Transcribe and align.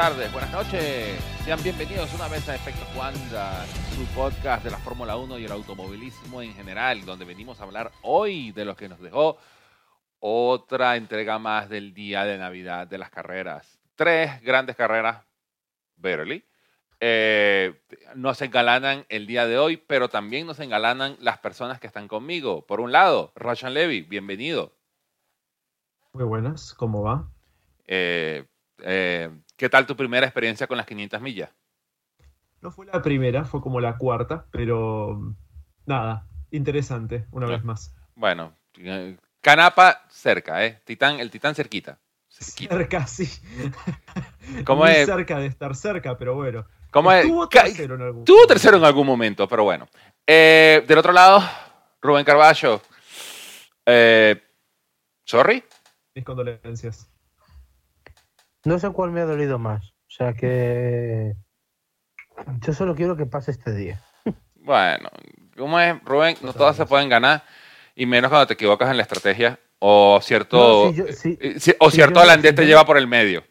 tardes, 0.00 0.32
buenas 0.32 0.50
noches. 0.50 1.20
Sean 1.44 1.62
bienvenidos 1.62 2.14
una 2.14 2.26
vez 2.26 2.48
a 2.48 2.54
Efecto 2.54 2.86
Juanda, 2.94 3.66
su 3.94 4.02
podcast 4.14 4.64
de 4.64 4.70
la 4.70 4.78
Fórmula 4.78 5.18
1 5.18 5.38
y 5.38 5.44
el 5.44 5.52
automovilismo 5.52 6.40
en 6.40 6.54
general, 6.54 7.04
donde 7.04 7.26
venimos 7.26 7.60
a 7.60 7.64
hablar 7.64 7.92
hoy 8.00 8.50
de 8.52 8.64
lo 8.64 8.74
que 8.74 8.88
nos 8.88 8.98
dejó 8.98 9.36
otra 10.18 10.96
entrega 10.96 11.38
más 11.38 11.68
del 11.68 11.92
día 11.92 12.24
de 12.24 12.38
Navidad 12.38 12.86
de 12.86 12.96
las 12.96 13.10
carreras. 13.10 13.78
Tres 13.94 14.40
grandes 14.40 14.74
carreras, 14.74 15.22
verily. 15.96 16.46
Eh, 16.98 17.78
nos 18.14 18.40
engalanan 18.40 19.04
el 19.10 19.26
día 19.26 19.46
de 19.46 19.58
hoy, 19.58 19.76
pero 19.76 20.08
también 20.08 20.46
nos 20.46 20.60
engalanan 20.60 21.18
las 21.20 21.40
personas 21.40 21.78
que 21.78 21.88
están 21.88 22.08
conmigo. 22.08 22.64
Por 22.64 22.80
un 22.80 22.90
lado, 22.90 23.32
Roshan 23.34 23.74
Levy, 23.74 24.00
bienvenido. 24.00 24.74
Muy 26.14 26.24
buenas, 26.24 26.72
¿cómo 26.72 27.02
va? 27.02 27.28
Eh, 27.86 28.46
eh, 28.82 29.30
¿Qué 29.60 29.68
tal 29.68 29.84
tu 29.84 29.94
primera 29.94 30.24
experiencia 30.24 30.66
con 30.66 30.78
las 30.78 30.86
500 30.86 31.20
millas? 31.20 31.50
No 32.62 32.70
fue 32.70 32.86
la 32.86 33.02
primera, 33.02 33.44
fue 33.44 33.60
como 33.60 33.78
la 33.78 33.98
cuarta, 33.98 34.46
pero 34.50 35.34
nada, 35.84 36.26
interesante, 36.50 37.26
una 37.30 37.46
vez 37.46 37.62
más. 37.62 37.94
Bueno, 38.14 38.56
Canapa 39.42 40.06
cerca, 40.08 40.64
¿eh? 40.64 40.80
Titán, 40.86 41.20
el 41.20 41.30
Titán 41.30 41.54
cerquita. 41.54 41.98
Cerca, 42.26 43.06
sí. 43.06 43.28
¿Cómo 44.64 44.86
es? 44.86 45.04
cerca 45.04 45.38
de 45.38 45.48
estar 45.48 45.76
cerca, 45.76 46.16
pero 46.16 46.36
bueno. 46.36 46.64
¿Cómo 46.90 47.12
es? 47.12 47.26
Tuvo 47.26 47.46
tercero 47.46 47.96
en 47.96 48.00
algún 48.00 48.24
Tuvo 48.24 48.46
tercero 48.46 48.78
en 48.78 48.84
algún 48.84 49.06
momento, 49.06 49.46
pero 49.46 49.64
bueno. 49.64 49.88
Eh, 50.26 50.82
del 50.88 50.96
otro 50.96 51.12
lado, 51.12 51.42
Rubén 52.00 52.24
Carballo. 52.24 52.80
Eh, 53.84 54.42
¿Sorry? 55.26 55.62
Mis 56.14 56.24
condolencias. 56.24 57.09
No 58.64 58.78
sé 58.78 58.90
cuál 58.90 59.10
me 59.10 59.20
ha 59.20 59.24
dolido 59.24 59.58
más. 59.58 59.90
O 59.90 60.10
sea 60.10 60.32
que. 60.34 61.34
Yo 62.60 62.72
solo 62.72 62.94
quiero 62.94 63.16
que 63.16 63.26
pase 63.26 63.50
este 63.50 63.74
día. 63.74 64.00
Bueno, 64.54 65.08
¿cómo 65.56 65.78
es, 65.80 66.02
Rubén? 66.04 66.36
No 66.42 66.52
todas 66.52 66.76
se 66.76 66.86
pueden 66.86 67.08
ganar, 67.08 67.42
y 67.94 68.06
menos 68.06 68.28
cuando 68.30 68.46
te 68.46 68.54
equivocas 68.54 68.90
en 68.90 68.96
la 68.96 69.02
estrategia. 69.02 69.58
O 69.78 70.20
cierto, 70.22 70.86
No, 70.86 70.90
si 70.90 70.96
yo- 70.96 71.06
si- 71.12 71.60
si- 71.60 71.74
o 71.80 71.90
cierto 71.90 72.20
holandés 72.20 72.50
si 72.50 72.56
te 72.56 72.62
yo- 72.62 72.68
lleva 72.68 72.84
por 72.84 72.98
el 72.98 73.06
medio. 73.06 73.42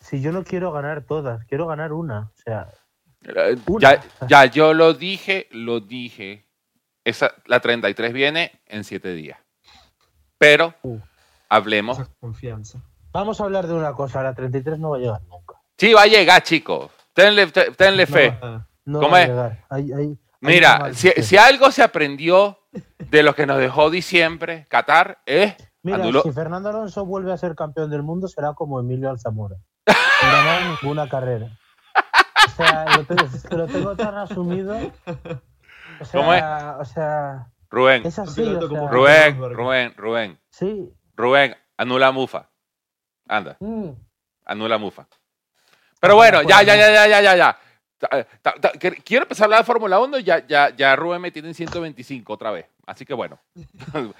Si 0.00 0.20
yo 0.22 0.32
no 0.32 0.42
quiero 0.44 0.72
ganar 0.72 1.02
todas, 1.04 1.44
quiero 1.44 1.66
ganar 1.66 1.92
una. 1.92 2.30
O 2.34 2.36
sea, 2.36 2.68
Eh, 3.22 3.54
Una. 3.66 3.80
Ya, 3.80 4.26
ya 4.26 4.44
yo 4.46 4.72
lo 4.72 4.94
dije, 4.94 5.46
lo 5.50 5.80
dije. 5.80 6.46
Esa, 7.04 7.34
la 7.44 7.60
33 7.60 8.14
viene 8.14 8.62
en 8.64 8.82
7 8.82 9.12
días. 9.12 9.38
Pero 10.38 10.74
Uh. 10.82 10.98
hablemos. 11.50 11.98
Esa 11.98 12.10
confianza. 12.18 12.82
Vamos 13.12 13.40
a 13.40 13.44
hablar 13.44 13.66
de 13.66 13.74
una 13.74 13.92
cosa. 13.94 14.22
La 14.22 14.34
33 14.34 14.78
no 14.78 14.90
va 14.90 14.96
a 14.96 15.00
llegar 15.00 15.22
nunca. 15.28 15.56
Sí, 15.78 15.92
va 15.92 16.02
a 16.02 16.06
llegar, 16.06 16.42
chicos. 16.42 16.90
Tenle, 17.14 17.46
te- 17.48 17.70
tenle 17.72 18.06
fe. 18.06 18.38
No 18.84 19.00
¿Cómo 19.00 19.12
va 19.12 19.18
a 19.18 19.26
llegar. 19.26 19.64
Hay- 19.68 19.92
hay- 19.92 19.92
hay 19.92 20.06
una 20.06 20.18
Mira, 20.40 20.94
si, 20.94 21.36
algo 21.36 21.70
se 21.70 21.82
aprendió 21.82 22.58
de 22.98 23.22
lo 23.22 23.34
que 23.34 23.46
nos 23.46 23.58
dejó 23.58 23.90
diciembre, 23.90 24.66
Qatar, 24.68 25.18
es 25.26 25.54
Mira, 25.82 26.04
si 26.22 26.32
Fernando 26.32 26.68
Alonso 26.68 27.04
vuelve 27.06 27.32
a 27.32 27.36
ser 27.38 27.54
campeón 27.54 27.90
del 27.90 28.02
mundo, 28.02 28.28
será 28.28 28.52
como 28.54 28.78
Emilio 28.80 29.10
Alzamora. 29.10 29.56
Ganar 29.86 30.62
ninguna 30.82 31.08
carrera. 31.08 31.46
O 32.46 32.50
sea, 32.56 32.84
lo 32.96 33.04
tengo, 33.04 33.22
lo 33.56 33.66
tengo 33.66 33.96
tan 33.96 34.16
asumido. 34.18 34.76
O 36.00 36.04
sea, 36.04 36.20
¿Cómo 36.20 36.34
es? 36.34 36.42
o 36.42 36.84
sea, 36.84 37.46
Rubén, 37.70 38.04
es 38.06 38.18
así. 38.18 38.42
O 38.42 38.68
sea, 38.68 38.88
Rubén. 38.88 39.38
Rubén, 39.54 39.94
Rubén, 39.96 40.40
Sí. 40.50 40.92
Rubén, 41.16 41.56
anula 41.78 42.12
Mufa. 42.12 42.49
Anda, 43.30 43.56
Mm. 43.60 43.90
anula 44.46 44.76
Mufa. 44.78 45.06
Pero 46.00 46.16
bueno, 46.16 46.42
ya, 46.42 46.62
ya, 46.62 46.74
ya, 46.76 46.92
ya, 46.92 47.06
ya, 47.06 47.20
ya, 47.22 47.36
ya. 47.36 47.58
Ta- 48.42 48.54
ta- 48.54 48.72
Quiero 49.04 49.24
empezar 49.24 49.44
a 49.44 49.46
hablar 49.46 49.60
de 49.60 49.66
Fórmula 49.66 50.00
1 50.00 50.18
y 50.18 50.24
ya, 50.24 50.46
ya, 50.46 50.70
ya 50.74 50.96
Rubén 50.96 51.20
me 51.20 51.30
tiene 51.30 51.48
en 51.48 51.54
125 51.54 52.32
otra 52.32 52.50
vez. 52.50 52.66
Así 52.86 53.04
que 53.04 53.14
bueno. 53.14 53.38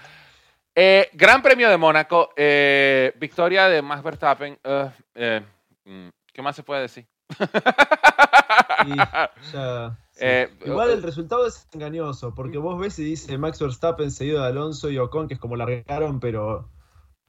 Eh, 0.76 1.10
Gran 1.15 1.43
Premio 1.43 1.69
de 1.69 1.76
Mónaco, 1.76 2.31
eh, 2.37 3.12
victoria 3.19 3.69
de 3.69 3.82
Max 3.82 4.04
Verstappen. 4.04 4.56
eh, 4.62 4.91
eh, 5.16 5.41
mm, 5.84 6.09
¿Qué 6.32 6.42
más 6.42 6.54
se 6.54 6.62
puede 6.62 6.82
decir? 6.82 7.06
Y 8.87 8.97
ya, 8.97 9.97
sí. 10.12 10.27
Igual 10.65 10.91
el 10.91 11.03
resultado 11.03 11.47
es 11.47 11.66
engañoso, 11.72 12.34
porque 12.34 12.59
vos 12.59 12.78
ves 12.78 12.98
y 12.98 13.04
dice 13.04 13.37
Max 13.37 13.59
Verstappen 13.60 14.10
seguido 14.10 14.41
de 14.42 14.48
Alonso 14.48 14.91
y 14.91 14.98
Ocon, 14.98 15.28
que 15.28 15.34
es 15.34 15.41
como 15.41 15.56
largaron, 15.56 16.21
pero 16.21 16.69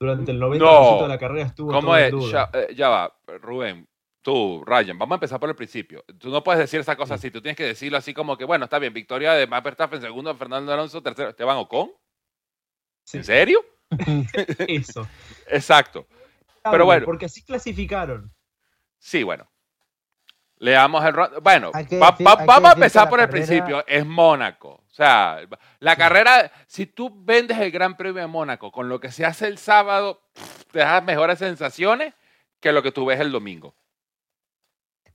durante 0.02 0.32
el 0.32 0.42
90% 0.42 1.04
de 1.04 1.08
la 1.08 1.18
carrera 1.20 1.46
estuvo 1.46 1.72
¿Cómo 1.72 1.82
todo 1.90 1.98
en 1.98 2.04
es? 2.06 2.12
duda. 2.12 2.50
Ya, 2.52 2.60
eh, 2.60 2.74
ya 2.76 2.90
va, 2.90 3.16
Rubén. 3.40 3.88
Tú, 4.24 4.64
Ryan, 4.66 4.98
vamos 5.00 5.14
a 5.14 5.18
empezar 5.18 5.40
por 5.40 5.50
el 5.50 5.56
principio. 5.56 6.04
Tú 6.20 6.30
no 6.30 6.44
puedes 6.44 6.60
decir 6.60 6.80
esa 6.80 6.96
cosa 6.96 7.16
así. 7.16 7.32
Tú 7.32 7.42
tienes 7.42 7.56
que 7.58 7.64
decirlo 7.66 7.98
así 7.98 8.14
como 8.14 8.38
que, 8.38 8.46
bueno, 8.46 8.66
está 8.66 8.78
bien, 8.80 8.94
victoria 8.94 9.34
de 9.34 9.48
Max 9.48 9.64
Verstappen, 9.64 10.02
segundo 10.02 10.36
Fernando 10.36 10.72
Alonso, 10.74 11.02
tercero 11.02 11.30
Esteban 11.30 11.58
Ocon. 11.58 11.92
Sí. 13.04 13.18
¿En 13.18 13.24
serio? 13.24 13.66
Eso. 14.68 15.08
Exacto. 15.48 16.08
Pero 16.64 16.86
bueno. 16.86 17.06
Porque 17.06 17.26
así 17.26 17.44
clasificaron. 17.44 18.32
Sí, 19.00 19.24
bueno. 19.24 19.50
Leamos 20.58 21.04
el... 21.04 21.14
Bueno, 21.42 21.72
que 21.90 21.98
va- 21.98 22.12
va- 22.12 22.46
vamos 22.46 22.70
a 22.72 22.74
empezar 22.74 23.10
por 23.10 23.20
el 23.20 23.26
carrera- 23.26 23.46
principio. 23.46 23.84
Es 23.88 24.06
Mónaco. 24.06 24.81
O 25.02 25.04
sea, 25.04 25.40
la 25.80 25.96
carrera, 25.96 26.52
si 26.68 26.86
tú 26.86 27.12
vendes 27.26 27.58
el 27.58 27.72
Gran 27.72 27.98
Premio 27.98 28.22
de 28.22 28.28
Mónaco 28.28 28.72
con 28.72 28.88
lo 28.88 29.00
que 29.00 29.12
se 29.12 29.26
hace 29.26 29.48
el 29.48 29.58
sábado, 29.58 30.22
te 30.72 30.78
das 30.78 31.04
mejores 31.04 31.40
sensaciones 31.40 32.14
que 32.60 32.72
lo 32.72 32.84
que 32.84 32.92
tú 32.92 33.04
ves 33.08 33.20
el 33.20 33.32
domingo. 33.32 33.74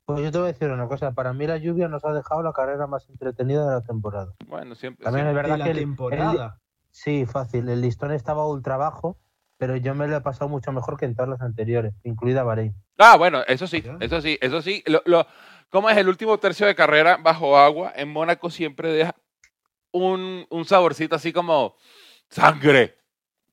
Pues 0.04 0.22
yo 0.24 0.32
te 0.32 0.38
voy 0.38 0.48
a 0.48 0.52
decir 0.52 0.68
una 0.70 0.88
cosa. 0.88 1.12
Para 1.12 1.32
mí 1.32 1.46
la 1.46 1.58
lluvia 1.58 1.86
nos 1.86 2.04
ha 2.04 2.12
dejado 2.12 2.42
la 2.42 2.52
carrera 2.52 2.88
más 2.88 3.08
entretenida 3.08 3.64
de 3.64 3.74
la 3.76 3.80
temporada. 3.84 4.34
Bueno, 4.46 4.74
siempre... 4.74 5.04
También 5.04 5.28
es 5.28 5.34
verdad 5.36 5.56
la 5.58 5.64
que 5.66 5.70
el- 5.70 5.78
temporada. 5.78 6.60
Sí, 6.90 7.24
fácil. 7.24 7.68
El 7.68 7.80
listón 7.80 8.10
estaba 8.10 8.44
ultra 8.48 8.76
bajo, 8.76 9.20
pero 9.56 9.76
yo 9.76 9.94
me 9.94 10.08
lo 10.08 10.16
he 10.16 10.20
pasado 10.20 10.48
mucho 10.48 10.72
mejor 10.72 10.96
que 10.96 11.04
en 11.04 11.14
todas 11.14 11.28
las 11.30 11.42
anteriores, 11.42 11.94
incluida 12.02 12.42
Bahrein. 12.42 12.74
Ah, 12.98 13.16
bueno, 13.16 13.42
eso 13.46 13.68
sí, 13.68 13.84
eso 14.00 14.20
sí, 14.20 14.36
eso 14.40 14.60
sí. 14.62 14.82
Lo, 14.86 15.00
lo- 15.04 15.28
¿Cómo 15.70 15.88
es 15.90 15.96
el 15.96 16.08
último 16.08 16.38
tercio 16.38 16.66
de 16.66 16.74
carrera 16.74 17.18
bajo 17.18 17.56
agua? 17.56 17.92
En 17.94 18.08
Mónaco 18.12 18.50
siempre 18.50 18.92
deja 18.92 19.14
un, 19.96 20.46
un 20.50 20.64
saborcito 20.64 21.16
así 21.16 21.32
como 21.32 21.76
sangre. 22.28 22.96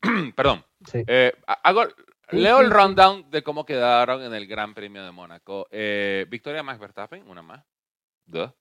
Perdón. 0.36 0.64
Sí. 0.92 1.04
Eh, 1.08 1.34
hago, 1.64 1.86
leo 2.32 2.60
el 2.60 2.70
rundown 2.72 3.30
de 3.30 3.44
cómo 3.44 3.66
quedaron 3.66 4.22
en 4.24 4.34
el 4.34 4.48
Gran 4.48 4.74
Premio 4.74 5.04
de 5.04 5.12
Mónaco. 5.12 5.68
Eh, 5.72 6.26
victoria 6.30 6.64
Max 6.64 6.80
Verstappen, 6.80 7.28
una 7.30 7.42
más. 7.42 7.64
Dos. 8.26 8.52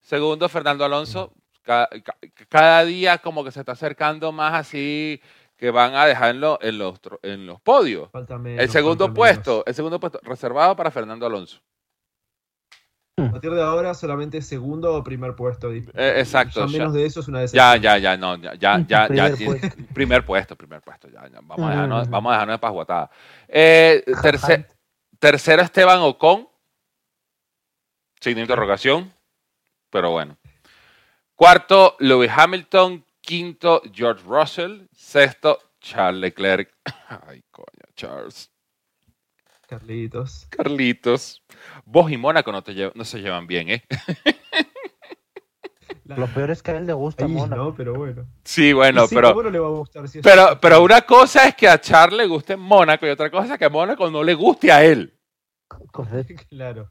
Segundo, 0.00 0.48
Fernando 0.48 0.84
Alonso. 0.84 1.32
Ca- 1.62 1.88
ca- 2.02 2.16
cada 2.48 2.84
día 2.84 3.18
como 3.18 3.44
que 3.44 3.50
se 3.52 3.60
está 3.60 3.72
acercando 3.72 4.32
más 4.32 4.54
así 4.54 5.20
que 5.56 5.70
van 5.70 5.94
a 5.94 6.06
dejarlo 6.06 6.58
en 6.62 6.78
los, 6.78 6.98
en 7.22 7.46
los 7.46 7.60
podios. 7.60 8.08
Menos, 8.40 8.62
El 8.64 8.70
segundo 8.70 9.04
puesto, 9.14 9.62
el 9.66 9.74
segundo 9.74 10.00
puesto 10.00 10.18
reservado 10.22 10.74
para 10.74 10.90
Fernando 10.90 11.26
Alonso. 11.26 11.60
A 13.26 13.30
partir 13.32 13.50
de 13.52 13.62
ahora 13.62 13.94
solamente 13.94 14.40
segundo 14.42 14.94
o 14.94 15.02
primer 15.04 15.34
puesto. 15.34 15.72
Eh, 15.72 15.84
exacto, 16.16 16.60
Ya 16.60 16.66
ya. 16.66 16.78
menos 16.78 16.92
de 16.94 17.04
eso 17.04 17.20
es 17.20 17.28
una 17.28 17.38
Ya, 17.46 17.72
decepción. 17.74 17.82
ya, 17.82 17.98
ya, 17.98 18.16
no, 18.16 18.36
ya, 18.36 18.54
ya, 18.54 18.78
ya, 18.88 19.08
ya 19.08 19.34
Primer 19.36 19.36
puesto. 19.60 19.76
primer 19.94 20.24
puesto, 20.24 20.56
primer 20.56 20.80
puesto, 20.82 21.08
ya, 21.08 21.28
ya. 21.28 21.40
Vamos 21.42 21.66
a 21.66 21.70
dejarnos, 21.70 22.08
Mm. 22.08 22.10
vamos 22.10 22.30
a 22.30 22.34
dejarnos 22.34 22.54
de 22.54 22.58
pasguatada. 22.58 23.10
Eh, 23.48 24.04
terce- 24.22 24.66
tercero 25.18 25.62
Esteban 25.62 26.00
Ocon, 26.00 26.48
sin 28.20 28.38
interrogación, 28.38 29.12
pero 29.90 30.10
bueno. 30.10 30.36
Cuarto, 31.34 31.96
Lewis 32.00 32.30
Hamilton. 32.34 33.04
Quinto, 33.22 33.82
George 33.92 34.22
Russell. 34.26 34.82
Sexto, 34.92 35.58
Charles 35.80 36.20
Leclerc. 36.20 36.72
Ay, 37.28 37.42
coño, 37.50 37.66
Charles. 37.94 38.50
Carlitos. 39.70 40.46
Carlitos. 40.50 41.44
Vos 41.84 42.10
y 42.10 42.16
Mónaco 42.16 42.50
no, 42.50 42.62
te 42.62 42.72
lle- 42.72 42.92
no 42.96 43.04
se 43.04 43.20
llevan 43.20 43.46
bien, 43.46 43.68
¿eh? 43.70 43.84
La- 46.04 46.16
Lo 46.16 46.26
peor 46.26 46.50
es 46.50 46.60
que 46.62 46.72
a 46.72 46.76
él 46.76 46.86
le 46.88 46.92
gusta 46.92 47.24
Ahí, 47.24 47.30
Mónaco. 47.30 47.62
¿no? 47.62 47.74
Pero 47.76 47.94
bueno. 47.94 48.26
Sí, 48.44 48.72
bueno, 48.72 49.04
Y 49.04 49.08
sí, 49.08 49.14
pero... 49.14 49.28
¿cómo 49.30 49.44
no 49.44 49.50
le 49.50 49.58
va 49.60 49.68
a 49.68 49.70
gustar 49.70 50.08
si 50.08 50.18
es- 50.18 50.24
Pero, 50.24 50.58
pero 50.60 50.82
una 50.82 51.02
cosa 51.02 51.46
es 51.46 51.54
que 51.54 51.68
a 51.68 51.80
Charles 51.80 52.18
le 52.18 52.26
guste 52.26 52.56
Mónaco 52.56 53.06
y 53.06 53.10
otra 53.10 53.30
cosa 53.30 53.52
es 53.52 53.58
que 53.60 53.64
a 53.66 53.68
Mónaco 53.70 54.10
no 54.10 54.24
le 54.24 54.34
guste 54.34 54.72
a 54.72 54.84
él. 54.84 55.16
Correcto. 55.68 56.34
Claro. 56.48 56.88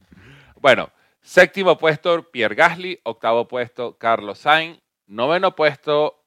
Bueno, 0.56 0.90
séptimo 1.22 1.78
puesto 1.78 2.32
Pierre 2.32 2.56
Gasly, 2.56 3.00
octavo 3.04 3.46
puesto 3.48 3.98
Carlos 3.98 4.40
Sainz, 4.40 4.80
noveno 5.08 5.54
puesto 5.54 6.24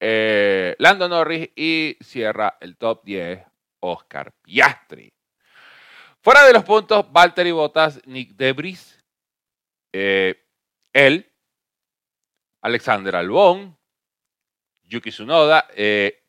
eh, 0.00 0.74
Lando 0.78 1.08
Norris 1.08 1.50
y 1.54 1.96
cierra 2.00 2.56
el 2.60 2.76
top 2.76 3.04
10 3.04 3.40
Oscar 3.80 4.32
Piastri. 4.42 5.12
Fuera 6.26 6.44
de 6.44 6.54
los 6.54 6.64
puntos, 6.64 7.06
Valtteri 7.12 7.52
Bottas, 7.52 8.04
Nick 8.04 8.34
Debris, 8.34 9.00
eh, 9.92 10.34
él, 10.92 11.32
Alexander 12.62 13.14
Albón, 13.14 13.78
Yuki 14.82 15.10
Tsunoda, 15.10 15.68
eh, 15.76 16.24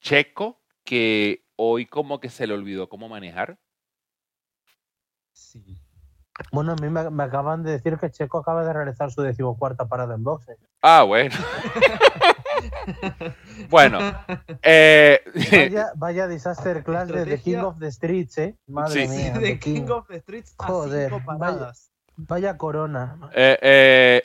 Checo, 0.00 0.60
que 0.82 1.46
hoy 1.54 1.86
como 1.86 2.18
que 2.18 2.28
se 2.28 2.48
le 2.48 2.54
olvidó 2.54 2.88
cómo 2.88 3.08
manejar. 3.08 3.56
Sí. 5.30 5.80
Bueno, 6.50 6.72
a 6.72 6.82
mí 6.82 6.90
me, 6.90 7.08
me 7.08 7.22
acaban 7.22 7.62
de 7.62 7.70
decir 7.70 7.98
que 7.98 8.10
Checo 8.10 8.38
acaba 8.38 8.64
de 8.64 8.72
realizar 8.72 9.12
su 9.12 9.22
decimocuarta 9.22 9.86
parada 9.86 10.16
en 10.16 10.24
boxe. 10.24 10.56
Ah, 10.82 11.04
bueno. 11.04 11.36
bueno. 13.70 13.98
Eh, 14.62 15.20
Vaya, 15.50 15.92
vaya 15.96 16.28
disaster 16.28 16.82
class 16.84 17.08
de 17.08 17.24
The 17.24 17.40
King 17.40 17.58
of 17.58 17.78
the 17.78 17.90
Streets, 17.90 18.38
¿eh? 18.38 18.56
Madre 18.66 19.06
Sí. 19.06 19.08
mía. 19.16 19.32
de 19.38 19.40
The 19.40 19.58
King 19.58 19.88
of 19.90 20.06
the 20.08 20.20
Streets 20.20 20.54
a 20.58 20.66
Joder, 20.66 21.10
cinco 21.10 21.22
vaya. 21.26 21.38
paradas. 21.38 21.90
Vaya 22.16 22.56
corona. 22.56 23.18
eh, 23.34 23.58
eh, 23.60 24.22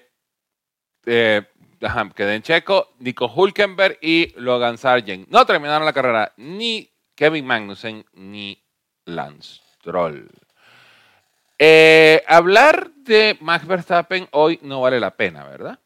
eh, 1.05 1.41
ajá, 1.81 2.09
quedé 2.15 2.35
en 2.35 2.41
Checo, 2.41 2.93
Nico 2.99 3.27
Hulkenberg 3.33 3.97
y 4.01 4.33
Logan 4.39 4.77
Sargent. 4.77 5.27
No 5.29 5.45
terminaron 5.45 5.85
la 5.85 5.93
carrera 5.93 6.31
ni 6.37 6.89
Kevin 7.15 7.45
Magnussen 7.45 8.05
ni 8.13 8.63
Lance 9.05 9.59
Stroll. 9.75 10.29
Eh, 11.59 12.23
hablar 12.27 12.91
de 12.95 13.37
Max 13.41 13.67
Verstappen 13.67 14.27
hoy 14.31 14.59
no 14.63 14.81
vale 14.81 14.99
la 14.99 15.11
pena, 15.11 15.43
¿verdad? 15.43 15.77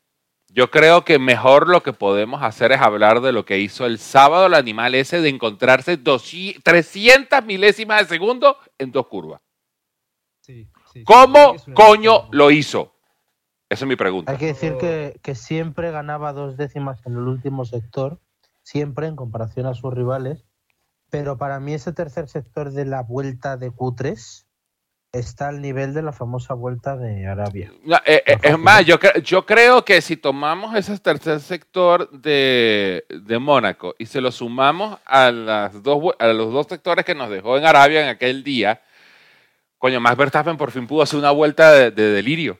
Yo 0.56 0.72
creo 0.72 1.04
que 1.04 1.20
mejor 1.20 1.68
lo 1.68 1.84
que 1.84 1.92
podemos 1.92 2.42
hacer 2.42 2.72
es 2.72 2.80
hablar 2.80 3.20
de 3.20 3.34
lo 3.34 3.44
que 3.44 3.60
hizo 3.60 3.86
el 3.86 4.00
sábado 4.00 4.46
el 4.46 4.54
animal 4.54 4.96
ese 4.96 5.20
de 5.20 5.28
encontrarse 5.28 5.98
200 5.98 6.64
300 6.64 7.44
milésimas 7.44 8.00
de 8.00 8.06
segundo 8.08 8.56
en 8.78 8.94
dos 8.94 9.08
curvas. 9.08 9.42
Sí, 10.40 10.70
¿Cómo 11.04 11.58
coño 11.74 12.30
lo 12.32 12.52
hizo? 12.52 12.94
Esa 13.68 13.84
es 13.84 13.90
mi 13.90 13.98
pregunta. 13.98 14.32
Hay 14.32 14.38
que 14.38 14.46
decir 14.46 14.78
que, 14.78 15.20
que 15.22 15.36
siempre 15.36 15.92
ganaba 15.92 16.32
dos 16.32 16.56
décimas 16.56 17.06
en 17.06 17.18
el 17.18 17.28
último 17.28 17.66
sector, 17.66 18.22
siempre 18.64 19.08
en 19.08 19.18
comparación 19.18 19.66
a 19.66 19.74
sus 19.74 19.94
rivales. 19.94 20.46
Pero 21.10 21.38
para 21.38 21.60
mí 21.60 21.74
ese 21.74 21.92
tercer 21.92 22.30
sector 22.30 22.72
de 22.72 22.86
la 22.86 23.04
vuelta 23.04 23.58
de 23.58 23.72
Q3 23.72 24.45
está 25.18 25.50
al 25.50 25.62
nivel 25.62 25.94
de 25.94 26.02
la 26.02 26.12
famosa 26.12 26.54
vuelta 26.54 26.96
de 26.98 27.26
Arabia. 27.28 27.72
No, 27.84 27.96
eh, 28.06 28.22
eh, 28.26 28.38
es 28.42 28.58
más, 28.58 28.86
yo, 28.86 29.00
cre- 29.00 29.22
yo 29.22 29.46
creo 29.46 29.84
que 29.84 30.02
si 30.02 30.18
tomamos 30.18 30.76
ese 30.76 30.98
tercer 31.00 31.40
sector 31.40 32.10
de, 32.12 33.06
de 33.10 33.40
Mónaco 33.40 33.96
y 33.98 34.06
se 34.06 34.22
lo 34.22 34.32
sumamos 34.32 35.00
a, 35.06 35.32
las 35.32 35.82
dos, 35.82 36.14
a 36.20 36.28
los 36.28 36.52
dos 36.52 36.68
sectores 36.68 37.06
que 37.06 37.16
nos 37.16 37.30
dejó 37.30 37.58
en 37.58 37.66
Arabia 37.66 38.04
en 38.04 38.10
aquel 38.10 38.44
día, 38.44 38.82
coño, 39.78 40.00
Max 40.00 40.18
Verstappen 40.18 40.58
por 40.58 40.72
fin 40.72 40.88
pudo 40.88 41.04
hacer 41.04 41.20
una 41.20 41.32
vuelta 41.32 41.72
de, 41.72 41.92
de 41.92 42.12
delirio. 42.12 42.60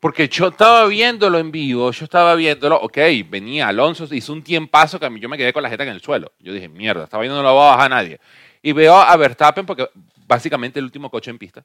Porque 0.00 0.28
yo 0.28 0.48
estaba 0.48 0.86
viéndolo 0.88 1.38
en 1.38 1.52
vivo, 1.52 1.92
yo 1.92 2.04
estaba 2.04 2.34
viéndolo, 2.34 2.76
ok, 2.76 2.98
venía 3.30 3.68
Alonso, 3.68 4.12
hizo 4.12 4.32
un 4.32 4.42
tiempazo 4.42 4.98
que 4.98 5.06
a 5.06 5.10
mí 5.10 5.20
yo 5.20 5.28
me 5.28 5.38
quedé 5.38 5.52
con 5.52 5.62
la 5.62 5.70
jeta 5.70 5.84
en 5.84 5.90
el 5.90 6.00
suelo. 6.00 6.32
Yo 6.40 6.52
dije, 6.52 6.68
mierda, 6.68 7.04
estaba 7.04 7.20
viendo 7.20 7.36
no 7.40 7.48
lo 7.48 7.54
va 7.54 7.72
a 7.72 7.76
bajar 7.76 7.90
nadie. 7.90 8.18
Y 8.60 8.72
veo 8.72 8.96
a 8.96 9.16
Verstappen, 9.16 9.64
porque 9.64 9.88
básicamente 10.32 10.78
el 10.78 10.84
último 10.86 11.10
coche 11.10 11.30
en 11.30 11.38
pista. 11.38 11.64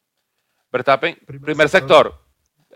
Verstappen, 0.72 1.16
primer, 1.25 1.46
Primer 1.46 1.69
sector. 1.69 2.22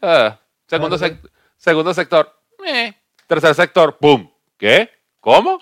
ah, 0.01 0.39
segundo, 0.67 0.97
Verde. 0.97 1.19
sec- 1.21 1.31
segundo 1.57 1.93
sector. 1.93 2.31
eh, 2.65 2.93
tercer 3.27 3.55
sector. 3.55 3.97
¡Pum! 3.97 4.29
¿Qué? 4.57 4.89
¿Cómo? 5.19 5.59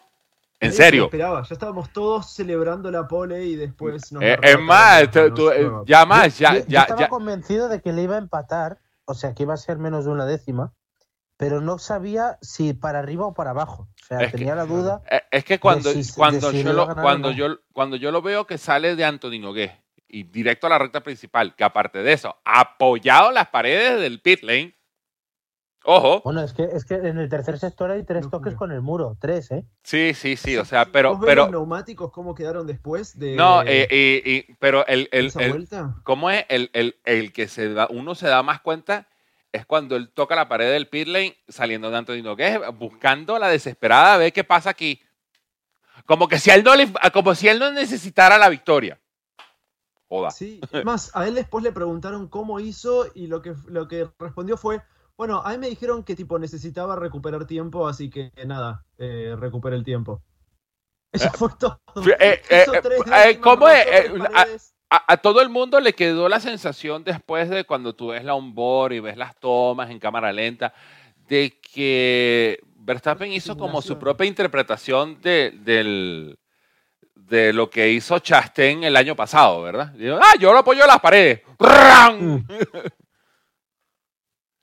¿En 0.59 0.67
Nadie 0.69 0.71
se 0.71 0.81
lo 0.81 0.85
serio? 0.85 1.03
esperaba. 1.05 1.43
Ya 1.43 1.53
estábamos 1.53 1.93
todos 1.93 2.33
celebrando 2.33 2.91
la 2.91 3.07
pole 3.07 3.45
y 3.45 3.55
después 3.55 4.11
nos 4.11 4.21
Eh, 4.21 4.37
es 4.41 4.59
más, 4.59 5.09
tú- 5.09 5.29
nos- 5.29 5.53
eh, 5.53 5.69
ya 5.85 6.05
más, 6.05 6.37
ya, 6.37 6.53
Yo- 6.55 6.59
yo 6.59 6.65
ya, 6.67 6.81
estaba 6.81 6.99
ya. 7.01 7.07
convencido 7.09 7.69
de 7.69 7.81
que 7.81 7.93
le 7.93 8.03
iba 8.03 8.15
a 8.15 8.17
empatar, 8.19 8.79
o 9.05 9.13
sea, 9.13 9.33
que 9.33 9.43
iba 9.43 9.53
a 9.53 9.57
ser 9.57 9.77
menos 9.77 10.03
de 10.05 10.11
una 10.11 10.25
décima, 10.25 10.73
pero 11.37 11.61
no 11.61 11.77
sabía 11.79 12.37
si 12.41 12.73
para 12.73 12.99
arriba 12.99 13.25
o 13.25 13.33
para 13.33 13.51
abajo. 13.51 13.87
O 14.03 14.05
sea, 14.05 14.19
Es 14.19 14.31
que- 14.33 14.37
tenía 14.39 14.55
la 14.55 14.65
duda. 14.65 15.01
Es 15.31 15.45
que 15.45 15.59
cuando, 15.61 15.91
si- 15.93 16.13
cuando, 16.13 16.51
si 16.51 16.63
yo 16.63 16.73
lo, 16.73 16.93
cuando, 16.93 17.31
yo, 17.31 17.59
cuando 17.71 17.95
yo 17.95 18.11
lo 18.11 18.21
veo 18.21 18.45
que 18.45 18.57
sale 18.57 18.97
de 18.97 19.05
Anthony 19.05 19.39
Nogué 19.39 19.81
y 20.09 20.23
directo 20.23 20.67
a 20.67 20.71
la 20.71 20.77
recta 20.79 21.01
principal, 21.01 21.55
que 21.55 21.63
aparte 21.63 21.99
de 21.99 22.13
eso, 22.13 22.35
apoyado 22.43 23.31
las 23.31 23.47
paredes 23.49 23.99
del 24.01 24.21
pit 24.21 24.41
lane, 24.43 24.75
ojo, 25.83 26.21
Bueno, 26.23 26.41
es 26.41 26.53
que, 26.53 26.63
es 26.63 26.83
que 26.85 26.95
en 26.95 27.17
el 27.17 27.29
tercer 27.29 27.57
sector 27.59 27.91
hay 27.91 28.03
tres 28.03 28.29
toques 28.29 28.55
con 28.55 28.71
el 28.71 28.81
muro, 28.81 29.15
tres, 29.19 29.51
¿eh? 29.51 29.63
sí, 29.83 30.13
sí, 30.13 30.35
sí, 30.35 30.57
o 30.57 30.65
sea, 30.65 30.85
pero, 30.85 31.11
¿Vos 31.11 31.21
ves 31.21 31.29
pero, 31.29 31.43
los 31.43 31.51
neumáticos 31.51 32.11
cómo 32.11 32.35
quedaron 32.35 32.67
después 32.67 33.17
de 33.17 33.35
no, 33.35 33.61
eh, 33.65 33.87
y- 33.89 34.31
y- 34.31 34.55
pero 34.59 34.85
el, 34.87 35.07
el, 35.11 35.27
esa 35.27 35.39
el- 35.41 35.49
vuelta? 35.51 35.95
¿cómo 36.03 36.29
es? 36.31 36.45
El, 36.49 36.69
el, 36.73 36.97
el 37.05 37.31
que 37.31 37.47
se 37.47 37.71
da, 37.73 37.87
uno 37.91 38.15
se 38.15 38.27
da 38.27 38.41
más 38.43 38.61
cuenta 38.61 39.07
es 39.51 39.65
cuando 39.65 39.95
él 39.95 40.09
toca 40.09 40.35
la 40.35 40.47
pared 40.47 40.71
del 40.71 40.87
pit 40.87 41.07
lane 41.07 41.37
saliendo 41.47 41.89
de 41.89 41.97
Anthony 41.97 42.21
Nogué, 42.23 42.59
buscando 42.73 43.39
la 43.39 43.47
desesperada 43.47 44.15
a 44.15 44.17
ver 44.17 44.33
qué 44.33 44.43
pasa 44.43 44.69
aquí. 44.71 45.01
Como 46.05 46.27
que 46.27 46.39
si 46.39 46.49
él 46.49 46.63
no 46.63 46.75
le, 46.75 46.87
como 47.13 47.35
si 47.35 47.47
él 47.47 47.59
no 47.59 47.71
necesitara 47.71 48.37
la 48.37 48.49
victoria. 48.49 48.99
Sí, 50.31 50.59
más, 50.85 51.15
a 51.15 51.27
él 51.27 51.35
después 51.35 51.63
le 51.63 51.71
preguntaron 51.71 52.27
cómo 52.27 52.59
hizo 52.59 53.07
y 53.13 53.27
lo 53.27 53.41
que, 53.41 53.53
lo 53.67 53.87
que 53.87 54.09
respondió 54.19 54.57
fue, 54.57 54.81
bueno, 55.17 55.41
a 55.43 55.51
mí 55.51 55.57
me 55.57 55.69
dijeron 55.69 56.03
que 56.03 56.15
tipo 56.15 56.39
necesitaba 56.39 56.95
recuperar 56.95 57.45
tiempo, 57.45 57.87
así 57.87 58.09
que 58.09 58.31
nada, 58.45 58.85
eh, 58.97 59.35
recuperé 59.37 59.75
el 59.75 59.83
tiempo. 59.83 60.21
Eso 61.11 61.29
fue 61.31 61.49
todo. 61.59 61.79
eh, 61.97 62.17
eh, 62.19 62.41
eh, 62.49 62.69
eh, 62.73 62.81
décimas, 62.83 63.37
¿cómo 63.41 63.67
es? 63.69 63.85
Eh, 63.87 64.13
a- 64.91 65.13
a, 65.13 65.17
todo 65.17 65.41
el 65.41 65.49
mundo 65.49 65.79
le 65.79 65.93
quedó 65.93 66.27
la 66.29 66.39
sensación 66.39 67.03
después 67.03 67.49
de 67.49 67.63
cuando 67.63 67.93
tú 67.93 68.07
ves 68.07 68.23
la 68.23 68.33
onboard 68.35 68.93
y 68.93 68.99
ves 68.99 69.17
las 69.17 69.35
tomas 69.39 69.89
en 69.91 69.99
cámara 69.99 70.31
lenta, 70.33 70.73
de 71.27 71.59
que 71.61 72.59
Verstappen 72.77 73.31
hizo 73.31 73.55
como 73.55 73.81
su 73.83 73.99
propia 73.99 74.25
interpretación 74.25 75.21
de, 75.21 75.51
del, 75.63 76.39
de 77.27 77.53
lo 77.53 77.69
que 77.69 77.89
hizo 77.89 78.19
Chastain 78.19 78.83
el 78.83 78.95
año 78.95 79.15
pasado, 79.15 79.61
¿verdad? 79.61 79.87
Dijo, 79.93 80.17
ah, 80.21 80.35
yo 80.39 80.51
lo 80.51 80.59
apoyo 80.59 80.83
a 80.83 80.87
las 80.87 80.99
paredes. 80.99 81.41
¡Ram! 81.59 82.45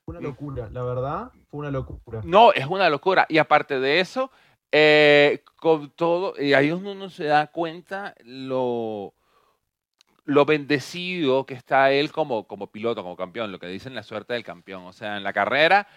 Una 0.05 0.21
locura, 0.21 0.69
la 0.71 0.83
verdad, 0.83 1.31
fue 1.51 1.59
una 1.59 1.71
locura. 1.71 2.21
No, 2.23 2.53
es 2.53 2.65
una 2.65 2.89
locura. 2.89 3.25
Y 3.27 3.39
aparte 3.39 3.77
de 3.81 3.99
eso, 3.99 4.31
eh, 4.71 5.43
con 5.57 5.89
todo, 5.89 6.33
y 6.41 6.53
ahí 6.53 6.71
uno 6.71 6.95
no 6.95 7.09
se 7.09 7.25
da 7.25 7.47
cuenta 7.47 8.15
lo, 8.23 9.13
lo 10.23 10.45
bendecido 10.45 11.45
que 11.45 11.55
está 11.55 11.91
él 11.91 12.13
como, 12.13 12.47
como 12.47 12.67
piloto, 12.67 13.03
como 13.03 13.17
campeón, 13.17 13.51
lo 13.51 13.59
que 13.59 13.67
dicen 13.67 13.95
la 13.95 14.03
suerte 14.03 14.33
del 14.33 14.45
campeón. 14.45 14.85
O 14.85 14.93
sea, 14.93 15.17
en 15.17 15.23
la 15.23 15.33
carrera, 15.33 15.89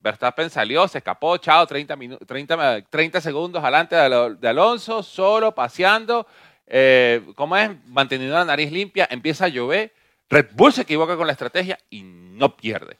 Verstappen 0.00 0.48
salió, 0.50 0.88
se 0.88 0.98
escapó, 0.98 1.36
chao, 1.36 1.66
30, 1.66 1.96
minu- 1.96 2.18
30, 2.26 2.82
30 2.88 3.20
segundos 3.20 3.62
adelante 3.62 3.94
de, 3.96 4.02
Alo- 4.02 4.34
de 4.34 4.48
Alonso, 4.48 5.02
solo, 5.02 5.54
paseando. 5.54 6.26
Eh, 6.66 7.22
¿Cómo 7.36 7.56
es? 7.56 7.70
Manteniendo 7.86 8.34
la 8.36 8.44
nariz 8.44 8.72
limpia, 8.72 9.06
empieza 9.10 9.44
a 9.46 9.48
llover. 9.48 9.92
Red 10.28 10.48
Bull 10.52 10.72
se 10.72 10.82
equivoca 10.82 11.16
con 11.16 11.26
la 11.26 11.32
estrategia 11.32 11.78
y 11.90 12.02
no 12.02 12.56
pierde. 12.56 12.96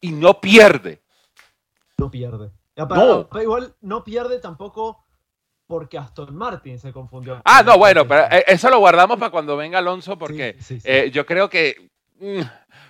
Y 0.00 0.10
no 0.12 0.40
pierde. 0.40 1.00
No 1.96 2.10
pierde. 2.10 2.50
No. 2.76 3.28
igual 3.40 3.74
no 3.82 4.02
pierde 4.04 4.38
tampoco 4.40 5.04
porque 5.66 5.98
Aston 5.98 6.34
Martin 6.34 6.78
se 6.78 6.92
confundió. 6.92 7.40
Ah, 7.44 7.62
no, 7.62 7.78
bueno, 7.78 8.08
pero 8.08 8.22
eh, 8.30 8.44
eso 8.48 8.68
lo 8.70 8.78
guardamos 8.78 9.18
para 9.18 9.30
cuando 9.30 9.56
venga 9.56 9.78
Alonso 9.78 10.18
porque 10.18 10.54
Sí, 10.58 10.64
sí, 10.64 10.80
sí. 10.80 10.88
eh, 10.90 11.10
yo 11.12 11.24
creo 11.26 11.48
que 11.48 11.90
mm, 12.18 12.40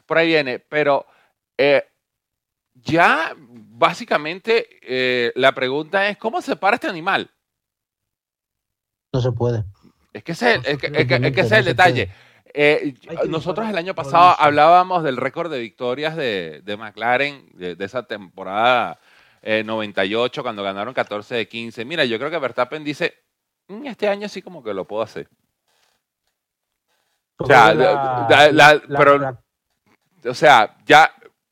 por 0.06 0.16
ahí 0.18 0.28
viene, 0.28 0.60
pero 0.60 1.04
eh, 1.58 1.89
ya 2.74 3.34
básicamente 3.36 4.66
eh, 4.82 5.32
la 5.36 5.52
pregunta 5.52 6.08
es, 6.08 6.16
¿cómo 6.18 6.40
se 6.40 6.56
para 6.56 6.76
este 6.76 6.88
animal? 6.88 7.30
No 9.12 9.20
se 9.20 9.32
puede. 9.32 9.64
Es 10.12 10.22
que 10.24 10.32
ese 10.32 10.54
es, 10.54 10.56
el- 10.56 10.66
es 10.66 10.78
que- 10.78 10.86
es 10.86 11.06
que- 11.06 11.14
es 11.26 11.32
que 11.48 11.56
el 11.58 11.64
detalle. 11.64 12.10
Eh, 12.52 12.94
nosotros 13.28 13.68
el 13.68 13.76
año 13.78 13.94
pasado 13.94 14.34
hablábamos 14.38 15.04
del 15.04 15.16
récord 15.16 15.50
de 15.52 15.60
victorias 15.60 16.16
de, 16.16 16.62
de 16.64 16.76
McLaren, 16.76 17.48
de, 17.54 17.76
de 17.76 17.84
esa 17.84 18.02
temporada 18.04 18.98
eh, 19.42 19.62
98, 19.64 20.42
cuando 20.42 20.62
ganaron 20.62 20.92
14 20.92 21.34
de 21.34 21.48
15. 21.48 21.84
Mira, 21.84 22.04
yo 22.04 22.18
creo 22.18 22.30
que 22.30 22.38
Verstappen 22.38 22.82
dice, 22.84 23.14
"Mm, 23.68 23.86
este 23.86 24.08
año 24.08 24.28
sí 24.28 24.42
como 24.42 24.62
que 24.64 24.74
lo 24.74 24.84
puedo 24.86 25.02
hacer. 25.02 25.28
O 27.38 27.46
sea, 27.46 27.66
Porque 27.68 27.82
la- 27.84 28.52
la- 28.52 28.74
la- 28.86 28.98
pero- 28.98 29.18
la- 29.18 29.40
O 30.28 30.34
sea, 30.34 30.76
ya, 30.84 31.10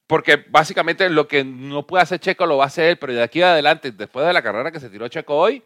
porque 0.08 0.44
básicamente 0.50 1.08
lo 1.10 1.28
que 1.28 1.44
no 1.44 1.86
puede 1.86 2.02
hacer 2.02 2.18
Checo 2.18 2.46
lo 2.46 2.56
va 2.56 2.64
a 2.64 2.66
hacer 2.66 2.86
él, 2.86 2.98
pero 2.98 3.12
de 3.12 3.22
aquí 3.22 3.40
adelante, 3.42 3.92
después 3.92 4.26
de 4.26 4.32
la 4.32 4.42
carrera 4.42 4.72
que 4.72 4.80
se 4.80 4.90
tiró 4.90 5.06
Checo 5.06 5.36
hoy, 5.36 5.62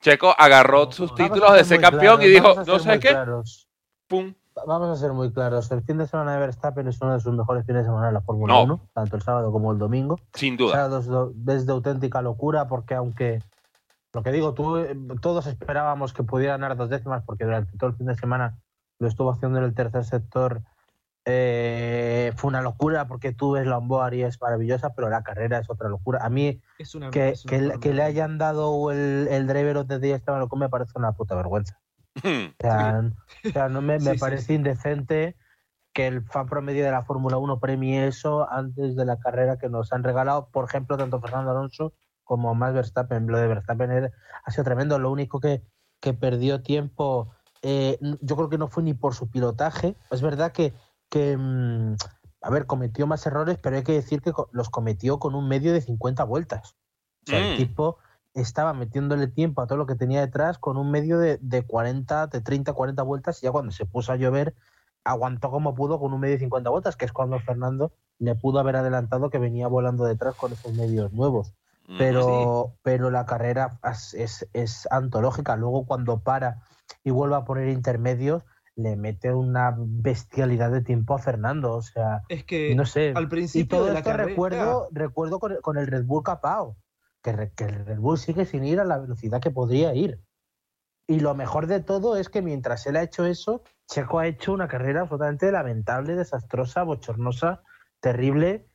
Checo 0.00 0.34
agarró 0.38 0.84
No, 0.84 0.92
sus 0.92 1.14
títulos 1.14 1.52
de 1.54 1.64
ser 1.64 1.80
campeón 1.80 2.18
claros, 2.18 2.24
y 2.24 2.28
dijo, 2.28 2.54
vamos 2.54 2.68
a 2.68 2.72
¿no 2.72 2.84
muy 2.84 2.98
qué? 3.00 3.08
claros. 3.08 3.68
Pum. 4.06 4.34
Vamos 4.66 4.90
a 4.90 5.00
ser 5.00 5.12
muy 5.14 5.32
claros. 5.32 5.70
El 5.72 5.82
fin 5.82 5.96
de 5.96 6.06
semana 6.06 6.34
de 6.34 6.40
Verstappen 6.40 6.86
es 6.86 7.00
uno 7.00 7.14
de 7.14 7.20
sus 7.20 7.32
mejores 7.34 7.64
fines 7.64 7.82
de 7.82 7.88
semana 7.88 8.08
en 8.08 8.14
la 8.14 8.20
Fórmula 8.20 8.52
No. 8.52 8.62
1, 8.64 8.88
tanto 8.92 9.16
el 9.16 9.22
sábado 9.22 9.50
como 9.50 9.72
el 9.72 9.78
domingo. 9.78 10.18
Sin 10.34 10.56
duda. 10.58 10.72
sea, 10.74 10.88
dos- 10.88 11.32
es 11.48 11.64
de 11.66 11.72
auténtica 11.72 12.20
locura 12.20 12.66
porque 12.68 12.94
aunque, 12.94 13.42
lo 14.12 14.22
que 14.22 14.30
digo, 14.30 14.52
tú, 14.52 14.76
eh, 14.76 14.94
todos 15.22 15.46
esperábamos 15.46 16.12
que 16.12 16.22
pudiera 16.24 16.52
ganar 16.58 16.76
dos 16.76 16.90
décimas 16.90 17.22
porque 17.24 17.44
durante 17.46 17.78
todo 17.78 17.88
el 17.90 17.96
fin 17.96 18.06
de 18.08 18.14
semana 18.16 18.58
lo 18.98 19.08
estuvo 19.08 19.30
haciendo 19.30 19.58
en 19.58 19.64
el 19.64 19.74
tercer 19.74 20.04
sector. 20.04 20.60
Eh, 21.24 22.32
fue 22.36 22.48
una 22.48 22.62
locura 22.62 23.06
porque 23.06 23.32
tú 23.32 23.52
ves 23.52 23.66
la 23.66 23.78
onboard 23.78 24.14
y 24.14 24.22
es 24.22 24.40
maravillosa, 24.40 24.94
pero 24.94 25.08
la 25.08 25.22
carrera 25.22 25.58
es 25.58 25.70
otra 25.70 25.88
locura. 25.88 26.20
A 26.24 26.28
mí 26.30 26.60
Es 26.78 26.94
una, 26.94 27.10
que, 27.10 27.30
es 27.30 27.44
una 27.44 27.50
que, 27.50 27.58
le- 27.60 27.66
forma. 27.68 27.80
que 27.80 27.92
le 27.94 28.02
hayan 28.02 28.38
dado 28.38 28.90
el, 28.90 29.28
el 29.30 29.46
driver 29.46 29.76
of 29.78 29.86
the 29.88 29.98
day 29.98 30.12
a 30.12 30.16
Esteban 30.16 30.42
Ocon 30.42 30.58
me 30.58 30.68
parece 30.68 30.92
una 30.96 31.12
puta 31.12 31.34
vergüenza. 31.34 31.78
O 32.24 32.54
sea, 32.60 33.02
o 33.44 33.50
sea, 33.52 33.68
no 33.68 33.82
me, 33.82 33.94
me 33.98 34.00
Sí, 34.00 34.14
sí, 34.14 34.18
parece 34.20 34.42
sí. 34.46 34.54
indecente 34.54 35.36
que 35.92 36.06
el 36.06 36.22
fan 36.24 36.46
promedio 36.48 36.84
de 36.84 36.90
la 36.90 37.04
Fórmula 37.04 37.36
1 37.36 37.60
premie 37.60 38.06
eso 38.06 38.50
antes 38.50 38.96
de 38.96 39.04
la 39.04 39.18
carrera 39.18 39.58
que 39.58 39.68
nos 39.68 39.92
han 39.92 40.02
regalado, 40.02 40.48
por 40.50 40.64
ejemplo, 40.64 40.96
tanto 40.96 41.20
Fernando 41.20 41.50
Alonso 41.50 41.92
como 42.24 42.54
Max 42.54 42.74
Verstappen. 42.74 43.26
Lo 43.26 43.36
de 43.38 43.46
Verstappen 43.46 44.10
ha 44.44 44.50
sido 44.50 44.64
tremendo. 44.64 44.98
Lo 44.98 45.10
único 45.12 45.38
que, 45.38 45.62
que 46.00 46.14
perdió 46.14 46.62
tiempo, 46.62 47.34
eh, 47.60 47.98
yo 48.22 48.36
creo 48.36 48.48
que 48.48 48.56
no 48.58 48.68
fue 48.68 48.82
ni 48.82 48.94
por 48.94 49.14
su 49.14 49.30
pilotaje. 49.30 49.94
Es 50.10 50.22
verdad 50.22 50.52
que, 50.52 50.72
que 51.12 51.36
mm, 51.36 51.96
a 52.40 52.50
ver, 52.50 52.66
cometió 52.66 53.06
más 53.06 53.24
errores, 53.26 53.58
pero 53.62 53.76
hay 53.76 53.84
que 53.84 53.92
decir 53.92 54.22
que 54.22 54.32
los 54.50 54.70
cometió 54.70 55.18
con 55.18 55.34
un 55.34 55.46
medio 55.46 55.72
de 55.72 55.82
50 55.82 56.24
vueltas. 56.24 56.76
O 57.26 57.30
sea, 57.30 57.38
el 57.38 57.54
mm. 57.54 57.56
tipo 57.58 57.98
estaba 58.34 58.72
metiéndole 58.72 59.28
tiempo 59.28 59.60
a 59.60 59.66
todo 59.66 59.76
lo 59.76 59.86
que 59.86 59.94
tenía 59.94 60.22
detrás 60.22 60.58
con 60.58 60.78
un 60.78 60.90
medio 60.90 61.18
de, 61.18 61.38
de 61.42 61.62
40, 61.62 62.28
de 62.28 62.40
30, 62.40 62.72
40 62.72 63.02
vueltas 63.02 63.42
y 63.42 63.46
ya 63.46 63.52
cuando 63.52 63.72
se 63.72 63.84
puso 63.84 64.10
a 64.10 64.16
llover 64.16 64.54
aguantó 65.04 65.50
como 65.50 65.74
pudo 65.74 65.98
con 65.98 66.12
un 66.12 66.20
medio 66.20 66.34
de 66.34 66.40
50 66.40 66.70
vueltas, 66.70 66.96
que 66.96 67.04
es 67.04 67.12
cuando 67.12 67.38
Fernando 67.40 67.92
le 68.18 68.34
pudo 68.34 68.60
haber 68.60 68.76
adelantado 68.76 69.30
que 69.30 69.38
venía 69.38 69.68
volando 69.68 70.04
detrás 70.04 70.34
con 70.36 70.52
esos 70.52 70.72
medios 70.74 71.12
nuevos. 71.12 71.54
Pero, 71.98 72.76
pero 72.82 73.10
la 73.10 73.26
carrera 73.26 73.78
es, 74.14 74.46
es, 74.52 74.88
antológica. 74.90 75.56
Luego 75.56 75.84
cuando 75.84 76.20
para 76.20 76.62
y 77.04 77.10
vuelve 77.10 77.34
a 77.34 77.44
poner 77.44 77.68
intermedios, 77.68 78.44
le 78.76 78.96
mete 78.96 79.32
una 79.32 79.74
bestialidad 79.76 80.70
de 80.70 80.82
tiempo 80.82 81.14
a 81.14 81.18
Fernando. 81.18 81.74
O 81.74 81.82
sea, 81.82 82.22
es 82.28 82.44
que 82.44 82.74
no 82.74 82.86
sé. 82.86 83.12
Al 83.14 83.28
principio 83.28 83.64
y 83.64 83.68
todo 83.68 83.86
de 83.86 83.92
la 83.92 83.98
esto 84.00 84.12
recuerdo, 84.16 84.88
recuerdo 84.92 85.38
con, 85.38 85.76
el 85.76 85.86
Red 85.86 86.04
Bull 86.04 86.22
Capao, 86.22 86.76
que, 87.22 87.52
que 87.54 87.64
el 87.64 87.84
Red 87.84 87.98
Bull 87.98 88.18
sigue 88.18 88.44
sin 88.44 88.64
ir 88.64 88.80
a 88.80 88.84
la 88.84 88.98
velocidad 88.98 89.40
que 89.40 89.50
podría 89.50 89.94
ir. 89.94 90.20
Y 91.06 91.20
lo 91.20 91.34
mejor 91.34 91.66
de 91.66 91.80
todo 91.80 92.16
es 92.16 92.28
que 92.28 92.42
mientras 92.42 92.86
él 92.86 92.96
ha 92.96 93.02
hecho 93.02 93.26
eso, 93.26 93.62
Checo 93.86 94.18
ha 94.18 94.26
hecho 94.26 94.52
una 94.52 94.68
carrera 94.68 95.02
absolutamente 95.02 95.50
lamentable, 95.50 96.14
desastrosa, 96.14 96.84
bochornosa, 96.84 97.62
terrible. 98.00 98.68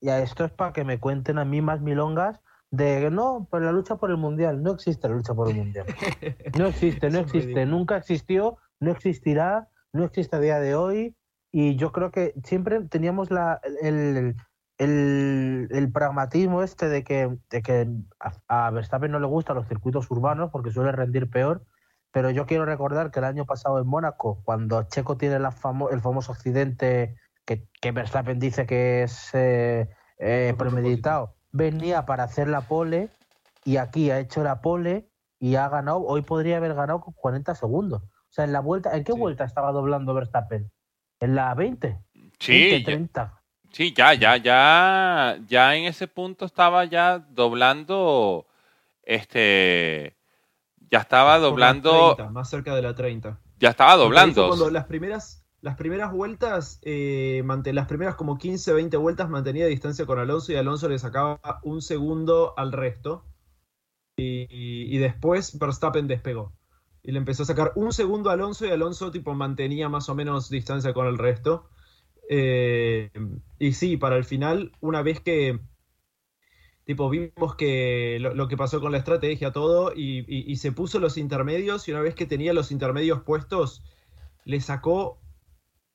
Y 0.00 0.08
a 0.08 0.20
esto 0.20 0.44
es 0.44 0.52
para 0.52 0.72
que 0.72 0.84
me 0.84 0.98
cuenten 1.00 1.38
a 1.38 1.44
mí 1.44 1.60
más 1.60 1.80
milongas 1.80 2.40
de 2.70 3.10
no, 3.10 3.46
por 3.50 3.62
la 3.62 3.70
lucha 3.70 3.96
por 3.96 4.10
el 4.10 4.16
mundial. 4.16 4.62
No 4.62 4.72
existe 4.72 5.06
la 5.08 5.14
lucha 5.14 5.34
por 5.34 5.50
el 5.50 5.56
mundial. 5.56 5.86
No 6.58 6.66
existe, 6.66 7.10
no 7.10 7.20
existe. 7.20 7.66
Nunca 7.66 7.98
existió, 7.98 8.58
no 8.82 8.90
existirá, 8.90 9.68
no 9.92 10.04
existe 10.04 10.36
a 10.36 10.40
día 10.40 10.60
de 10.60 10.74
hoy. 10.74 11.16
Y 11.50 11.76
yo 11.76 11.92
creo 11.92 12.10
que 12.10 12.34
siempre 12.44 12.80
teníamos 12.88 13.30
la, 13.30 13.60
el, 13.82 14.36
el, 14.78 15.92
pragmatismo 15.92 16.62
este 16.62 16.88
de 16.88 17.04
que, 17.04 17.38
de 17.50 17.62
que 17.62 17.88
a, 18.20 18.66
a 18.66 18.70
Verstappen 18.70 19.10
no 19.10 19.20
le 19.20 19.26
gustan 19.26 19.56
los 19.56 19.68
circuitos 19.68 20.10
urbanos 20.10 20.50
porque 20.50 20.70
suele 20.70 20.92
rendir 20.92 21.28
peor 21.28 21.62
pero 22.12 22.30
yo 22.30 22.46
quiero 22.46 22.66
recordar 22.66 23.10
que 23.10 23.18
el 23.18 23.24
año 23.24 23.46
pasado 23.46 23.80
en 23.80 23.86
Mónaco, 23.86 24.42
cuando 24.44 24.82
Checo 24.84 25.16
tiene 25.16 25.36
el 25.36 26.00
famoso 26.00 26.32
accidente 26.32 27.16
que, 27.46 27.66
que, 27.80 27.90
Verstappen 27.90 28.38
dice 28.38 28.66
que 28.66 29.02
es 29.02 29.30
eh, 29.32 29.88
eh, 30.18 30.54
premeditado, 30.56 31.34
venía 31.50 32.04
para 32.04 32.24
hacer 32.24 32.48
la 32.48 32.60
pole 32.60 33.08
y 33.64 33.78
aquí 33.78 34.10
ha 34.10 34.20
hecho 34.20 34.44
la 34.44 34.60
pole 34.60 35.08
y 35.40 35.56
ha 35.56 35.68
ganado, 35.70 36.04
hoy 36.04 36.22
podría 36.22 36.58
haber 36.58 36.74
ganado 36.74 37.00
con 37.00 37.14
40 37.14 37.54
segundos. 37.54 38.02
O 38.32 38.34
sea, 38.34 38.46
en 38.46 38.52
la 38.52 38.60
vuelta, 38.60 38.96
¿en 38.96 39.04
qué 39.04 39.12
vuelta 39.12 39.44
estaba 39.44 39.72
doblando 39.72 40.14
Verstappen? 40.14 40.72
¿En 41.20 41.34
la 41.34 41.54
20? 41.54 41.98
Sí. 42.40 42.82
30. 42.82 43.42
Sí, 43.70 43.94
ya, 43.94 44.14
ya, 44.14 44.38
ya, 44.38 45.38
ya 45.46 45.76
en 45.76 45.84
ese 45.84 46.08
punto 46.08 46.46
estaba 46.46 46.84
ya 46.86 47.18
doblando 47.18 48.46
este 49.02 50.16
ya 50.90 51.00
estaba 51.00 51.38
doblando. 51.38 52.16
más 52.32 52.50
cerca 52.50 52.74
de 52.74 52.82
la 52.82 52.94
30. 52.94 53.38
Ya 53.58 53.70
estaba 53.70 53.96
doblando. 53.96 54.48
Cuando 54.48 54.70
las 54.70 54.84
primeras, 54.84 55.44
las 55.60 55.76
primeras 55.76 56.12
vueltas, 56.12 56.80
eh, 56.82 57.42
las 57.46 57.86
primeras 57.86 58.14
como 58.14 58.36
15, 58.36 58.72
20 58.72 58.96
vueltas 58.96 59.30
mantenía 59.30 59.66
distancia 59.66 60.04
con 60.04 60.18
Alonso 60.18 60.52
y 60.52 60.56
Alonso 60.56 60.88
le 60.88 60.98
sacaba 60.98 61.38
un 61.62 61.80
segundo 61.80 62.54
al 62.56 62.72
resto. 62.72 63.26
Y, 64.16 64.98
después 64.98 65.58
Verstappen 65.58 66.06
despegó. 66.06 66.52
Y 67.02 67.12
le 67.12 67.18
empezó 67.18 67.42
a 67.42 67.46
sacar 67.46 67.72
un 67.74 67.92
segundo 67.92 68.30
a 68.30 68.34
Alonso 68.34 68.66
y 68.66 68.70
Alonso 68.70 69.10
tipo 69.10 69.34
mantenía 69.34 69.88
más 69.88 70.08
o 70.08 70.14
menos 70.14 70.48
distancia 70.48 70.92
con 70.92 71.06
el 71.06 71.18
resto. 71.18 71.68
Eh, 72.28 73.10
y 73.58 73.72
sí, 73.72 73.96
para 73.96 74.16
el 74.16 74.24
final, 74.24 74.72
una 74.80 75.02
vez 75.02 75.20
que 75.20 75.60
tipo, 76.84 77.08
vimos 77.08 77.54
que 77.56 78.18
lo, 78.20 78.48
que 78.48 78.56
pasó 78.56 78.80
con 78.80 78.92
la 78.92 78.98
estrategia, 78.98 79.52
todo, 79.52 79.92
y, 79.94 80.56
se 80.56 80.72
puso 80.72 80.98
los 80.98 81.16
intermedios, 81.16 81.86
y 81.88 81.92
una 81.92 82.00
vez 82.00 82.14
que 82.14 82.26
tenía 82.26 82.52
los 82.52 82.72
intermedios 82.72 83.22
puestos, 83.22 83.82
le 84.44 84.60
sacó, 84.60 85.18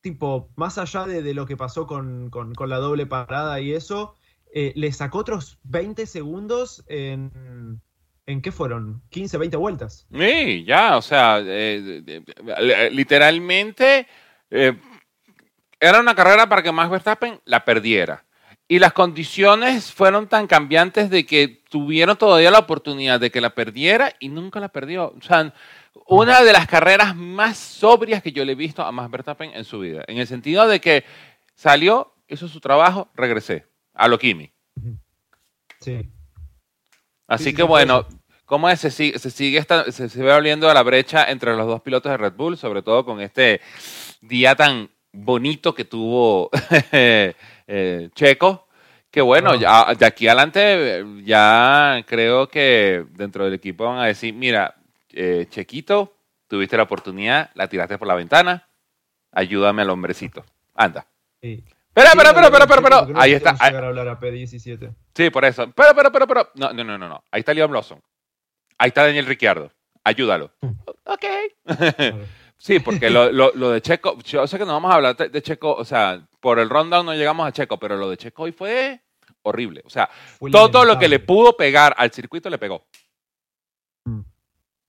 tipo, 0.01 0.49
más 0.55 0.77
allá 0.77 1.05
de, 1.05 1.33
lo 1.33 1.45
que 1.45 1.57
pasó 1.57 1.87
con, 1.87 2.31
la 2.67 2.77
doble 2.77 3.05
parada 3.05 3.59
y 3.59 3.73
eso, 3.73 4.15
eh, 4.53 4.73
le 4.75 4.91
sacó 4.91 5.19
otros 5.19 5.59
20 5.63 6.05
segundos 6.05 6.83
en... 6.87 7.81
¿En 8.27 8.41
qué 8.41 8.51
fueron? 8.51 9.01
15, 9.09 9.37
20 9.37 9.57
vueltas. 9.57 10.05
Sí, 10.11 10.65
ya, 10.65 10.97
o 10.97 11.01
sea, 11.01 11.39
eh, 11.41 12.21
literalmente 12.91 14.05
eh, 14.51 14.77
era 15.79 16.01
una 16.01 16.13
carrera 16.13 16.47
para 16.49 16.61
que 16.61 16.73
Max 16.73 16.91
Verstappen 16.91 17.39
la 17.45 17.63
perdiera. 17.63 18.25
Y 18.67 18.79
las 18.79 18.91
condiciones 18.91 19.93
fueron 19.93 20.27
tan 20.27 20.45
cambiantes 20.45 21.09
de 21.09 21.25
que 21.25 21.63
tuvieron 21.69 22.17
todavía 22.17 22.51
la 22.51 22.59
oportunidad 22.59 23.17
de 23.17 23.31
que 23.31 23.39
la 23.39 23.55
perdiera 23.55 24.13
y 24.19 24.27
nunca 24.27 24.59
la 24.59 24.67
perdió. 24.67 25.13
O 25.17 25.21
sea, 25.21 25.53
una 26.05 26.43
de 26.43 26.51
las 26.51 26.67
carreras 26.67 27.15
más 27.15 27.57
sobrias 27.57 28.21
que 28.21 28.33
yo 28.33 28.43
le 28.43 28.51
he 28.51 28.55
visto 28.55 28.83
a 28.83 28.91
Max 28.91 29.09
Verstappen 29.09 29.51
en 29.53 29.63
su 29.63 29.79
vida. 29.79 30.03
En 30.05 30.17
el 30.17 30.27
sentido 30.27 30.67
de 30.67 30.81
que 30.81 31.05
salió, 31.55 32.13
hizo 32.27 32.49
su 32.49 32.59
trabajo, 32.59 33.07
regresé 33.15 33.65
a 33.93 34.09
lo 34.09 34.19
Kimi. 34.19 34.51
Sí. 35.79 36.09
Así 37.27 37.53
que 37.53 37.63
bueno, 37.63 38.05
¿cómo 38.47 38.67
es? 38.67 38.79
Se 38.79 38.89
sigue, 38.89 39.19
se, 39.19 39.29
sigue 39.29 39.63
se, 39.91 40.31
abriendo 40.31 40.73
la 40.73 40.81
brecha 40.81 41.29
entre 41.29 41.55
los 41.55 41.67
dos 41.67 41.81
pilotos 41.81 42.11
de 42.11 42.17
Red 42.17 42.33
Bull, 42.33 42.57
sobre 42.57 42.81
todo 42.81 43.05
con 43.05 43.21
este 43.21 43.61
día 44.21 44.55
tan 44.55 44.89
bonito 45.13 45.75
que 45.75 45.85
tuvo 45.85 46.49
Eh, 47.69 48.09
Checo, 48.15 48.67
que 49.11 49.19
bueno, 49.19 49.53
ya, 49.55 49.93
de 49.93 50.05
aquí 50.05 50.25
adelante 50.25 51.03
ya 51.23 52.01
creo 52.07 52.47
que 52.47 53.05
dentro 53.11 53.43
del 53.43 53.55
equipo 53.55 53.83
van 53.83 53.99
a 53.99 54.05
decir, 54.05 54.33
mira, 54.33 54.75
eh, 55.11 55.47
Chequito, 55.49 56.13
tuviste 56.47 56.77
la 56.77 56.83
oportunidad, 56.83 57.49
la 57.55 57.67
tiraste 57.67 57.97
por 57.97 58.07
la 58.07 58.15
ventana, 58.15 58.69
ayúdame 59.33 59.81
al 59.81 59.89
hombrecito. 59.89 60.45
Anda. 60.73 61.05
Sí. 61.41 61.61
Espera, 61.89 62.09
espera, 62.11 62.29
espera, 62.29 62.63
espera, 62.63 62.75
espera, 62.75 63.21
Ahí 63.21 63.33
está. 63.33 63.55
Ahí... 63.59 63.75
hablar 63.75 64.07
a 64.07 64.19
P17. 64.19 64.93
Sí, 65.13 65.29
por 65.29 65.43
eso. 65.43 65.69
Pero, 65.75 65.89
pero, 65.93 66.11
pero, 66.11 66.27
pero. 66.27 66.49
No, 66.55 66.71
no, 66.71 66.83
no, 66.83 66.97
no. 66.97 67.23
Ahí 67.31 67.39
está 67.39 67.53
Liam 67.53 67.71
Lawson. 67.71 67.99
Ahí 68.77 68.89
está 68.89 69.05
Daniel 69.05 69.25
Ricciardo. 69.25 69.71
Ayúdalo. 70.03 70.51
Mm. 70.61 70.71
ok. 71.05 71.25
Sí, 72.59 72.79
porque 72.79 73.11
lo, 73.11 73.31
lo, 73.31 73.51
lo, 73.53 73.69
de 73.69 73.81
Checo, 73.81 74.17
yo 74.23 74.47
sé 74.47 74.57
que 74.57 74.65
no 74.65 74.73
vamos 74.73 74.91
a 74.91 74.95
hablar 74.95 75.15
de 75.15 75.41
Checo, 75.43 75.75
o 75.75 75.85
sea, 75.85 76.27
por 76.39 76.57
el 76.57 76.71
rundown 76.71 77.05
no 77.05 77.13
llegamos 77.13 77.47
a 77.47 77.51
Checo, 77.51 77.77
pero 77.77 77.97
lo 77.97 78.09
de 78.09 78.17
Checo 78.17 78.43
hoy 78.43 78.51
fue 78.51 78.99
horrible. 79.43 79.83
O 79.85 79.89
sea, 79.89 80.09
todo 80.51 80.83
lo 80.83 80.97
que 80.97 81.07
le 81.07 81.19
pudo 81.19 81.55
pegar 81.55 81.93
al 81.97 82.11
circuito 82.11 82.49
le 82.49 82.57
pegó. 82.57 82.85
Mm. 84.05 84.21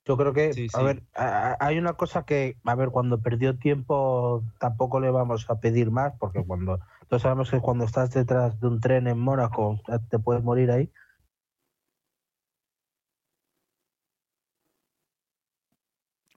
Yo 0.05 0.17
creo 0.17 0.33
que, 0.33 0.67
a 0.73 0.81
ver, 0.81 1.03
hay 1.13 1.77
una 1.77 1.93
cosa 1.93 2.25
que, 2.25 2.57
a 2.63 2.73
ver, 2.73 2.89
cuando 2.89 3.21
perdió 3.21 3.59
tiempo 3.59 4.43
tampoco 4.59 4.99
le 4.99 5.11
vamos 5.11 5.47
a 5.51 5.59
pedir 5.59 5.91
más, 5.91 6.13
porque 6.19 6.43
cuando, 6.43 6.79
todos 7.07 7.21
sabemos 7.21 7.51
que 7.51 7.59
cuando 7.59 7.85
estás 7.85 8.09
detrás 8.11 8.59
de 8.59 8.67
un 8.67 8.79
tren 8.79 9.05
en 9.05 9.19
Mónaco 9.19 9.79
te 10.09 10.17
puedes 10.17 10.43
morir 10.43 10.71
ahí. 10.71 10.91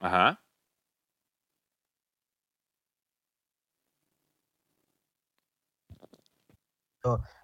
Ajá. 0.03 0.39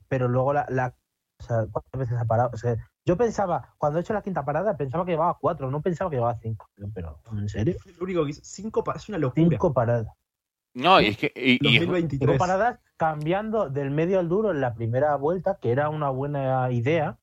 pero 0.09 0.29
luego 0.29 0.53
la, 0.53 0.67
la 0.69 0.95
o 1.41 1.45
sea, 1.45 1.67
¿cuántas 1.71 1.99
veces 1.99 2.19
ha 2.19 2.25
parado? 2.25 2.51
O 2.53 2.57
sea, 2.57 2.77
yo 3.05 3.17
pensaba, 3.17 3.75
cuando 3.79 3.99
he 3.99 4.03
hecho 4.03 4.13
la 4.13 4.23
quinta 4.23 4.45
parada, 4.45 4.77
pensaba 4.77 5.05
que 5.05 5.13
llevaba 5.13 5.39
cuatro, 5.41 5.71
no 5.71 5.81
pensaba 5.83 6.11
que 6.11 6.17
llevaba 6.17 6.39
cinco. 6.41 6.69
Pero, 6.95 7.21
¿en 7.33 7.49
serio? 7.49 7.77
Lo 7.99 8.05
único 8.05 8.27
que 8.27 8.33
cinco 8.33 8.85
es 8.95 9.09
una 9.09 9.19
locura. 9.19 9.49
Cinco 9.49 9.73
paradas. 9.73 10.13
No, 10.75 11.01
y 11.01 11.07
es 11.07 11.17
que. 11.17 11.33
Y, 11.35 11.59
2023. 11.59 12.19
Cinco 12.19 12.39
paradas 12.39 12.81
cambiando 12.97 13.71
del 13.71 13.91
medio 13.91 14.19
al 14.19 14.29
duro 14.29 14.51
en 14.51 14.61
la 14.61 14.75
primera 14.75 15.15
vuelta, 15.17 15.59
que 15.61 15.71
era 15.71 15.89
una 15.89 16.11
buena 16.11 16.71
idea, 16.73 17.19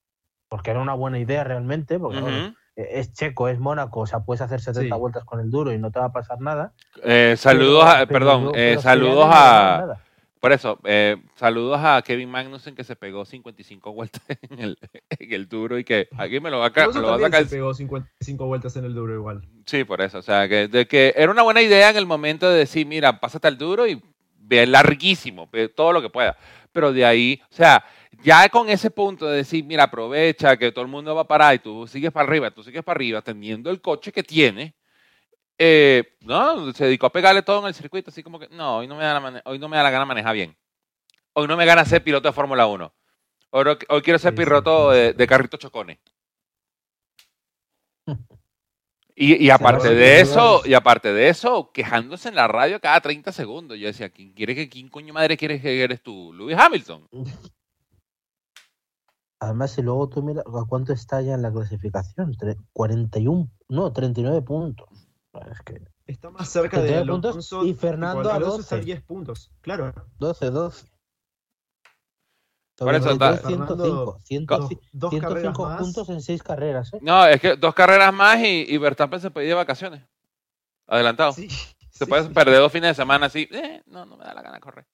porque 0.48 0.72
era 0.72 0.82
una 0.82 0.94
buena 0.94 1.20
idea 1.20 1.44
realmente, 1.44 2.00
porque 2.00 2.54
es 2.76 3.14
checo, 3.14 3.48
es 3.48 3.60
Mónaco, 3.60 4.02
o 4.02 4.06
sea, 4.06 4.20
puedes 4.20 4.42
hacer 4.42 4.60
70 4.60 4.96
vueltas 4.96 5.24
con 5.24 5.40
el 5.40 5.50
duro 5.50 5.72
y 5.74 5.78
no 5.78 5.92
te 5.92 6.00
va 6.00 6.06
a 6.06 6.12
pasar 6.12 6.42
nada. 6.42 6.74
Eh, 7.04 7.36
saludos, 7.38 7.86
a, 7.86 8.06
perdón, 8.06 8.52
eh, 8.56 8.78
saludos 8.82 9.28
a. 9.30 10.02
Por 10.40 10.52
eso, 10.52 10.78
eh, 10.84 11.18
saludos 11.34 11.80
a 11.82 12.04
Kevin 12.04 12.30
Magnussen 12.30 12.76
que 12.76 12.84
se 12.84 12.96
pegó 12.96 13.26
55 13.26 13.94
vueltas 13.94 14.22
en 14.52 14.60
el, 14.60 14.78
en 15.18 15.34
el 15.34 15.48
duro 15.48 15.80
y 15.80 15.84
que 15.84 16.08
aquí 16.18 16.40
me 16.40 16.52
lo 16.52 16.60
va 16.60 16.68
a, 16.68 16.70
me 16.70 17.02
lo 17.02 17.08
va 17.08 17.16
a 17.16 17.20
sacar. 17.20 17.46
Se 17.46 17.56
pegó 17.56 17.74
55 17.74 18.46
vueltas 18.46 18.76
en 18.76 18.86
el 18.86 18.94
duro 18.94 19.16
igual. 19.16 19.42
Sí, 19.66 19.86
por 19.86 20.02
eso. 20.02 20.20
O 20.20 20.22
sea, 20.22 20.48
que, 20.48 20.68
de 20.68 20.88
que 20.88 21.16
era 21.18 21.32
una 21.32 21.42
buena 21.42 21.64
idea 21.64 21.90
en 21.90 21.98
el 21.98 22.06
momento 22.06 22.48
de 22.48 22.60
decir, 22.60 22.86
mira, 22.86 23.20
pásate 23.20 23.48
al 23.48 23.58
duro 23.58 23.88
y 23.88 24.00
ve 24.38 24.68
larguísimo, 24.68 25.50
ve 25.52 25.68
todo 25.68 25.94
lo 25.94 26.02
que 26.02 26.10
pueda. 26.10 26.38
Pero 26.72 26.94
de 26.94 27.06
ahí, 27.06 27.42
o 27.50 27.56
sea, 27.56 27.84
ya 28.24 28.50
con 28.50 28.70
ese 28.70 28.92
punto 28.92 29.28
de 29.28 29.38
decir, 29.38 29.64
mira, 29.64 29.84
aprovecha 29.84 30.58
que 30.58 30.72
todo 30.72 30.84
el 30.84 30.92
mundo 30.92 31.16
va 31.16 31.22
a 31.22 31.28
parar 31.28 31.56
y 31.56 31.60
tú 31.60 31.88
sigues 31.88 32.12
para 32.12 32.28
arriba, 32.28 32.52
tú 32.52 32.64
sigues 32.64 32.84
para 32.84 32.98
arriba, 32.98 33.22
teniendo 33.22 33.70
el 33.70 33.82
coche 33.82 34.12
que 34.12 34.24
tiene, 34.24 34.76
eh, 35.58 36.18
no, 36.22 36.74
se 36.74 36.86
dedicó 36.86 37.06
a 37.08 37.12
pegarle 37.12 37.42
todo 37.42 37.62
en 37.62 37.68
el 37.68 37.74
circuito, 37.74 38.10
así 38.10 38.24
como 38.24 38.40
que, 38.40 38.50
no, 38.50 38.78
hoy 38.78 38.88
no 38.88 38.96
me 38.96 39.04
da 39.04 39.20
la, 39.20 39.42
hoy 39.46 39.60
no 39.60 39.70
me 39.70 39.78
da 39.78 39.84
la 39.84 39.92
gana 39.92 40.06
manejar 40.06 40.34
bien. 40.36 40.56
Hoy 41.34 41.48
no 41.48 41.58
me 41.58 41.66
gana 41.66 41.86
ser 41.86 42.04
piloto 42.04 42.28
de 42.28 42.34
Fórmula 42.34 42.68
1. 42.68 42.94
Hoy, 43.52 43.66
hoy, 43.90 44.02
quiero 44.02 44.20
ser 44.20 44.36
piloto 44.36 44.92
de, 44.92 45.14
de 45.14 45.28
carritos 45.28 45.60
chocones. 45.60 46.00
Y, 49.18 49.46
y, 49.46 49.50
aparte 49.50 49.96
de 49.96 50.20
eso, 50.20 50.62
y 50.66 50.74
aparte 50.74 51.14
de 51.14 51.30
eso, 51.30 51.72
quejándose 51.72 52.28
en 52.28 52.36
la 52.36 52.50
radio 52.50 52.82
cada 52.82 53.00
30 53.00 53.32
segundos. 53.32 53.78
Yo 53.80 53.88
decía, 53.88 54.10
¿quién 54.10 54.34
quiere 54.34 54.54
que 54.54 54.68
quién 54.68 54.90
coño 54.90 55.14
madre 55.14 55.38
quieres 55.38 55.62
que 55.62 55.82
eres 55.82 56.02
tú? 56.04 56.34
Lewis 56.34 56.58
Hamilton. 56.58 57.08
Además, 59.40 59.72
si 59.72 59.82
luego 59.82 60.08
tú 60.10 60.24
miras 60.24 60.46
a 60.48 60.66
cuánto 60.68 60.94
está 60.94 61.22
ya 61.22 61.34
en 61.34 61.42
la 61.42 61.52
clasificación, 61.52 62.36
41, 62.74 63.50
no, 63.70 63.94
39 63.94 64.42
puntos. 64.42 64.88
Es 65.52 65.62
que 65.62 65.82
está 66.08 66.30
más 66.30 66.48
cerca 66.50 66.82
de 66.82 66.96
Alonso 66.96 67.66
y 67.66 67.74
Fernando 67.74 68.32
a 68.32 68.40
12. 68.40 68.80
10 68.80 69.02
puntos, 69.04 69.52
claro. 69.62 69.94
12, 70.20 70.50
12. 70.50 70.88
Por 72.78 72.96
eso 72.96 73.12
está. 73.12 73.38
105, 73.38 74.20
105, 74.24 74.80
dos 74.92 75.10
105 75.12 75.66
más. 75.66 75.80
puntos 75.80 76.10
en 76.10 76.22
6 76.22 76.44
carreras. 76.44 76.94
¿eh? 76.94 77.00
No, 77.02 77.26
es 77.26 77.40
que 77.40 77.56
dos 77.56 77.74
carreras 77.74 78.14
más 78.14 78.40
y, 78.40 78.66
y 78.68 78.78
Verstappen 78.78 79.20
se 79.20 79.32
puede 79.32 79.46
ir 79.46 79.52
de 79.52 79.56
vacaciones. 79.56 80.04
Adelantado. 80.88 81.32
Sí, 81.34 81.50
se 81.50 82.04
sí, 82.04 82.06
puede 82.06 82.24
sí. 82.24 82.30
perder 82.34 82.60
dos 82.60 82.72
fines 82.72 82.92
de 82.92 82.96
semana 82.96 83.28
así. 83.28 83.48
Eh, 83.52 83.82
no, 83.88 84.06
no 84.06 84.18
me 84.18 84.26
da 84.26 84.34
la 84.34 84.42
gana 84.42 84.56
de 84.56 84.62
correr. 84.62 84.86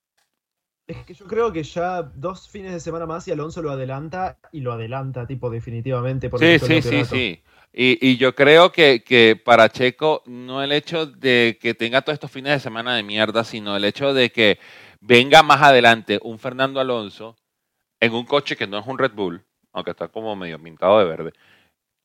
Es 0.88 1.06
que 1.06 1.14
yo 1.14 1.26
creo 1.26 1.52
que 1.54 1.64
ya 1.64 2.02
dos 2.02 2.50
fines 2.50 2.74
de 2.74 2.80
semana 2.80 3.06
más 3.06 3.28
y 3.28 3.32
Alonso 3.32 3.62
lo 3.62 3.72
adelanta 3.72 4.38
y 4.52 4.62
lo 4.62 4.74
adelanta, 4.74 5.26
tipo, 5.26 5.50
definitivamente. 5.50 6.30
Por 6.30 6.40
Sí, 6.40 6.60
sí, 6.60 6.82
sí, 6.82 7.06
sí. 7.06 7.44
Y, 7.74 8.06
y 8.06 8.18
yo 8.18 8.36
creo 8.36 8.72
que, 8.72 9.02
que 9.04 9.42
para 9.42 9.70
Checo 9.70 10.24
no 10.26 10.62
el 10.62 10.74
hecho 10.74 11.06
de 11.06 11.58
que 11.62 11.74
tenga 11.74 12.02
todos 12.02 12.16
estos 12.16 12.32
fines 12.32 12.52
de 12.52 12.60
semana 12.60 12.96
de 12.96 13.04
mierda, 13.04 13.46
sino 13.46 13.77
el 13.77 13.86
hecho 13.86 14.14
de 14.14 14.29
que 14.32 14.60
venga 15.00 15.42
más 15.42 15.62
adelante 15.62 16.20
un 16.22 16.38
Fernando 16.38 16.82
Alonso 16.82 17.38
en 18.01 18.14
un 18.14 18.25
coche 18.25 18.58
que 18.58 18.68
no 18.68 18.79
es 18.79 18.88
un 18.88 18.98
Red 18.98 19.14
Bull, 19.14 19.46
aunque 19.72 19.92
está 19.92 20.10
como 20.10 20.36
medio 20.36 20.62
pintado 20.62 21.00
de 21.00 21.05
verde, 21.05 21.34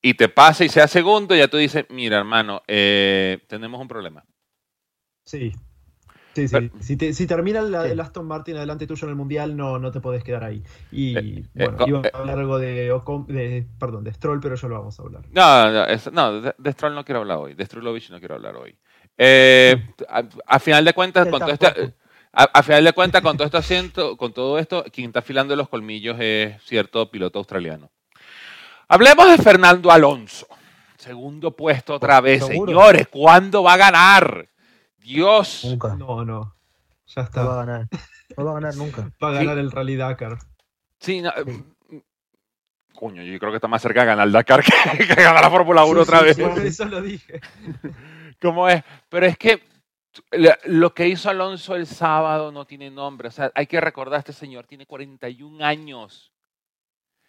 y 0.01 0.15
te 0.15 0.29
pase 0.29 0.67
y 0.67 0.69
sea 0.69 0.87
segundo, 0.87 1.35
ya 1.35 1.49
tú 1.49 1.57
dices, 1.57 1.87
mira 1.89 2.19
hermano, 2.19 2.63
eh, 2.69 3.39
tenemos 3.49 3.81
un 3.81 3.89
problema. 3.89 4.25
Sí. 5.25 5.53
Sí, 6.37 6.49
sí. 6.49 6.53
Pero- 6.55 6.69
si, 6.81 6.97
te- 6.99 7.15
si 7.15 7.27
termina 7.27 7.63
la- 7.63 7.87
el 7.89 7.99
Aston 7.99 8.27
Martin 8.27 8.57
adelante 8.59 8.87
tuyo 8.87 9.05
en 9.07 9.11
el 9.11 9.17
Mundial, 9.17 9.57
no, 9.57 9.79
no 9.79 9.91
te 9.91 10.01
podés 10.01 10.23
quedar 10.23 10.45
ahí. 10.45 10.63
Y 10.93 11.17
Eh, 11.17 11.45
bueno, 11.55 11.77
co- 11.79 11.89
iba 11.89 12.01
eh. 12.03 12.11
a 12.13 12.19
hablar 12.19 12.39
algo 12.39 12.59
de, 12.59 12.93
Ocon- 12.93 13.27
de, 13.27 13.67
perdón, 13.79 14.05
de 14.05 14.13
Stroll, 14.13 14.39
pero 14.41 14.55
ya 14.55 14.69
lo 14.69 14.75
vamos 14.79 15.01
a 15.01 15.03
hablar. 15.03 15.23
No, 15.31 15.71
no, 15.73 15.85
es- 15.87 16.13
no, 16.13 16.41
de, 16.43 16.55
de 16.59 16.73
Stroll 16.73 16.95
no 16.95 17.05
quiero 17.05 17.21
hablar 17.21 17.39
hoy, 17.39 17.55
de 17.55 17.65
Strulovich 17.65 18.11
no 18.11 18.19
quiero 18.19 18.35
hablar 18.35 18.55
hoy. 18.57 18.77
Eh, 19.17 19.83
a, 20.11 20.23
a 20.47 20.59
final 20.59 20.85
de 20.85 20.93
cuentas, 20.93 21.27
con 21.29 21.41
todo 21.41 21.51
este, 21.53 21.95
a, 22.33 22.43
a 22.45 22.63
final 22.63 22.85
de 22.85 22.93
cuentas, 22.93 23.23
con 23.23 23.37
todo 23.39 23.47
este 23.47 23.57
asiento, 23.57 24.17
con 24.19 24.35
todo 24.35 24.59
esto, 24.59 24.85
quien 24.93 25.07
está 25.07 25.21
afilando 25.21 25.57
los 25.57 25.71
colmillos 25.71 26.19
es 26.21 26.63
cierto 26.65 27.11
piloto 27.11 27.39
australiano. 27.39 27.91
Hablemos 28.89 29.29
de 29.31 29.39
Fernando 29.39 29.91
Alonso. 29.91 30.47
Segundo 30.99 31.51
puesto 31.57 31.95
otra 31.95 32.21
vez, 32.21 32.45
Seguro. 32.45 32.73
señores. 32.73 33.09
¿Cuándo 33.09 33.63
va 33.63 33.73
a 33.75 33.77
ganar? 33.79 34.49
Dios. 35.07 35.65
Nunca. 35.65 35.95
No, 35.97 36.25
no. 36.25 36.57
Ya 37.07 37.23
No 37.23 37.29
está. 37.29 37.45
va 37.45 37.55
a 37.63 37.65
ganar. 37.65 37.89
No 38.37 38.45
va 38.45 38.51
a 38.51 38.55
ganar 38.55 38.75
nunca. 38.77 39.11
Va 39.23 39.29
a 39.29 39.33
ganar 39.33 39.59
el 39.59 39.71
Rally 39.71 39.97
Dakar. 39.97 40.39
Sí, 41.01 41.21
no, 41.23 41.31
eh, 41.31 41.63
Coño, 42.95 43.23
yo 43.23 43.39
creo 43.39 43.53
que 43.53 43.57
está 43.57 43.69
más 43.69 43.83
cerca 43.83 44.01
de 44.01 44.07
ganar 44.07 44.27
el 44.27 44.33
Dakar 44.33 44.63
que, 44.65 44.73
que 45.07 45.15
ganar 45.23 45.43
la 45.43 45.51
Fórmula 45.51 45.85
1 45.85 45.95
Sí, 45.95 46.03
otra 46.03 46.19
sí, 46.21 46.25
vez. 46.25 46.39
Por 46.39 46.59
eso 46.67 46.85
lo 46.87 47.03
dije. 47.03 47.41
¿Cómo 48.41 48.69
es? 48.69 48.83
Pero 49.09 49.27
es 49.27 49.37
que 49.39 49.63
lo 50.65 50.95
que 50.95 51.07
hizo 51.09 51.29
Alonso 51.29 51.77
el 51.77 51.87
sábado 51.87 52.51
no 52.51 52.65
tiene 52.67 52.91
nombre. 52.91 53.29
O 53.29 53.31
sea, 53.31 53.53
hay 53.55 53.67
que 53.67 53.81
recordar, 53.81 54.19
este 54.21 54.33
señor 54.33 54.67
tiene 54.67 54.87
41 54.87 55.65
años. 55.65 56.33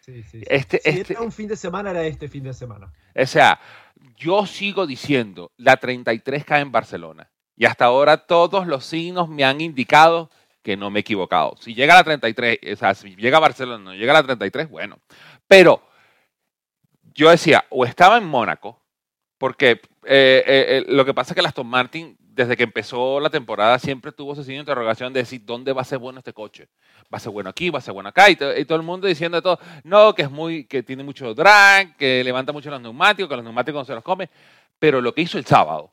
Sí, 0.00 0.22
sí, 0.22 0.40
sí. 0.40 0.44
Este, 0.48 0.80
Si 0.82 1.00
este, 1.00 1.12
era 1.12 1.22
un 1.22 1.32
fin 1.32 1.48
de 1.48 1.56
semana, 1.56 1.90
era 1.90 2.02
este 2.04 2.28
fin 2.28 2.44
de 2.44 2.54
semana. 2.54 2.90
o 3.14 3.26
sea, 3.26 3.60
yo 4.16 4.46
sigo 4.46 4.86
diciendo, 4.86 5.52
la 5.58 5.76
33 5.76 6.44
cae 6.46 6.62
en 6.62 6.72
Barcelona. 6.72 7.30
Y 7.58 7.64
hasta 7.66 7.86
ahora 7.86 8.16
todos 8.18 8.66
los 8.66 8.84
signos 8.84 9.28
me 9.28 9.44
han 9.44 9.60
indicado 9.60 10.30
que 10.62 10.76
no 10.76 10.90
me 10.90 11.00
he 11.00 11.02
equivocado. 11.02 11.56
Si 11.60 11.74
llega 11.74 11.94
a 11.94 11.98
la 11.98 12.04
33, 12.04 12.58
o 12.72 12.76
sea, 12.76 12.94
si 12.94 13.16
llega 13.16 13.38
a 13.38 13.40
Barcelona, 13.40 13.82
no 13.82 13.94
llega 13.94 14.12
a 14.12 14.20
la 14.20 14.22
33, 14.22 14.70
bueno. 14.70 14.98
Pero 15.48 15.82
yo 17.14 17.30
decía, 17.30 17.64
o 17.70 17.84
estaba 17.84 18.16
en 18.16 18.24
Mónaco, 18.24 18.80
porque 19.38 19.70
eh, 19.72 19.80
eh, 20.04 20.42
eh, 20.46 20.84
lo 20.88 21.04
que 21.04 21.14
pasa 21.14 21.32
es 21.32 21.34
que 21.34 21.40
el 21.40 21.46
Aston 21.46 21.66
Martin, 21.66 22.16
desde 22.20 22.56
que 22.56 22.62
empezó 22.62 23.18
la 23.18 23.30
temporada, 23.30 23.78
siempre 23.78 24.12
tuvo 24.12 24.32
ese 24.34 24.42
signo 24.44 24.58
de 24.58 24.60
interrogación 24.60 25.12
de 25.12 25.20
decir, 25.20 25.42
¿dónde 25.44 25.72
va 25.72 25.82
a 25.82 25.84
ser 25.84 25.98
bueno 25.98 26.18
este 26.20 26.32
coche? 26.32 26.68
¿Va 27.12 27.16
a 27.16 27.20
ser 27.20 27.32
bueno 27.32 27.50
aquí? 27.50 27.70
¿Va 27.70 27.78
a 27.78 27.82
ser 27.82 27.94
bueno 27.94 28.08
acá? 28.10 28.30
Y, 28.30 28.36
to- 28.36 28.56
y 28.56 28.64
todo 28.64 28.76
el 28.76 28.84
mundo 28.84 29.08
diciendo 29.08 29.42
todo, 29.42 29.58
no, 29.82 30.14
que 30.14 30.22
es 30.22 30.30
muy, 30.30 30.64
que 30.64 30.82
tiene 30.84 31.02
mucho 31.02 31.34
drag, 31.34 31.96
que 31.96 32.22
levanta 32.22 32.52
mucho 32.52 32.70
los 32.70 32.80
neumáticos, 32.80 33.28
que 33.28 33.36
los 33.36 33.44
neumáticos 33.44 33.80
no 33.80 33.84
se 33.84 33.94
los 33.94 34.04
come. 34.04 34.30
Pero 34.78 35.00
lo 35.00 35.12
que 35.12 35.22
hizo 35.22 35.38
el 35.38 35.46
sábado, 35.46 35.92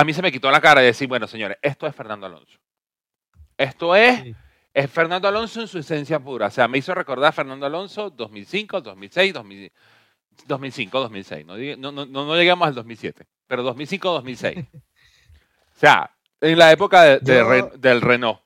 a 0.00 0.04
mí 0.04 0.12
se 0.14 0.22
me 0.22 0.32
quitó 0.32 0.50
la 0.50 0.60
cara 0.60 0.80
de 0.80 0.86
decir, 0.88 1.08
bueno, 1.08 1.26
señores, 1.26 1.58
esto 1.62 1.86
es 1.86 1.94
Fernando 1.94 2.26
Alonso. 2.26 2.58
Esto 3.56 3.94
es 3.94 4.20
Sí. 4.22 4.34
es 4.72 4.90
Fernando 4.90 5.28
Alonso 5.28 5.60
en 5.60 5.68
su 5.68 5.78
esencia 5.78 6.18
pura. 6.20 6.46
O 6.46 6.50
sea, 6.50 6.68
me 6.68 6.78
hizo 6.78 6.94
recordar 6.94 7.28
a 7.28 7.32
Fernando 7.32 7.66
Alonso 7.66 8.10
2005, 8.10 8.80
2006, 8.80 9.34
2000 9.34 9.72
2005, 10.46 11.00
2006. 11.00 11.44
No, 11.46 11.56
no, 11.76 11.92
no, 11.92 12.06
no 12.06 12.24
no 12.26 12.34
llegamos 12.36 12.66
al 12.66 12.74
2007, 12.74 13.26
pero 13.46 13.62
2005, 13.62 14.10
2006. 14.12 14.56
o 14.74 15.78
sea, 15.78 16.10
en 16.40 16.58
la 16.58 16.72
época 16.72 17.02
de- 17.02 17.18
de 17.20 17.36
Yo- 17.38 17.48
Re- 17.48 17.78
del 17.78 18.00
Renault. 18.00 18.40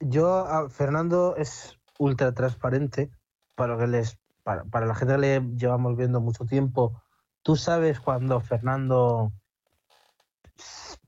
Yo, 0.00 0.38
a 0.46 0.68
Fernando 0.68 1.36
es 1.36 1.78
ultra 1.98 2.32
transparente 2.34 3.10
para 3.54 3.78
que 3.78 3.86
les, 3.86 4.18
para, 4.42 4.64
para 4.64 4.86
la 4.86 4.94
gente 4.94 5.14
que 5.14 5.20
le 5.20 5.40
llevamos 5.56 5.96
viendo 5.96 6.20
mucho 6.20 6.44
tiempo. 6.44 7.00
Tú 7.42 7.56
sabes 7.56 8.00
cuando 8.00 8.40
Fernando 8.40 9.32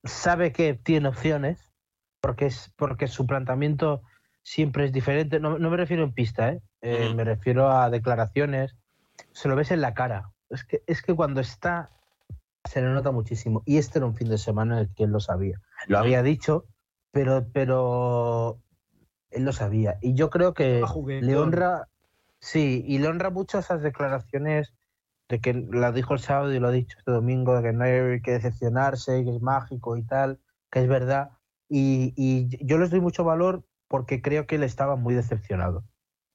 sabe 0.05 0.53
que 0.53 0.75
tiene 0.75 1.09
opciones, 1.09 1.73
porque 2.21 2.47
es 2.47 2.73
porque 2.77 3.09
su 3.09 3.27
planteamiento 3.27 4.03
siempre 4.43 4.85
es 4.85 4.93
diferente. 4.93 5.41
No, 5.41 5.59
no 5.59 5.71
me 5.71 5.77
refiero 5.77 6.05
en 6.05 6.13
pista, 6.13 6.51
¿eh? 6.51 6.63
Eh, 6.83 7.13
me 7.15 7.25
refiero 7.25 7.71
a 7.71 7.91
declaraciones. 7.91 8.77
Se 9.33 9.49
lo 9.49 9.57
ves 9.57 9.71
en 9.71 9.81
la 9.81 9.95
cara. 9.95 10.31
Es 10.51 10.65
que, 10.65 10.83
es 10.87 11.03
que 11.03 11.15
cuando 11.15 11.41
está 11.41 11.91
se 12.67 12.81
le 12.81 12.89
nota 12.89 13.11
muchísimo. 13.11 13.63
Y 13.65 13.79
este 13.79 13.99
era 13.99 14.07
un 14.07 14.15
fin 14.15 14.29
de 14.29 14.39
semana 14.39 14.75
en 14.75 14.81
el 14.83 14.95
que 14.95 15.05
él 15.05 15.11
lo 15.11 15.21
sabía. 15.21 15.61
Lo 15.87 15.99
había 15.99 16.23
dicho, 16.23 16.67
pero, 17.13 17.47
pero 17.53 18.59
él 19.31 19.45
lo 19.45 19.53
sabía. 19.53 19.99
Y 20.01 20.15
yo 20.15 20.31
creo 20.31 20.55
que 20.55 20.83
le 21.21 21.37
honra, 21.37 21.89
sí, 22.39 22.85
y 22.87 22.99
le 22.99 23.09
honra 23.09 23.31
mucho 23.31 23.59
esas 23.59 23.83
declaraciones 23.83 24.75
de 25.29 25.41
que 25.41 25.53
la 25.71 25.93
dijo 25.93 26.15
el 26.15 26.21
sábado 26.21 26.53
y 26.55 26.61
lo 26.61 26.69
ha 26.69 26.73
dicho 26.73 26.99
este 26.99 27.11
domingo, 27.11 27.57
de 27.57 27.63
que 27.63 27.73
no 27.73 27.85
hay 27.85 28.21
que 28.23 28.33
decepcionarse, 28.33 29.25
que 29.25 29.31
es 29.37 29.43
mágico 29.43 29.97
y 29.97 30.03
tal, 30.05 30.39
que 30.71 30.81
es 30.81 30.89
verdad. 30.89 31.31
Y, 31.69 32.13
y 32.17 32.65
yo 32.65 32.79
les 32.79 32.91
doy 32.91 33.01
mucho 33.01 33.25
valor 33.25 33.65
porque 33.89 34.23
creo 34.23 34.47
que 34.47 34.57
él 34.57 34.63
estaba 34.63 34.97
muy 34.97 35.15
decepcionado. 35.15 35.85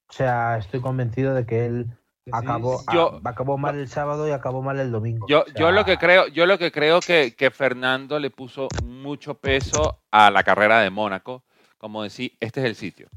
O 0.10 0.14
sea, 0.14 0.58
estoy 0.58 0.82
convencido 0.82 1.34
de 1.34 1.46
que 1.46 1.66
él 1.66 1.88
acabó, 2.34 2.80
sí. 2.80 2.86
Yo- 2.92 3.22
acabó 3.24 3.58
mal 3.58 3.76
el 3.80 3.88
sábado 3.88 4.28
y 4.28 4.32
acabó 4.32 4.62
mal 4.62 4.80
el 4.80 4.92
domingo. 4.92 5.26
Yo, 5.30 5.42
O 5.42 5.46
sea, 5.46 5.54
yo 5.56 5.72
lo 5.72 5.86
que 5.86 5.98
creo, 5.98 6.28
yo 6.28 6.46
lo 6.46 6.58
que 6.58 6.72
creo 6.72 7.00
que, 7.00 7.34
que 7.36 7.50
Fernando 7.50 8.20
le 8.20 8.30
puso 8.30 8.68
mucho 8.84 9.36
peso 9.36 10.00
a 10.12 10.30
la 10.32 10.44
carrera 10.44 10.82
de 10.82 10.90
Mónaco, 10.90 11.44
como 11.78 12.04
decir, 12.04 12.34
este 12.42 12.60
es 12.60 12.66
el 12.66 12.76
sitio. 12.76 13.08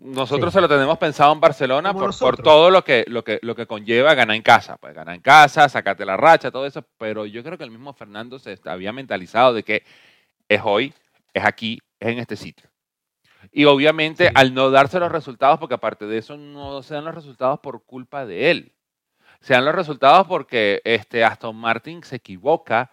Nosotros 0.00 0.52
Sí. 0.52 0.58
se 0.58 0.60
lo 0.60 0.68
tenemos 0.68 0.96
pensado 0.96 1.32
en 1.32 1.40
Barcelona 1.40 1.92
por, 1.92 2.14
todo 2.40 2.70
lo 2.70 2.84
que, 2.84 3.04
lo, 3.08 3.24
que, 3.24 3.40
lo 3.42 3.56
que 3.56 3.66
conlleva 3.66 4.14
ganar 4.14 4.36
en 4.36 4.42
casa. 4.42 4.76
Pues 4.76 4.94
ganar 4.94 5.14
en 5.16 5.20
casa, 5.20 5.68
sacarte 5.68 6.06
la 6.06 6.16
racha, 6.16 6.52
todo 6.52 6.66
eso. 6.66 6.84
Pero 6.98 7.26
yo 7.26 7.42
creo 7.42 7.58
que 7.58 7.64
el 7.64 7.70
mismo 7.72 7.92
Fernando 7.92 8.38
se 8.38 8.58
había 8.66 8.92
mentalizado 8.92 9.52
de 9.54 9.64
que 9.64 9.82
es 10.48 10.60
hoy, 10.64 10.94
es 11.34 11.44
aquí, 11.44 11.80
es 11.98 12.08
en 12.08 12.18
este 12.20 12.36
sitio. 12.36 12.70
Y 13.50 13.64
obviamente 13.64 14.26
Sí. 14.28 14.32
al 14.36 14.54
no 14.54 14.70
darse 14.70 15.00
los 15.00 15.10
resultados, 15.10 15.58
porque 15.58 15.74
aparte 15.74 16.06
de 16.06 16.18
eso 16.18 16.36
no 16.36 16.82
se 16.82 16.94
dan 16.94 17.04
los 17.04 17.14
resultados 17.14 17.58
por 17.60 17.84
culpa 17.84 18.24
de 18.24 18.50
él. 18.52 18.72
Se 19.40 19.54
dan 19.54 19.64
los 19.64 19.74
resultados 19.74 20.26
porque 20.28 20.80
este 20.84 21.24
Aston 21.24 21.56
Martin 21.56 22.02
se 22.04 22.16
equivoca 22.16 22.90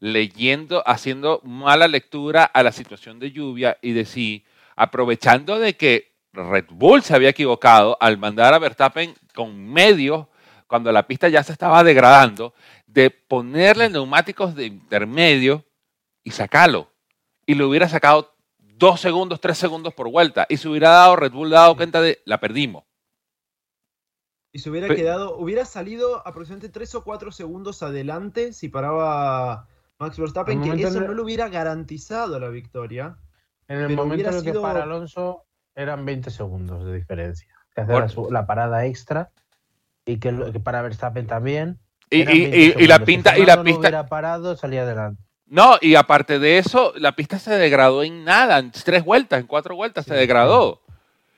leyendo, 0.00 0.82
haciendo 0.86 1.40
mala 1.44 1.86
lectura 1.86 2.44
a 2.44 2.62
la 2.62 2.72
situación 2.72 3.18
de 3.20 3.30
lluvia 3.32 3.78
y 3.82 3.92
decir, 3.92 4.44
aprovechando 4.76 5.58
de 5.58 5.76
que 5.76 6.09
Red 6.32 6.66
Bull 6.70 7.02
se 7.02 7.14
había 7.14 7.30
equivocado 7.30 7.96
al 8.00 8.18
mandar 8.18 8.54
a 8.54 8.58
Verstappen 8.58 9.14
con 9.34 9.56
medios 9.72 10.26
cuando 10.66 10.92
la 10.92 11.06
pista 11.06 11.28
ya 11.28 11.42
se 11.42 11.52
estaba 11.52 11.82
degradando, 11.82 12.54
de 12.86 13.10
ponerle 13.10 13.88
neumáticos 13.88 14.54
de 14.54 14.66
intermedio 14.66 15.64
y 16.22 16.30
sacarlo. 16.30 16.88
y 17.46 17.54
le 17.56 17.64
hubiera 17.64 17.88
sacado 17.88 18.32
dos 18.58 19.00
segundos, 19.00 19.40
tres 19.40 19.58
segundos 19.58 19.92
por 19.92 20.08
vuelta 20.08 20.46
y 20.48 20.56
se 20.56 20.68
hubiera 20.68 20.90
dado, 20.90 21.16
Red 21.16 21.32
Bull 21.32 21.50
dado 21.50 21.74
cuenta 21.76 22.00
de 22.00 22.22
la 22.24 22.38
perdimos. 22.38 22.84
Y 24.52 24.60
se 24.60 24.70
hubiera 24.70 24.86
Pe- 24.86 24.94
quedado, 24.94 25.36
hubiera 25.36 25.64
salido 25.64 26.24
aproximadamente 26.26 26.68
3 26.72 26.94
o 26.96 27.02
4 27.04 27.32
segundos 27.32 27.82
adelante 27.82 28.52
si 28.52 28.68
paraba 28.68 29.66
Max 29.98 30.16
Verstappen, 30.18 30.62
que 30.62 30.82
eso 30.82 31.00
no 31.00 31.12
le 31.12 31.22
hubiera 31.22 31.48
garantizado 31.48 32.38
la 32.38 32.48
victoria. 32.48 33.16
En 33.66 33.78
el 33.80 33.86
Pero 33.88 33.96
momento 33.96 34.14
hubiera 34.14 34.30
en 34.30 34.36
el 34.36 34.42
que 34.44 34.50
sido- 34.50 34.62
para 34.62 34.82
Alonso 34.84 35.44
eran 35.80 36.04
20 36.04 36.30
segundos 36.30 36.84
de 36.84 36.94
diferencia. 36.94 37.48
Que 37.74 37.80
hace 37.82 37.92
Bueno. 37.92 38.30
la, 38.30 38.46
parada 38.46 38.84
extra 38.86 39.30
y 40.04 40.18
que, 40.18 40.32
lo- 40.32 40.52
que 40.52 40.60
para 40.60 40.82
Verstappen 40.82 41.26
también. 41.26 41.78
Y, 42.10 42.22
y- 42.22 42.24
20 42.24 42.56
y- 42.58 42.62
y 42.62 42.86
la 42.86 42.96
segundos. 42.96 42.96
Si 42.98 43.04
pinta, 43.04 43.38
y 43.38 43.46
la 43.46 43.56
no 43.56 43.64
pista, 43.64 43.80
hubiera 43.80 44.06
parado, 44.06 44.56
salía 44.56 44.82
adelante. 44.82 45.22
no, 45.46 45.76
y 45.80 45.94
aparte 45.94 46.38
de 46.38 46.58
eso, 46.58 46.92
la 46.96 47.12
pista 47.12 47.38
se 47.38 47.52
degradó 47.54 48.02
en 48.02 48.24
nada, 48.24 48.58
en 48.58 48.70
tres 48.72 49.04
vueltas, 49.04 49.40
en 49.40 49.46
cuatro 49.46 49.76
vueltas 49.76 50.04
se 50.06 50.14
degradó. 50.14 50.80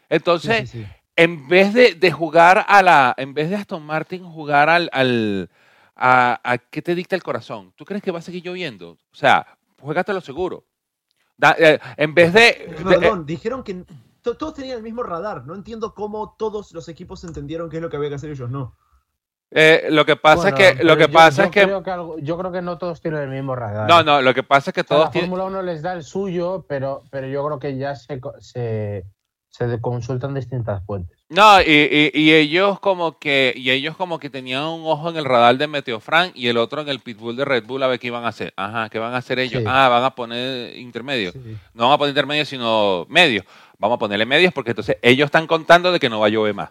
Entonces, 0.08 0.70
sí, 0.70 0.82
sí. 0.82 0.86
en 1.16 1.48
vez 1.48 1.72
de, 1.74 1.94
de 1.94 2.10
jugar 2.12 2.64
a 2.68 2.82
la, 2.82 3.14
en 3.16 3.34
vez 3.34 3.50
de 3.50 3.56
Aston 3.56 3.82
Martin 3.82 4.24
jugar 4.24 4.68
al, 4.68 4.88
al 4.92 5.50
a, 5.96 6.40
a 6.42 6.58
qué 6.58 6.82
te 6.82 6.94
dicta 6.94 7.16
el 7.16 7.22
corazón, 7.22 7.72
¿tú 7.76 7.84
crees 7.84 8.02
que 8.02 8.10
va 8.10 8.18
a 8.18 8.22
seguir 8.22 8.42
lloviendo? 8.42 8.90
O 8.92 9.14
sea, 9.16 9.46
juégatelo 9.80 10.20
seguro. 10.20 10.64
Da- 11.36 11.56
eh, 11.58 11.78
en 11.96 12.14
vez 12.14 12.32
de, 12.32 12.40
de- 12.40 12.50
eh, 12.68 12.84
Perdón, 12.84 13.26
dijeron 13.26 13.62
que 13.64 13.84
to- 14.22 14.36
todos 14.36 14.54
tenían 14.54 14.78
el 14.78 14.82
mismo 14.82 15.02
radar. 15.02 15.44
No 15.46 15.54
entiendo 15.54 15.94
cómo 15.94 16.34
todos 16.38 16.72
los 16.72 16.88
equipos 16.88 17.22
entendieron 17.24 17.68
qué 17.68 17.76
es 17.76 17.82
lo 17.82 17.90
que 17.90 17.96
había 17.96 18.08
que 18.08 18.14
hacer 18.16 18.30
ellos, 18.30 18.48
no. 18.50 18.74
eh, 19.54 19.88
lo 19.90 20.06
que 20.06 20.16
pasa 20.16 20.50
Bueno, 20.50 20.56
es 20.56 20.72
que, 20.78 20.82
lo 20.84 20.96
que 20.96 21.02
yo- 21.08 21.12
pasa 21.12 21.42
yo 21.42 21.44
es 21.44 21.50
que, 21.50 21.62
creo 21.64 21.82
algo- 21.84 22.18
yo 22.20 22.38
creo 22.38 22.52
que 22.52 22.62
no 22.62 22.78
todos 22.78 23.02
tienen 23.02 23.20
el 23.24 23.28
mismo 23.28 23.54
radar. 23.54 23.86
no, 23.86 24.02
no, 24.02 24.22
lo 24.22 24.32
que 24.32 24.42
pasa 24.42 24.70
es 24.70 24.74
que 24.74 24.80
O 24.80 24.84
sea, 24.84 24.96
todos 24.96 25.04
la 25.08 25.10
tienen, 25.10 25.28
Fórmula 25.30 25.44
1 25.48 25.62
les 25.62 25.82
da 25.82 25.92
el 25.92 26.04
suyo, 26.04 26.64
pero, 26.66 27.02
pero 27.10 27.26
yo 27.26 27.44
creo 27.46 27.58
que 27.58 27.76
ya 27.76 27.94
se, 27.94 28.18
co- 28.18 28.32
se, 28.40 29.04
se 29.50 29.80
consultan 29.82 30.32
distintas 30.32 30.82
fuentes. 30.86 31.18
no, 31.28 31.60
y, 31.60 31.64
y- 31.66 32.10
y 32.18 32.32
ellos 32.32 32.80
como 32.80 33.18
que, 33.18 33.52
y 33.54 33.70
ellos 33.70 33.94
como 33.94 34.18
que 34.18 34.30
tenían 34.30 34.64
un 34.64 34.86
ojo 34.86 35.10
en 35.10 35.16
el 35.18 35.26
radar 35.26 35.58
de 35.58 35.66
Meteofran 35.66 36.30
y 36.34 36.46
el 36.48 36.56
otro 36.56 36.80
en 36.80 36.88
el 36.88 37.00
pitbull 37.00 37.36
de 37.36 37.44
Red 37.44 37.64
Bull 37.66 37.82
a 37.82 37.88
ver 37.88 37.98
qué 37.98 38.06
iban 38.06 38.24
a 38.24 38.28
hacer. 38.28 38.54
Ajá, 38.56 38.88
¿qué 38.88 38.98
van 38.98 39.12
a 39.12 39.18
hacer 39.18 39.38
ellos? 39.38 39.60
Sí. 39.62 39.68
Ah, 39.68 39.88
van 39.90 40.04
a 40.04 40.14
poner 40.14 40.74
intermedios. 40.78 41.34
Sí. 41.34 41.58
No 41.74 41.84
van 41.84 41.92
a 41.92 41.98
poner 41.98 42.12
intermedios, 42.12 42.48
sino 42.48 43.04
medios. 43.10 43.44
Vamos 43.82 43.96
a 43.96 43.98
ponerle 43.98 44.24
medios 44.24 44.54
porque 44.54 44.70
entonces 44.70 44.96
ellos 45.02 45.26
están 45.26 45.48
contando 45.48 45.90
de 45.90 45.98
que 45.98 46.08
no 46.08 46.20
va 46.20 46.26
a 46.26 46.30
llover 46.30 46.54
más. 46.54 46.70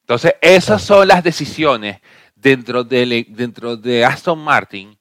Entonces, 0.00 0.34
esas 0.40 0.80
son 0.80 1.06
las 1.06 1.22
decisiones 1.22 2.00
dentro 2.34 2.84
de, 2.84 3.26
dentro 3.28 3.76
de 3.76 4.02
Aston 4.02 4.38
Martin 4.38 4.96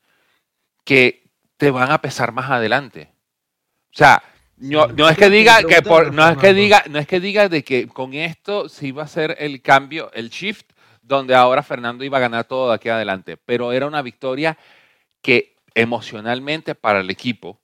que 0.84 1.24
te 1.56 1.72
van 1.72 1.90
a 1.90 2.02
pesar 2.02 2.34
más 2.34 2.52
adelante. 2.52 3.14
O 3.94 3.98
sea, 3.98 4.22
no, 4.58 5.08
es 5.08 5.18
que 5.18 5.30
diga 5.30 5.64
que 5.64 5.82
por, 5.82 6.14
no 6.14 6.28
es 6.28 6.38
que 6.38 6.54
diga, 6.54 6.84
no 6.90 7.00
es 7.00 7.08
que 7.08 7.22
diga 7.22 7.48
de 7.48 7.64
que 7.64 7.88
con 7.88 8.14
esto 8.14 8.68
sí 8.68 8.92
va 8.92 9.04
a 9.04 9.08
ser 9.08 9.38
el 9.40 9.62
cambio, 9.62 10.12
el 10.12 10.30
shift, 10.30 10.70
donde 11.02 11.34
ahora 11.34 11.64
Fernando 11.64 12.04
iba 12.04 12.18
a 12.18 12.22
ganar 12.22 12.44
todo 12.44 12.68
de 12.68 12.76
aquí 12.76 12.90
adelante. 12.90 13.38
Pero 13.38 13.72
era 13.72 13.88
una 13.88 14.02
victoria 14.02 14.58
que 15.22 15.56
emocionalmente 15.74 16.76
para 16.76 17.00
el 17.00 17.10
equipo, 17.10 17.61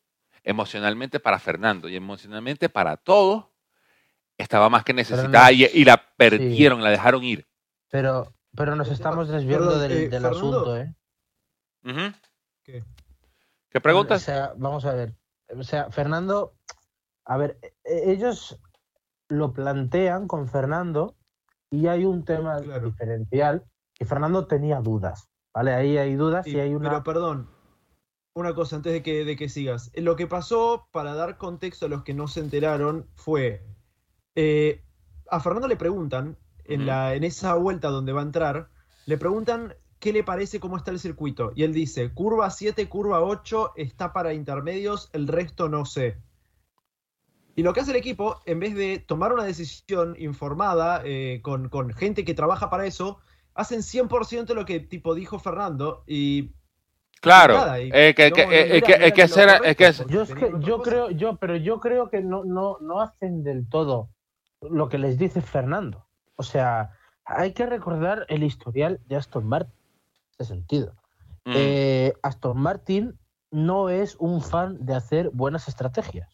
emocionalmente 0.47 1.19
para 1.19 1.39
Fernando 1.39 1.89
y 1.89 1.95
emocionalmente 1.97 2.69
para 2.69 2.95
todos, 2.95 3.47
estaba 4.37 4.69
más 4.69 4.85
que 4.85 4.93
necesitada 4.93 5.51
y, 5.51 5.65
y 5.65 5.83
la 5.83 6.01
perdieron, 6.15 6.81
la 6.81 6.89
dejaron 6.89 7.23
ir. 7.23 7.45
Pero, 7.89 8.33
pero 8.55 8.75
nos 8.77 8.89
estamos 8.89 9.27
desviando 9.27 9.67
perdón, 9.71 9.81
del, 9.89 9.91
eh, 9.91 10.09
del 10.09 10.25
asunto, 10.25 10.77
¿eh? 10.77 10.95
Ujú. 11.83 12.13
¿Qué? 12.63 12.83
¿Qué 13.69 13.79
O 13.79 13.81
preguntas? 13.81 14.23
sea, 14.23 14.53
vamos 14.57 14.85
a 14.85 14.93
ver. 14.93 15.13
O 15.49 15.63
sea, 15.63 15.91
Fernando, 15.91 16.53
a 17.25 17.35
ver, 17.37 17.57
e- 17.83 18.11
ellos 18.11 18.57
lo 19.27 19.51
plantean 19.51 20.27
con 20.27 20.47
Fernando 20.47 21.17
y 21.69 21.87
hay 21.87 22.05
un 22.05 22.23
tema 22.23 22.61
Claro. 22.61 22.87
diferencial 22.87 23.65
que 23.93 24.05
Fernando 24.05 24.47
tenía 24.47 24.79
dudas, 24.79 25.27
¿vale? 25.53 25.73
Ahí 25.73 25.97
hay 25.97 26.15
dudas 26.15 26.45
Sí, 26.45 26.53
y 26.55 26.59
hay 26.59 26.73
una... 26.73 26.89
Pero 26.89 27.03
perdón, 27.03 27.49
una 28.37 28.53
cosa 28.53 28.75
antes 28.75 28.93
de 28.93 29.01
que, 29.01 29.25
de 29.25 29.35
que 29.35 29.49
sigas. 29.49 29.91
Lo 29.95 30.15
que 30.15 30.27
pasó, 30.27 30.87
para 30.91 31.15
dar 31.15 31.37
contexto 31.37 31.87
a 31.87 31.89
los 31.89 32.03
que 32.03 32.13
no 32.13 32.27
se 32.27 32.39
enteraron, 32.39 33.07
fue. 33.15 33.63
eh, 34.35 34.83
a 35.29 35.39
Fernando 35.39 35.67
le 35.67 35.75
preguntan, 35.75 36.37
en, 36.65 36.85
la, 36.85 37.15
en 37.15 37.23
esa 37.23 37.55
vuelta 37.55 37.89
donde 37.89 38.13
va 38.13 38.21
a 38.21 38.25
entrar, 38.25 38.69
le 39.05 39.17
preguntan 39.17 39.73
qué 39.99 40.13
le 40.13 40.23
parece 40.23 40.59
cómo 40.59 40.77
está 40.77 40.91
el 40.91 40.99
circuito. 40.99 41.51
Y 41.55 41.63
él 41.63 41.73
dice: 41.73 42.13
curva 42.13 42.49
7, 42.49 42.87
curva 42.87 43.21
8, 43.21 43.73
está 43.75 44.13
para 44.13 44.33
intermedios, 44.33 45.09
el 45.13 45.27
resto 45.27 45.69
no 45.69 45.85
sé. 45.85 46.17
Y 47.55 47.63
lo 47.63 47.73
que 47.73 47.79
hace 47.79 47.91
el 47.91 47.97
equipo, 47.97 48.39
en 48.45 48.59
vez 48.59 48.75
de 48.75 48.99
tomar 48.99 49.33
una 49.33 49.43
decisión 49.43 50.15
informada 50.19 51.01
eh, 51.03 51.39
con, 51.41 51.69
con 51.69 51.91
gente 51.91 52.23
que 52.23 52.35
trabaja 52.35 52.69
para 52.69 52.85
eso, 52.85 53.17
hacen 53.55 53.79
100% 53.79 54.53
lo 54.53 54.65
que 54.65 54.79
tipo 54.79 55.15
dijo 55.15 55.39
Fernando 55.39 56.03
y 56.05 56.51
Claro, 57.21 57.55
es 57.75 59.73
que 59.75 59.85
es 59.87 60.05
Yo 60.07 60.21
es 60.21 60.33
que 60.33 60.51
yo 60.59 60.81
creo, 60.81 61.09
yo, 61.11 61.35
pero 61.37 61.55
yo 61.55 61.79
creo 61.79 62.09
que 62.09 62.21
no, 62.21 62.43
no, 62.43 62.77
no 62.81 63.01
hacen 63.01 63.43
del 63.43 63.67
todo 63.67 64.09
lo 64.61 64.89
que 64.89 64.97
les 64.97 65.17
dice 65.17 65.41
Fernando. 65.41 66.05
O 66.35 66.43
sea, 66.43 66.91
hay 67.25 67.53
que 67.53 67.65
recordar 67.65 68.25
el 68.29 68.43
historial 68.43 68.99
de 69.07 69.15
Aston 69.15 69.47
Martin 69.47 69.73
en 69.73 70.35
ese 70.39 70.45
sentido. 70.53 70.93
Mm, 71.45 71.53
Eh, 71.55 72.13
Aston 72.23 72.57
Martin 72.59 73.17
no 73.51 73.89
es 73.89 74.15
un 74.19 74.41
fan 74.41 74.77
de 74.85 74.93
hacer 74.95 75.29
buenas 75.33 75.67
estrategias. 75.67 76.29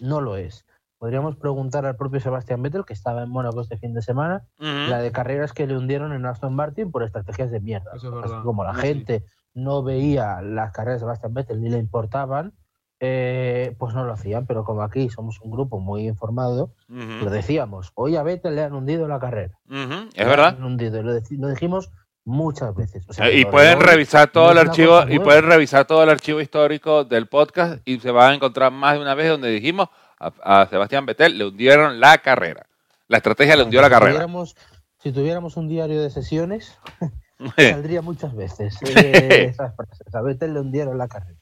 No 0.00 0.20
lo 0.20 0.36
es. 0.36 0.64
Podríamos 0.98 1.36
preguntar 1.36 1.86
al 1.86 1.96
propio 1.96 2.20
Sebastián 2.20 2.62
Vettel, 2.62 2.84
que 2.84 2.92
estaba 2.92 3.22
en 3.22 3.30
Mónaco 3.30 3.60
este 3.62 3.76
fin 3.78 3.94
de 3.94 4.02
semana, 4.02 4.44
la 4.58 5.00
de 5.00 5.10
carreras 5.12 5.52
que 5.52 5.66
le 5.66 5.76
hundieron 5.76 6.12
en 6.12 6.26
Aston 6.26 6.54
Martin 6.54 6.90
por 6.92 7.02
estrategias 7.02 7.50
de 7.50 7.60
mierda. 7.60 7.90
Eso 7.96 8.08
es 8.08 8.24
Así 8.24 8.28
verdad. 8.32 8.44
como 8.44 8.64
la 8.64 8.74
Sí, 8.74 8.80
gente 8.82 9.24
no 9.54 9.82
veía 9.82 10.40
las 10.42 10.72
carreras 10.72 11.00
de 11.00 11.04
Sebastián 11.06 11.34
Vettel 11.34 11.60
ni 11.60 11.68
le 11.70 11.78
importaban, 11.78 12.52
eh, 13.00 13.74
pues 13.78 13.94
no 13.94 14.04
lo 14.04 14.12
hacían. 14.12 14.46
Pero 14.46 14.64
como 14.64 14.82
aquí 14.82 15.08
somos 15.08 15.40
un 15.40 15.50
grupo 15.50 15.80
muy 15.80 16.06
informado, 16.06 16.74
lo 16.88 17.30
decíamos. 17.30 17.92
Hoy 17.94 18.16
a 18.16 18.22
Vettel 18.22 18.54
le 18.56 18.62
han 18.64 18.74
hundido 18.74 19.08
la 19.08 19.18
carrera. 19.18 19.58
Es 19.68 20.16
Le 20.18 20.24
verdad. 20.24 20.56
han 20.58 20.64
hundido, 20.64 21.02
lo, 21.02 21.12
lo 21.14 21.48
dijimos 21.48 21.90
muchas 22.24 22.74
veces. 22.74 23.04
O 23.08 23.12
sea, 23.12 23.30
Y 23.30 23.44
pueden 23.46 23.80
revisar 23.80 24.30
todo 24.30 24.46
no 24.46 24.52
el 24.52 24.58
archivo 24.68 25.00
y 25.08 25.18
pueden 25.18 25.46
revisar 25.46 25.86
todo 25.86 26.02
el 26.02 26.10
archivo 26.10 26.40
histórico 26.40 27.04
del 27.04 27.26
podcast 27.26 27.80
y 27.86 27.98
se 28.00 28.10
van 28.10 28.32
a 28.32 28.34
encontrar 28.34 28.70
más 28.70 28.94
de 28.94 29.00
una 29.00 29.14
vez 29.14 29.28
donde 29.30 29.48
dijimos 29.48 29.88
a, 30.18 30.60
a 30.62 30.66
Sebastián 30.66 31.06
Vettel 31.06 31.38
le 31.38 31.46
hundieron 31.46 31.98
la 31.98 32.18
carrera. 32.18 32.66
La 33.08 33.16
estrategia 33.16 33.56
le 33.56 33.64
hundió 33.64 33.80
la 33.80 33.88
carrera. 33.90 34.12
tuviéramos- 34.26 34.54
si 34.98 35.10
tuviéramos 35.12 35.56
un 35.56 35.66
diario 35.66 36.02
de 36.02 36.10
sesiones, 36.10 36.78
saldría 37.56 38.02
muchas 38.02 38.34
veces 38.34 38.78
eh, 38.82 39.44
esas 39.44 39.74
frases. 39.76 40.14
A 40.14 40.22
Vettel 40.22 40.54
le 40.54 40.60
hundieron 40.60 40.98
la 40.98 41.08
carrera. 41.08 41.38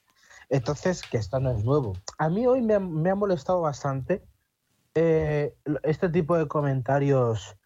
Entonces, 0.49 1.03
que 1.03 1.19
esto 1.19 1.41
no 1.41 1.51
es 1.51 1.65
nuevo. 1.65 1.95
A 2.19 2.29
mí 2.29 2.47
hoy 2.47 2.63
me 2.63 2.75
ha, 2.75 2.81
me 2.81 3.11
ha 3.11 3.15
molestado 3.15 3.61
bastante 3.61 4.25
eh, 4.95 5.55
este 5.83 6.09
tipo 6.09 6.37
de 6.37 6.49
comentarios 6.49 7.57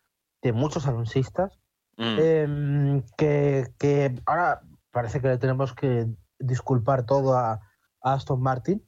de 0.42 0.52
muchos 0.52 0.86
alonsistas 0.86 1.62
Mm, 1.96 2.18
em, 2.18 3.02
que, 3.16 3.66
que 3.78 4.14
ahora 4.26 4.62
parece 4.90 5.20
que 5.20 5.28
le 5.28 5.38
tenemos 5.38 5.74
que 5.74 6.06
disculpar 6.38 7.04
todo 7.04 7.36
a, 7.36 7.60
a 8.02 8.12
Aston 8.14 8.40
Martin. 8.40 8.84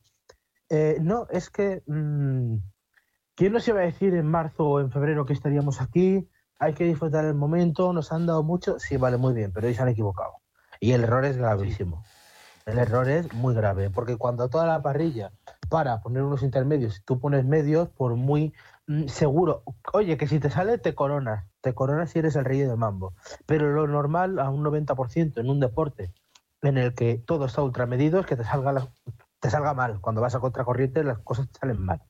Eh, 0.71 0.99
no, 1.01 1.27
es 1.31 1.51
que 1.51 1.83
mm, 1.87 2.57
¿quién 3.35 3.53
nos 3.53 3.69
iba 3.69 3.81
a 3.81 3.85
decir 3.85 4.15
en 4.15 4.27
marzo 4.27 4.65
o 4.67 4.81
en 4.81 4.91
febrero 4.91 5.27
que 5.27 5.35
estaríamos 5.35 5.81
aquí? 5.81 6.29
Hay 6.59 6.75
que 6.75 6.85
disfrutar 6.85 7.25
el 7.25 7.35
momento, 7.35 7.93
nos 7.93 8.13
han 8.13 8.27
dado 8.27 8.43
mucho, 8.43 8.79
sí, 8.79 8.97
vale, 8.97 9.17
muy 9.17 9.35
bien, 9.35 9.53
pero 9.53 9.67
hoy 9.67 9.75
se 9.75 9.83
han 9.83 9.89
equivocado. 9.89 10.35
Y 10.81 10.93
el 10.93 11.05
error 11.05 11.25
es 11.25 11.37
gravísimo. 11.37 12.05
El 12.67 12.79
error 12.79 13.09
es 13.09 13.33
muy 13.35 13.55
grave, 13.55 13.91
porque 13.91 14.17
cuando 14.17 14.49
toda 14.49 14.67
la 14.67 14.81
parrilla 14.83 15.33
para 15.69 16.01
poner 16.01 16.23
unos 16.23 16.43
intermedios, 16.43 17.03
tú 17.05 17.21
pones 17.21 17.45
medios, 17.45 17.91
por 17.91 18.15
muy 18.17 18.55
mm, 18.87 19.07
seguro, 19.09 19.63
oye, 19.93 20.17
que 20.17 20.27
si 20.27 20.41
te 20.41 20.49
sale 20.49 20.79
te 20.79 20.95
coronas, 20.95 21.47
te 21.61 21.75
coronas 21.75 22.11
si 22.11 22.21
eres 22.21 22.37
el 22.37 22.45
rey 22.47 22.61
de 22.61 22.75
mambo. 22.77 23.13
Pero 23.45 23.71
lo 23.73 23.87
normal 23.87 24.39
a 24.39 24.49
un 24.49 24.63
90% 24.63 25.41
en 25.41 25.51
un 25.51 25.61
deporte 25.61 26.15
en 26.63 26.79
el 26.79 26.95
que 26.95 27.19
todo 27.19 27.45
está 27.45 27.61
ultramedido 27.63 28.21
es 28.21 28.27
que 28.27 28.37
te 28.37 28.45
salga, 28.45 28.73
la- 28.73 28.89
te 29.41 29.51
salga 29.51 29.75
mal. 29.75 30.01
Cuando 30.01 30.23
vas 30.23 30.35
a 30.35 30.41
contracorriente 30.41 31.05
las 31.05 31.19
cosas 31.19 31.49
te 31.51 31.59
salen 31.59 31.85
mal. 31.85 32.01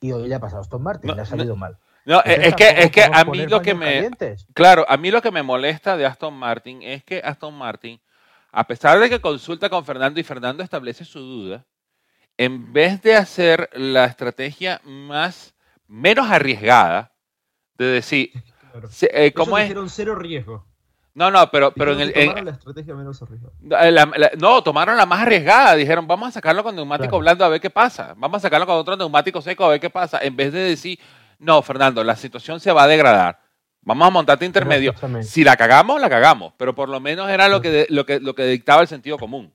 Y 0.00 0.10
hoy 0.10 0.26
le 0.28 0.34
ha 0.34 0.40
pasado 0.40 0.58
a 0.58 0.62
Aston 0.62 0.82
Martin, 0.82 1.08
No, 1.08 1.14
le 1.14 1.22
ha 1.22 1.26
salido 1.26 1.54
mal. 1.54 1.78
No, 2.06 2.22
es 2.24 2.54
que, 2.54 2.68
es 2.68 2.90
que 2.90 3.02
a 3.04 3.24
mí 3.24 3.46
lo 3.46 3.60
que 3.60 3.74
me, 3.74 3.86
calientes. 3.94 4.46
Claro, 4.54 4.84
a 4.88 4.96
mí 4.96 5.10
lo 5.10 5.20
que 5.22 5.30
me 5.30 5.42
molesta 5.42 5.96
de 5.96 6.06
Aston 6.06 6.34
Martin 6.34 6.82
es 6.82 7.04
que 7.04 7.20
Aston 7.22 7.54
Martin, 7.54 8.00
a 8.52 8.66
pesar 8.66 8.98
de 8.98 9.08
que 9.10 9.20
consulta 9.20 9.68
con 9.68 9.84
Fernando 9.84 10.18
y 10.18 10.22
Fernando 10.24 10.62
establece 10.62 11.04
su 11.04 11.20
duda, 11.20 11.66
en 12.36 12.72
vez 12.72 13.02
de 13.02 13.16
hacer 13.16 13.68
la 13.74 14.06
estrategia 14.06 14.80
más 14.84 15.54
menos 15.86 16.30
arriesgada 16.30 17.12
de 17.76 17.84
decir, 17.86 18.32
Claro. 18.72 18.88
eh, 19.12 19.32
¿cómo 19.32 19.58
es? 19.58 19.72
cero 19.92 20.14
riesgo. 20.14 20.66
No, 21.12 21.30
no, 21.30 21.50
pero, 21.50 21.72
pero 21.72 21.92
en 21.92 22.00
el. 22.00 22.12
en- 22.16 22.26
tomaron 22.28 22.44
la 22.46 22.50
estrategia 22.52 22.94
menos 22.94 23.20
arriesgada. 23.20 23.52
Eh, 23.86 23.90
la- 23.90 24.10
la- 24.16 24.30
no, 24.38 24.62
tomaron 24.62 24.96
la 24.96 25.06
más 25.06 25.20
arriesgada. 25.22 25.74
Dijeron, 25.74 26.06
vamos 26.06 26.28
a 26.28 26.32
sacarlo 26.32 26.62
con 26.62 26.74
neumático 26.76 27.08
Claro. 27.10 27.18
blando 27.20 27.44
a 27.44 27.48
ver 27.48 27.60
qué 27.60 27.68
pasa. 27.68 28.14
Vamos 28.16 28.38
a 28.38 28.40
sacarlo 28.40 28.64
con 28.66 28.76
otro 28.76 28.96
neumático 28.96 29.42
seco 29.42 29.64
a 29.64 29.70
ver 29.70 29.80
qué 29.80 29.90
pasa. 29.90 30.18
En 30.22 30.36
vez 30.36 30.52
de 30.52 30.60
decir, 30.60 30.98
no, 31.40 31.60
Fernando, 31.62 32.04
la 32.04 32.16
situación 32.16 32.60
se 32.60 32.72
va 32.72 32.84
a 32.84 32.86
degradar. 32.88 33.40
Vamos 33.82 34.06
a 34.06 34.10
montarte 34.10 34.44
intermedio. 34.44 34.90
escúchame. 34.90 35.22
Si 35.22 35.42
la 35.42 35.56
cagamos, 35.56 36.00
la 36.00 36.08
cagamos. 36.10 36.52
Pero 36.58 36.74
por 36.74 36.88
lo 36.88 37.00
menos 37.00 37.28
era 37.30 37.48
lo 37.48 37.60
que, 37.62 37.70
de- 37.70 37.86
lo 37.88 38.04
que, 38.06 38.20
lo 38.20 38.34
que 38.34 38.44
dictaba 38.44 38.82
el 38.82 38.88
sentido 38.88 39.16
común. 39.18 39.54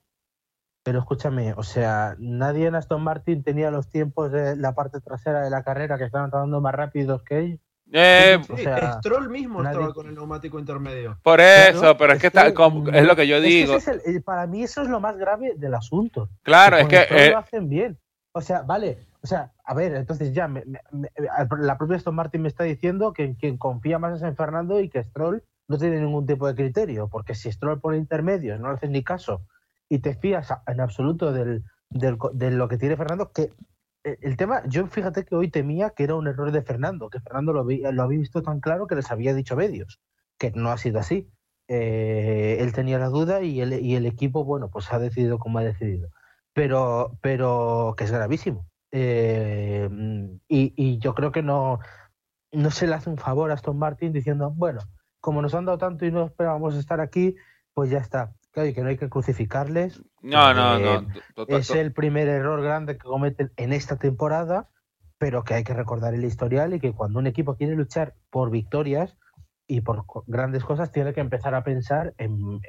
Pero 0.82 0.98
escúchame, 1.00 1.52
o 1.56 1.62
sea, 1.64 2.14
nadie 2.18 2.66
en 2.66 2.74
Aston 2.76 3.02
Martin 3.02 3.42
tenía 3.42 3.70
los 3.72 3.88
tiempos 3.88 4.30
de 4.30 4.54
la 4.56 4.72
parte 4.74 5.00
trasera 5.00 5.40
de 5.42 5.50
la 5.50 5.62
carrera 5.64 5.98
que 5.98 6.04
estaban 6.04 6.30
andando 6.32 6.60
más 6.60 6.74
rápidos 6.74 7.22
que 7.22 7.38
ellos. 7.40 7.60
Eh, 7.92 8.38
Sí, 8.46 8.52
o 8.52 8.56
sea, 8.56 8.94
Stroll 8.98 9.28
mismo 9.30 9.62
nadie- 9.62 9.74
estaba 9.78 9.94
con 9.94 10.08
el 10.08 10.14
neumático 10.14 10.58
intermedio. 10.58 11.18
por 11.22 11.40
eso, 11.40 11.96
pero 11.96 12.12
es 12.14 12.20
que, 12.20 12.26
es 12.28 12.32
que, 12.32 12.38
está- 12.40 12.54
como- 12.54 12.88
es 12.90 13.04
lo 13.04 13.14
que 13.16 13.26
yo 13.28 13.36
Es 13.36 13.42
que 13.42 13.48
digo. 13.48 13.76
ese 13.76 13.92
es 13.92 14.06
el- 14.06 14.14
el- 14.16 14.22
para 14.22 14.46
mí 14.48 14.62
eso 14.64 14.82
es 14.82 14.88
lo 14.88 14.98
más 15.00 15.16
grave 15.16 15.54
del 15.56 15.74
asunto. 15.74 16.28
Claro, 16.42 16.78
es 16.78 16.88
que. 16.88 17.06
Eh, 17.10 17.30
lo 17.30 17.38
hacen 17.38 17.68
bien. 17.68 17.98
O 18.32 18.40
sea, 18.40 18.62
vale, 18.62 19.05
o 19.22 19.26
sea, 19.26 19.52
a 19.64 19.74
ver, 19.74 19.94
entonces 19.94 20.32
ya, 20.32 20.48
me- 20.48 20.64
me- 20.64 20.80
me- 20.92 21.10
la 21.58 21.78
propia 21.78 21.96
Aston 21.96 22.14
Martin 22.14 22.42
me 22.42 22.48
está 22.48 22.64
diciendo 22.64 23.12
que 23.12 23.36
quien 23.36 23.58
confía 23.58 23.98
más 23.98 24.16
es 24.16 24.22
en 24.22 24.36
Fernando 24.36 24.80
y 24.80 24.88
que 24.88 25.02
Stroll 25.02 25.42
no 25.68 25.78
tiene 25.78 26.00
ningún 26.00 26.26
tipo 26.26 26.46
de 26.46 26.54
criterio, 26.54 27.08
porque 27.08 27.34
si 27.34 27.50
Stroll 27.50 27.80
pone 27.80 27.98
intermedios, 27.98 28.60
no 28.60 28.68
le 28.68 28.74
haces 28.74 28.90
ni 28.90 29.02
caso 29.02 29.42
y 29.88 29.98
te 29.98 30.14
fías 30.14 30.48
en 30.66 30.80
absoluto 30.80 31.32
del, 31.32 31.64
de 31.90 32.50
lo 32.50 32.68
que 32.68 32.78
tiene 32.78 32.96
Fernando, 32.96 33.30
que 33.32 33.52
eh, 34.04 34.18
el 34.22 34.36
tema, 34.36 34.62
yo 34.66 34.86
fíjate 34.86 35.24
que 35.24 35.34
hoy 35.34 35.50
temía 35.50 35.90
que 35.90 36.04
era 36.04 36.14
un 36.14 36.26
error 36.28 36.52
de 36.52 36.62
Fernando, 36.62 37.08
que 37.10 37.20
Fernando 37.20 37.52
lo 37.52 37.60
había 37.60 37.90
visto 38.06 38.42
tan 38.42 38.60
claro 38.60 38.86
que 38.86 38.94
les 38.94 39.10
había 39.10 39.34
dicho 39.34 39.56
medios, 39.56 40.00
que 40.38 40.52
no 40.52 40.70
ha 40.70 40.78
sido 40.78 40.98
así. 41.00 41.28
Eh, 41.68 42.58
él 42.60 42.72
tenía 42.72 42.98
la 42.98 43.08
duda 43.08 43.42
y 43.42 43.60
el, 43.60 43.72
y 43.84 43.96
el 43.96 44.06
equipo, 44.06 44.44
bueno, 44.44 44.70
pues 44.70 44.92
ha 44.92 44.98
decidido 44.98 45.38
como 45.38 45.58
ha 45.58 45.64
decidido. 45.64 46.08
Pero, 46.52 47.18
pero 47.20 47.94
que 47.96 48.04
es 48.04 48.12
gravísimo. 48.12 48.66
Eh, 48.92 49.88
y, 50.48 50.72
y 50.76 50.98
yo 50.98 51.14
creo 51.14 51.32
que 51.32 51.42
no, 51.42 51.80
no 52.52 52.70
se 52.70 52.86
le 52.86 52.94
hace 52.94 53.10
un 53.10 53.18
favor 53.18 53.50
a 53.50 53.54
Aston 53.54 53.78
Martin 53.78 54.12
diciendo, 54.12 54.50
bueno, 54.50 54.80
como 55.20 55.42
nos 55.42 55.54
han 55.54 55.64
dado 55.64 55.78
tanto 55.78 56.06
y 56.06 56.12
no 56.12 56.24
esperábamos 56.24 56.74
estar 56.74 57.00
aquí, 57.00 57.36
pues 57.74 57.90
ya 57.90 57.98
está. 57.98 58.32
Claro, 58.52 58.68
y 58.68 58.74
que 58.74 58.82
no 58.82 58.88
hay 58.88 58.96
que 58.96 59.10
crucificarles. 59.10 60.02
no, 60.22 60.54
no, 60.54 60.76
eh, 60.78 61.06
no. 61.36 61.46
Es 61.48 61.70
el 61.70 61.92
primer 61.92 62.28
error 62.28 62.62
grande 62.62 62.94
que 62.94 63.04
cometen 63.04 63.52
en 63.56 63.72
esta 63.74 63.96
temporada, 63.96 64.70
pero 65.18 65.44
que 65.44 65.54
hay 65.54 65.64
que 65.64 65.74
recordar 65.74 66.14
el 66.14 66.24
historial 66.24 66.72
y 66.72 66.80
que 66.80 66.92
cuando 66.92 67.18
un 67.18 67.26
equipo 67.26 67.56
quiere 67.56 67.74
luchar 67.74 68.14
por 68.30 68.50
victorias 68.50 69.18
y 69.66 69.82
por 69.82 70.04
grandes 70.26 70.64
cosas, 70.64 70.90
tiene 70.90 71.12
que 71.12 71.20
empezar 71.20 71.54
a 71.54 71.64
pensar 71.64 72.14
en, 72.16 72.60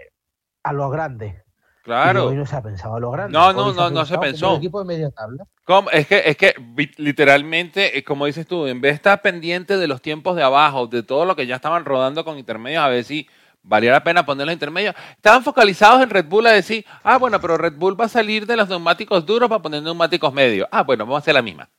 a 0.63 0.73
lo 0.73 0.89
grande. 0.89 1.43
Y 1.87 1.89
Claro. 1.89 2.25
hoy 2.25 2.35
no 2.35 2.45
se 2.45 2.53
ha 2.53 2.61
pensado 2.61 2.95
a 2.95 2.99
lo 2.99 3.09
grande. 3.11 3.31
No, 3.31 3.53
no, 3.53 3.71
no, 3.71 3.89
no 3.89 4.05
se 4.05 4.17
pensó. 4.17 4.51
un 4.51 4.57
equipo 4.57 4.79
de 4.79 4.85
media 4.85 5.09
tabla. 5.09 5.45
¿Cómo? 5.63 5.89
Es 5.89 6.05
que, 6.05 6.21
es 6.25 6.35
que 6.35 6.53
literalmente, 6.97 7.97
eh, 7.97 8.03
como 8.03 8.25
dices 8.25 8.45
tú, 8.45 8.67
en 8.67 8.81
vez 8.81 8.91
de 8.91 8.95
estar 8.95 9.21
pendiente 9.21 9.77
de 9.77 9.87
los 9.87 10.01
tiempos 10.01 10.35
de 10.35 10.43
abajo, 10.43 10.87
de 10.87 11.01
todo 11.01 11.23
lo 11.23 11.33
que 11.37 11.47
ya 11.47 11.55
estaban 11.55 11.85
rodando 11.85 12.25
con 12.25 12.37
intermedios, 12.37 12.83
a 12.83 12.89
ver 12.89 13.05
si 13.05 13.25
valía 13.63 13.93
la 13.93 14.03
pena 14.03 14.25
poner 14.25 14.45
los 14.47 14.51
intermedios, 14.53 14.95
estaban 15.15 15.45
focalizados 15.45 16.01
en 16.01 16.09
Red 16.09 16.25
Bull 16.25 16.47
a 16.47 16.51
decir, 16.51 16.85
ah, 17.03 17.17
bueno, 17.17 17.39
pero 17.39 17.57
Red 17.57 17.75
Bull 17.77 17.97
va 17.99 18.05
a 18.05 18.09
salir 18.09 18.45
de 18.45 18.57
los 18.57 18.67
neumáticos 18.67 19.25
duros 19.25 19.47
para 19.47 19.61
poner 19.61 19.81
neumáticos 19.81 20.33
medios. 20.33 20.67
Ah, 20.73 20.83
bueno, 20.83 21.05
vamos 21.05 21.15
a 21.15 21.19
hacer 21.19 21.35
la 21.35 21.41
misma. 21.41 21.69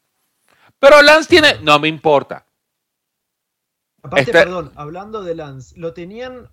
Pero 0.79 1.03
Lance 1.03 1.29
tiene, 1.29 1.57
no 1.61 1.79
me 1.79 1.88
importa. 1.88 2.47
Aparte, 4.03 4.21
Este- 4.23 4.33
perdón, 4.33 4.73
hablando 4.75 5.23
de 5.23 5.35
Lance, 5.35 5.79
lo 5.79 5.92
tenían. 5.92 6.49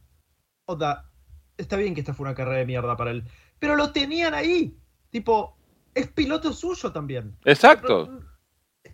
Oda, 0.65 1.09
está 1.57 1.77
bien 1.77 1.93
que 1.93 2.01
esta 2.01 2.13
fue 2.13 2.25
una 2.25 2.35
carrera 2.35 2.57
de 2.57 2.65
mierda 2.65 2.97
para 2.97 3.11
él, 3.11 3.23
pero 3.65 3.75
lo 3.75 3.91
tenían 3.91 4.35
ahí. 4.35 4.77
Tipo, 5.09 5.57
es 5.95 6.07
piloto 6.07 6.53
suyo 6.53 6.91
también. 6.91 7.35
Exacto. 7.45 8.21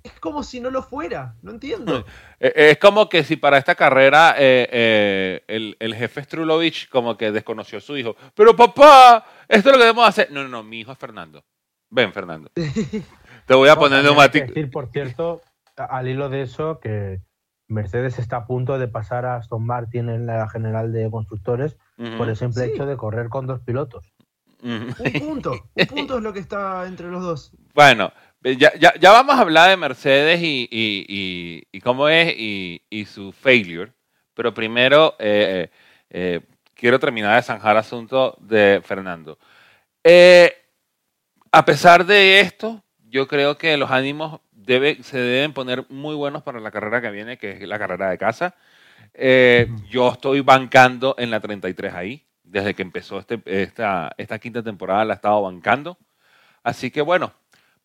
Es 0.02 0.14
como 0.22 0.44
si 0.44 0.62
no 0.62 0.70
lo 0.72 0.82
fuera, 0.82 1.36
no 1.42 1.52
entiendo. 1.52 2.06
Eh, 2.40 2.72
Es 2.72 2.78
como 2.80 3.08
que 3.10 3.24
si 3.24 3.36
para 3.36 3.58
esta 3.58 3.76
carrera 3.76 4.34
eh, 4.38 4.68
eh, 4.72 5.44
el, 5.48 5.76
el 5.80 5.94
jefe 5.94 6.24
Strulovich 6.24 6.90
como 6.90 7.18
que 7.18 7.32
desconoció 7.32 7.78
a 7.78 7.82
su 7.82 7.96
hijo. 7.98 8.16
Pero 8.34 8.56
papá, 8.56 9.26
esto 9.48 9.70
es 9.70 9.74
lo 9.76 9.80
que 9.80 9.86
debemos 9.86 10.08
hacer. 10.08 10.32
No, 10.32 10.42
no, 10.44 10.50
no, 10.50 10.64
mi 10.64 10.80
hijo 10.80 10.92
es 10.94 10.98
Fernando. 10.98 11.44
Ven, 11.90 12.14
Fernando. 12.14 12.50
Te 13.46 13.54
voy 13.54 13.68
a 13.70 13.76
poner 13.76 13.98
No, 14.00 14.04
que 14.04 14.08
neumático. 14.10 14.48
decir, 14.48 14.72
por 14.72 14.90
cierto, 14.92 15.42
al 15.76 16.08
hilo 16.08 16.30
de 16.30 16.44
eso, 16.44 16.80
que 16.80 17.20
Mercedes 17.68 18.18
está 18.18 18.38
a 18.38 18.46
punto 18.48 18.80
de 18.80 18.88
pasar 18.88 19.26
a 19.26 19.36
Aston 19.36 19.66
Martin 19.66 20.10
en 20.10 20.26
la 20.26 20.50
general 20.50 20.92
de 20.94 21.12
constructores 21.12 21.78
por 22.18 22.28
el 22.30 22.36
simple 22.38 22.66
Sí. 22.66 22.72
hecho 22.72 22.86
de 22.88 22.98
correr 22.98 23.30
con 23.30 23.46
dos 23.46 23.60
pilotos. 23.62 24.04
Un 24.64 24.94
punto, 25.20 25.52
un 25.76 25.86
punto 25.88 26.18
es 26.18 26.24
lo 26.24 26.34
que 26.34 26.40
está 26.40 26.86
entre 26.88 27.08
los 27.08 27.22
dos. 27.24 27.52
Bueno, 27.74 28.12
ya, 28.44 28.74
ya, 28.78 28.94
ya 29.00 29.12
vamos 29.12 29.36
a 29.36 29.42
hablar 29.42 29.70
de 29.70 29.78
Mercedes 29.78 30.42
y, 30.42 30.68
y, 30.72 31.06
y- 31.08 31.68
y 31.72 31.82
cómo 31.82 32.08
es 32.10 32.34
y, 32.38 32.82
y 32.90 33.06
su 33.06 33.32
failure. 33.32 33.92
Pero 34.34 34.54
primero 34.54 35.16
eh, 35.20 35.70
eh, 35.70 35.72
eh, 36.10 36.42
quiero 36.74 37.00
terminar 37.00 37.36
de 37.36 37.42
zanjar 37.44 37.72
el 37.74 37.78
asunto 37.80 38.38
de 38.40 38.82
Fernando. 38.84 39.38
Eh, 40.04 40.54
a 41.52 41.66
pesar 41.66 42.06
de 42.06 42.40
esto, 42.40 42.84
yo 43.10 43.28
creo 43.28 43.58
que 43.58 43.76
los 43.78 43.92
ánimos 43.92 44.40
debe, 44.52 45.04
se 45.04 45.18
deben 45.18 45.54
poner 45.54 45.86
muy 45.90 46.16
buenos 46.16 46.44
para 46.44 46.60
la 46.60 46.72
carrera 46.72 47.02
que 47.02 47.12
viene, 47.12 47.38
que 47.38 47.52
es 47.52 47.62
la 47.68 47.78
carrera 47.80 48.10
de 48.10 48.18
casa. 48.18 48.56
Eh, 49.14 49.68
yo 49.90 50.10
estoy 50.12 50.42
bancando 50.42 51.16
en 51.18 51.30
la 51.30 51.40
33 51.40 51.94
ahí. 51.94 52.26
Desde 52.52 52.74
que 52.74 52.82
empezó 52.82 53.18
este, 53.20 53.42
esta, 53.46 54.14
esta 54.18 54.38
quinta 54.38 54.62
temporada 54.62 55.06
la 55.06 55.14
he 55.14 55.16
estado 55.16 55.42
bancando. 55.42 55.98
Así 56.64 56.92
que 56.92 57.02
bueno, 57.02 57.34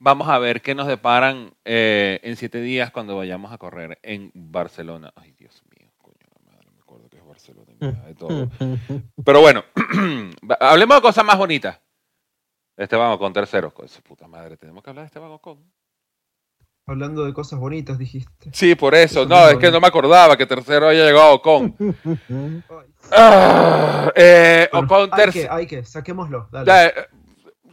vamos 0.00 0.29
a 0.29 0.38
ver 0.38 0.61
qué 0.61 0.74
nos 0.74 0.88
deparan 0.88 1.55
eh, 1.64 2.18
en 2.24 2.35
siete 2.35 2.61
días 2.61 2.90
cuando 2.90 3.16
vayamos 3.16 3.52
a 3.52 3.59
correr 3.59 4.00
en 4.02 4.33
Barcelona. 4.35 5.12
Ay, 5.14 5.33
Dios 5.38 5.62
mío, 5.70 5.88
coño, 5.98 6.26
la 6.35 6.52
madre, 6.52 6.70
me 6.72 6.81
acuerdo 6.81 7.09
que 7.09 7.18
es 7.18 7.24
Barcelona 7.24 7.72
y 7.72 8.07
de 8.09 8.14
todo. 8.16 8.50
Pero 9.24 9.40
bueno, 9.40 9.64
hablemos 10.61 10.96
de 10.96 11.02
cosas 11.02 11.24
más 11.24 11.38
bonitas. 11.38 11.81
Esteban 12.76 13.12
Ocon 13.12 13.33
tercero. 13.33 13.72
Con 13.72 13.88
su 13.88 14.02
puta 14.02 14.26
madre, 14.26 14.57
tenemos 14.57 14.83
que 14.83 14.90
hablar 14.90 15.05
de 15.05 15.07
Esteban 15.07 15.31
Ocon. 15.31 15.64
Hablando 16.88 17.25
de 17.25 17.35
cosas 17.35 17.59
bonitas, 17.59 17.99
dijiste. 17.99 18.51
Sí, 18.53 18.77
por 18.77 18.94
eso. 18.94 19.22
Eso 19.22 19.29
No, 19.29 19.49
es 19.49 19.55
es 19.55 19.59
que 19.59 19.70
no 19.72 19.81
me 19.81 19.88
acordaba 19.88 20.37
que 20.37 20.46
tercero 20.46 20.88
haya 20.88 21.05
llegado 21.05 21.35
Ocon. 21.35 21.75
Ay, 22.29 22.62
Ah, 23.11 24.12
eh, 24.14 24.68
bueno, 24.72 24.87
Ocon 24.87 25.11
hay 25.12 25.31
que, 25.31 25.49
hay 25.51 25.66
que, 25.66 25.85
saquémoslo. 25.85 26.49
Dale. 26.51 26.87
Eh, 26.87 26.94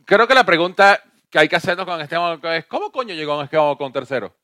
Creo 0.06 0.28
que 0.28 0.34
la 0.34 0.43
pregunta 0.43 0.99
que 1.30 1.39
hay 1.39 1.47
que 1.47 1.56
hacernos 1.56 1.86
con 1.86 2.02
Esteban 2.02 2.38
Ocon 2.38 2.54
es: 2.54 2.65
¿cómo 2.65 2.91
coño 2.91 3.13
llegó 3.13 3.41
Esteban 3.41 3.67
Ocon 3.67 3.93
tercero? 3.93 4.36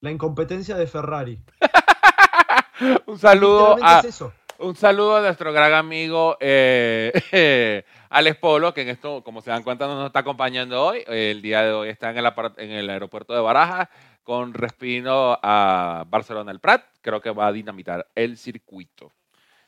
La 0.00 0.10
incompetencia 0.10 0.76
de 0.76 0.86
Ferrari. 0.86 1.42
Un 3.06 3.18
saludo 3.18 3.76
a, 3.82 4.00
es 4.00 4.06
eso. 4.06 4.32
Un 4.58 4.76
saludo 4.76 5.16
a 5.16 5.20
nuestro 5.20 5.52
gran 5.52 5.72
amigo 5.72 6.36
eh, 6.40 7.84
Alex 8.14 8.36
Polo, 8.36 8.72
que 8.72 8.82
en 8.82 8.90
esto, 8.90 9.24
como 9.24 9.40
se 9.40 9.50
dan 9.50 9.64
cuenta, 9.64 9.88
no 9.88 9.96
nos 9.96 10.06
está 10.06 10.20
acompañando 10.20 10.80
hoy. 10.80 11.02
El 11.08 11.42
día 11.42 11.62
de 11.62 11.72
hoy 11.72 11.88
está 11.88 12.10
en 12.10 12.18
el, 12.18 12.32
en 12.58 12.70
el 12.70 12.88
aeropuerto 12.88 13.34
de 13.34 13.40
Barajas 13.40 13.88
con 14.22 14.54
respino 14.54 15.36
a 15.42 16.04
Barcelona 16.06 16.52
el 16.52 16.60
Prat. 16.60 16.84
Creo 17.00 17.20
que 17.20 17.30
va 17.30 17.48
a 17.48 17.52
dinamitar 17.52 18.06
el 18.14 18.38
circuito. 18.38 19.10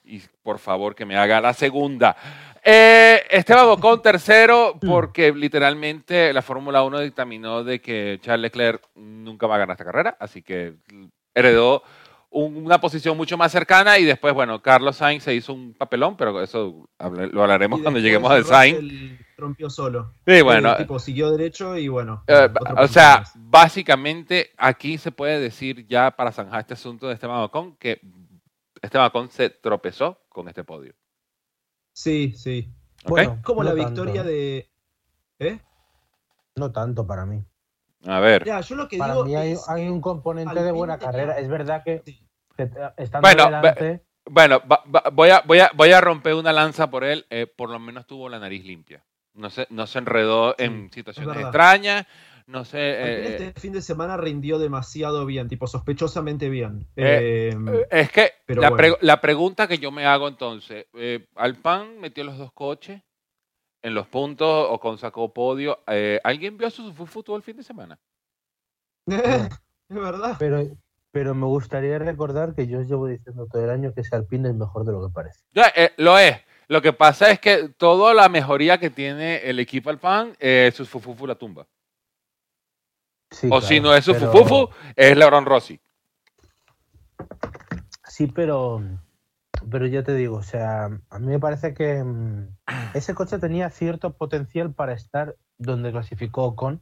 Y 0.04 0.22
por 0.44 0.60
favor 0.60 0.94
que 0.94 1.04
me 1.04 1.16
haga 1.16 1.40
la 1.40 1.54
segunda. 1.54 2.16
Eh, 2.62 3.24
Esteban 3.30 3.66
Ocon 3.66 4.00
tercero 4.00 4.78
porque 4.80 5.32
literalmente 5.32 6.32
la 6.32 6.40
Fórmula 6.40 6.84
1 6.84 7.00
dictaminó 7.00 7.64
de 7.64 7.80
que 7.80 8.20
Charles 8.22 8.42
Leclerc 8.42 8.86
nunca 8.94 9.48
va 9.48 9.56
a 9.56 9.58
ganar 9.58 9.74
esta 9.74 9.84
carrera, 9.84 10.16
así 10.20 10.42
que 10.42 10.74
heredó 11.34 11.82
una 12.30 12.80
posición 12.80 13.16
mucho 13.16 13.36
más 13.36 13.52
cercana 13.52 13.98
y 13.98 14.04
después, 14.04 14.34
bueno, 14.34 14.60
Carlos 14.60 14.96
Sainz 14.96 15.22
se 15.24 15.34
hizo 15.34 15.52
un 15.54 15.74
papelón, 15.74 16.16
pero 16.16 16.42
eso 16.42 16.88
lo 16.98 17.42
hablaremos 17.42 17.80
cuando 17.80 18.00
lleguemos 18.00 18.30
al 18.30 18.44
Sainz. 18.44 18.78
Russell 18.80 19.16
Rompió 19.38 19.68
solo. 19.68 20.14
Sí, 20.26 20.40
bueno, 20.40 20.70
El 20.72 20.78
tipo 20.78 20.98
siguió 20.98 21.30
derecho 21.30 21.76
y 21.76 21.88
bueno. 21.88 22.24
eh, 22.26 22.48
o 22.78 22.88
sea, 22.88 23.18
más. 23.18 23.32
básicamente 23.36 24.50
aquí 24.56 24.96
se 24.96 25.12
puede 25.12 25.38
decir 25.40 25.86
ya 25.86 26.10
para 26.10 26.32
zanjar 26.32 26.60
este 26.60 26.72
asunto 26.74 27.06
de 27.06 27.14
Esteban 27.14 27.42
Ocon 27.42 27.76
que 27.76 28.00
Esteban 28.80 29.08
Ocon 29.08 29.30
se 29.30 29.50
tropezó 29.50 30.22
con 30.30 30.48
este 30.48 30.64
podio. 30.64 30.94
Sí, 31.92 32.32
sí. 32.34 32.72
¿ok? 33.04 33.10
Bueno, 33.10 33.40
Como 33.44 33.62
no 33.62 33.74
la 33.74 33.82
tanto, 33.82 34.04
victoria 34.04 34.22
¿eh? 34.22 34.24
de. 34.24 34.70
¿Eh? 35.38 35.60
No 36.56 36.72
tanto 36.72 37.06
para 37.06 37.26
mí. 37.26 37.44
A 38.06 38.20
ver. 38.20 38.44
Ya, 38.44 38.60
yo 38.60 38.76
lo 38.76 38.88
que 38.88 38.98
Para 38.98 39.12
digo. 39.14 39.24
mí 39.24 39.34
hay, 39.36 39.52
es 39.52 39.68
hay 39.68 39.88
un 39.88 40.00
componente 40.00 40.62
de 40.62 40.72
buena 40.72 40.98
tenía- 40.98 41.10
carrera. 41.12 41.38
Es 41.38 41.48
verdad 41.48 41.82
que, 41.84 42.02
que 42.56 42.70
estando 42.96 43.28
Bueno, 43.28 43.44
delante, 43.46 44.02
Bueno, 44.28 44.60
va- 44.70 44.82
va- 44.92 45.04
voy, 45.12 45.30
a, 45.30 45.42
voy, 45.46 45.58
a, 45.60 45.70
voy 45.74 45.92
a 45.92 46.00
romper 46.00 46.34
una 46.34 46.52
lanza 46.52 46.88
por 46.90 47.04
él. 47.04 47.26
eh, 47.30 47.46
por 47.46 47.70
lo 47.70 47.78
menos 47.78 48.06
tuvo 48.06 48.28
la 48.28 48.38
nariz 48.38 48.64
limpia. 48.64 49.04
No 49.34 49.50
se, 49.50 49.66
no 49.70 49.86
se 49.86 49.98
enredó 49.98 50.54
Sí, 50.58 50.64
en 50.64 50.90
situaciones 50.92 51.36
extrañas. 51.38 52.06
No 52.46 52.64
sé. 52.64 52.78
Eh, 52.78 53.36
este 53.44 53.60
fin 53.60 53.72
de 53.72 53.82
semana 53.82 54.16
rindió 54.16 54.58
demasiado 54.60 55.26
bien, 55.26 55.48
tipo 55.48 55.66
sospechosamente 55.66 56.48
bien. 56.48 56.86
Eh, 56.94 57.50
Eh, 57.52 57.56
eh, 57.72 57.86
es 57.90 58.12
que 58.12 58.32
pero 58.46 58.62
la, 58.62 58.70
bueno. 58.70 58.94
pre- 58.96 59.06
la 59.06 59.20
pregunta 59.20 59.66
que 59.66 59.78
yo 59.78 59.90
me 59.90 60.06
hago 60.06 60.28
entonces, 60.28 60.86
eh, 60.94 61.26
Alpan 61.34 61.98
metió 61.98 62.22
los 62.24 62.38
dos 62.38 62.52
coches 62.52 63.02
en 63.86 63.94
los 63.94 64.08
puntos, 64.08 64.66
Ocon 64.70 64.98
sacó 64.98 65.32
podio. 65.32 65.78
eh, 65.86 66.20
¿Alguien 66.24 66.58
vio 66.58 66.66
a 66.66 66.70
su 66.72 66.92
todo 67.22 67.36
el 67.36 67.42
fin 67.44 67.56
de 67.56 67.62
semana? 67.62 67.96
es 69.06 69.48
verdad. 69.88 70.34
Pero, 70.40 70.64
pero 71.12 71.36
me 71.36 71.46
gustaría 71.46 71.96
recordar 72.00 72.56
que 72.56 72.66
yo 72.66 72.82
llevo 72.82 73.06
diciendo 73.06 73.46
todo 73.46 73.62
el 73.62 73.70
año 73.70 73.94
que 73.94 74.00
ese 74.00 74.16
Alpine 74.16 74.48
es 74.48 74.56
mejor 74.56 74.84
de 74.84 74.90
lo 74.90 75.06
que 75.06 75.12
parece. 75.12 75.40
Ya, 75.52 75.72
eh, 75.76 75.92
lo 75.98 76.18
es. 76.18 76.36
Lo 76.66 76.82
que 76.82 76.92
pasa 76.92 77.30
es 77.30 77.38
que 77.38 77.68
toda 77.68 78.12
la 78.12 78.28
mejoría 78.28 78.76
que 78.78 78.90
tiene 78.90 79.36
el 79.48 79.60
equipo 79.60 79.88
Alpan, 79.88 80.36
eh, 80.40 80.72
su 80.74 80.84
Fufu 80.84 81.24
la 81.24 81.36
tumba. 81.36 81.64
Sí, 83.30 83.48
o 83.52 83.60
si 83.60 83.78
no 83.78 83.94
es 83.94 84.04
su 84.04 84.14
pero- 84.14 84.70
es 84.96 85.16
Lebron 85.16 85.44
Rossi. 85.44 85.78
Sí, 88.08 88.26
pero, 88.26 88.82
pero 89.70 89.86
ya 89.86 90.02
te 90.02 90.14
digo, 90.14 90.36
o 90.36 90.42
sea, 90.42 90.84
a 90.84 91.18
mí 91.18 91.26
me 91.26 91.38
parece 91.38 91.74
que 91.74 92.02
mm, 92.02 92.48
ese 92.94 93.14
coche 93.14 93.38
tenía 93.38 93.70
cierto 93.70 94.16
potencial 94.16 94.72
para 94.72 94.92
estar 94.92 95.36
donde 95.58 95.92
clasificó 95.92 96.44
Ocon, 96.44 96.80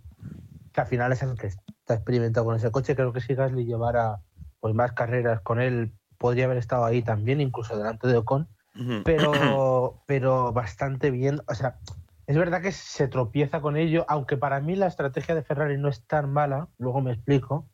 que 0.72 0.80
al 0.80 0.86
final 0.86 1.12
es 1.12 1.22
el 1.22 1.36
que 1.38 1.48
está 1.48 1.94
experimentado 1.94 2.46
con 2.46 2.56
ese 2.56 2.70
coche. 2.70 2.96
Creo 2.96 3.12
que 3.12 3.20
si 3.20 3.34
Gasly 3.34 3.64
llevara 3.64 4.20
pues, 4.60 4.74
más 4.74 4.92
carreras 4.92 5.40
con 5.40 5.60
él, 5.60 5.92
podría 6.18 6.46
haber 6.46 6.58
estado 6.58 6.84
ahí 6.84 7.02
también, 7.02 7.40
incluso 7.40 7.76
delante 7.76 8.08
de 8.08 8.16
Ocon, 8.16 8.48
pero, 9.04 9.32
pero 10.06 10.52
bastante 10.52 11.10
bien. 11.10 11.40
O 11.46 11.54
sea, 11.54 11.78
es 12.26 12.36
verdad 12.36 12.62
que 12.62 12.72
se 12.72 13.08
tropieza 13.08 13.60
con 13.60 13.76
ello, 13.76 14.04
aunque 14.08 14.36
para 14.36 14.60
mí 14.60 14.74
la 14.76 14.86
estrategia 14.86 15.34
de 15.34 15.42
Ferrari 15.42 15.78
no 15.78 15.88
es 15.88 16.06
tan 16.06 16.32
mala, 16.32 16.68
luego 16.78 17.00
me 17.00 17.12
explico. 17.12 17.68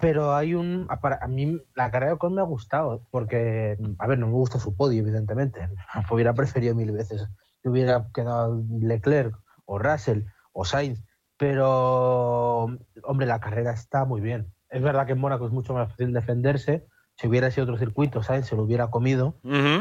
Pero 0.00 0.34
hay 0.34 0.54
un. 0.54 0.86
a- 0.88 1.00
Para, 1.00 1.18
a 1.22 1.28
mí 1.28 1.60
la 1.74 1.90
carrera 1.90 2.12
de 2.12 2.14
Ocon 2.16 2.34
me 2.34 2.40
ha 2.40 2.44
gustado, 2.44 3.02
porque, 3.10 3.76
a 3.98 4.06
ver, 4.06 4.18
no 4.18 4.26
me 4.26 4.32
gusta 4.32 4.58
su 4.58 4.74
podio, 4.74 5.00
evidentemente. 5.00 5.68
Hubiera 6.10 6.32
preferido 6.34 6.74
mil 6.74 6.92
veces 6.92 7.26
que 7.62 7.68
hubiera 7.68 8.08
quedado 8.14 8.62
Leclerc 8.80 9.36
o 9.66 9.78
Russell 9.78 10.22
o 10.52 10.64
Sainz, 10.64 11.02
pero, 11.36 12.64
hombre, 13.04 13.26
la 13.26 13.40
carrera 13.40 13.72
está 13.72 14.04
muy 14.04 14.20
bien. 14.20 14.52
Es 14.70 14.82
verdad 14.82 15.06
que 15.06 15.12
en 15.12 15.18
Mónaco 15.20 15.46
es 15.46 15.52
mucho 15.52 15.74
más 15.74 15.90
fácil 15.90 16.12
defenderse. 16.12 16.86
Si 17.16 17.26
hubiera 17.28 17.50
sido 17.50 17.64
otro 17.64 17.76
circuito, 17.78 18.22
Sainz 18.22 18.46
se 18.46 18.56
lo 18.56 18.62
hubiera 18.62 18.88
comido, 18.90 19.36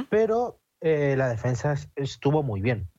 pero 0.10 0.60
eh, 0.82 1.16
la 1.18 1.30
defensa 1.30 1.74
es- 1.74 1.90
estuvo 1.96 2.44
muy 2.44 2.62
bien. 2.62 2.90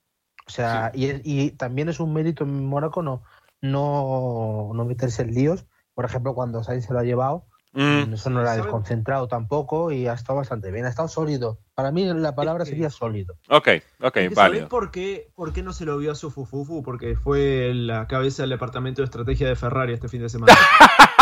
O 0.46 0.50
sea, 0.50 0.92
y, 0.94 1.06
es- 1.06 1.20
y 1.24 1.50
también 1.52 1.88
es 1.88 2.00
un 2.00 2.12
mérito 2.14 2.44
en 2.44 2.66
Mónaco 2.66 3.02
no, 3.02 3.22
no, 3.60 4.70
no 4.74 4.84
meterse 4.84 5.22
en 5.22 5.34
líos. 5.34 5.66
Por 5.94 6.04
ejemplo, 6.04 6.34
cuando 6.34 6.62
Sainz 6.64 6.86
se 6.86 6.92
lo 6.92 6.98
ha 7.00 7.04
llevado, 7.04 7.46
Mm. 7.72 8.14
eso 8.14 8.30
no 8.30 8.42
lo 8.42 8.48
ha 8.50 8.56
desconcentrado 8.56 9.28
tampoco 9.28 9.92
y 9.92 10.08
ha 10.08 10.12
estado 10.14 10.38
bastante 10.38 10.72
bien, 10.72 10.86
ha 10.86 10.88
estado 10.88 11.06
sólido. 11.06 11.60
Para 11.76 11.92
mí 11.92 12.04
la 12.04 12.34
palabra 12.34 12.64
que- 12.64 12.70
sería 12.70 12.90
sólido. 12.90 13.34
Ok, 13.48 13.68
ok, 14.00 14.16
Es 14.16 14.28
que 14.30 14.34
¿sabés 14.34 14.34
válido. 14.34 14.68
por 14.68 14.90
qué, 14.90 15.30
por 15.36 15.52
qué 15.52 15.62
no 15.62 15.72
se 15.72 15.84
lo 15.84 15.96
vio 15.96 16.10
a 16.10 16.14
su 16.16 16.32
Fufufu? 16.32 16.82
Porque 16.82 17.14
fue 17.14 17.70
la 17.72 18.08
cabeza 18.08 18.42
del 18.42 18.50
departamento 18.50 19.02
de 19.02 19.04
estrategia 19.04 19.46
de 19.46 19.54
Ferrari 19.54 19.92
este 19.92 20.08
fin 20.08 20.20
de 20.22 20.28
semana. 20.28 20.52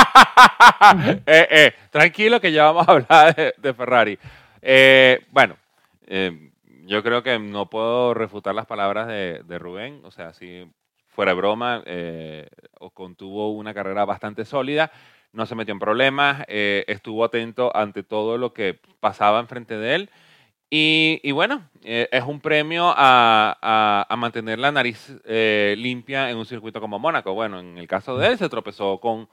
Eh, 1.27 1.47
eh, 1.51 1.73
tranquilo 1.91 2.41
que 2.41 2.53
ya 2.53 2.65
vamos 2.71 2.89
a 2.89 2.93
hablar 2.93 3.35
de, 3.37 3.55
de 3.59 3.75
Ferrari. 3.75 4.19
Eh, 4.63 5.21
bueno, 5.31 5.57
eh, 6.07 6.51
yo 6.87 7.03
creo 7.03 7.23
que 7.23 7.39
no 7.39 7.69
puedo 7.69 8.15
refutar 8.15 8.55
las 8.55 8.67
palabras 8.67 9.09
de, 9.09 9.43
de 9.45 9.59
Rubén. 9.59 10.01
O 10.05 10.11
sea, 10.11 10.33
si 10.33 10.71
fuera 11.19 11.33
de 11.33 11.37
broma, 11.37 11.83
eh, 11.85 12.47
Ocon 12.79 13.17
tuvo 13.17 13.51
una 13.51 13.75
carrera 13.75 14.05
bastante 14.05 14.45
sólida, 14.45 14.93
no 15.33 15.47
se 15.47 15.57
metió 15.57 15.73
en 15.73 15.81
problemas, 15.81 16.45
eh, 16.47 16.85
estuvo 16.87 17.25
atento 17.25 17.77
ante 17.77 18.05
todo 18.05 18.39
lo 18.39 18.53
que 18.53 18.79
pasaba 19.01 19.41
enfrente 19.41 19.77
de 19.77 19.95
él. 19.97 20.11
Y, 20.71 21.33
bueno, 21.33 21.69
eh, 21.83 22.09
es 22.13 22.23
un 22.23 22.39
premio 22.39 22.95
a, 22.97 24.07
a- 24.09 24.17
mantener 24.17 24.61
la 24.61 24.71
nariz 24.71 25.13
eh, 25.25 25.75
limpia 25.77 26.31
en 26.31 26.37
un 26.37 26.47
circuito 26.47 26.81
como 26.81 27.01
Mónaco. 27.01 27.35
Bueno, 27.35 27.59
en 27.59 27.79
el 27.79 27.89
caso 27.89 28.17
de 28.17 28.29
él 28.29 28.39
se 28.39 28.49
tropezó 28.49 29.01
con 29.01 29.29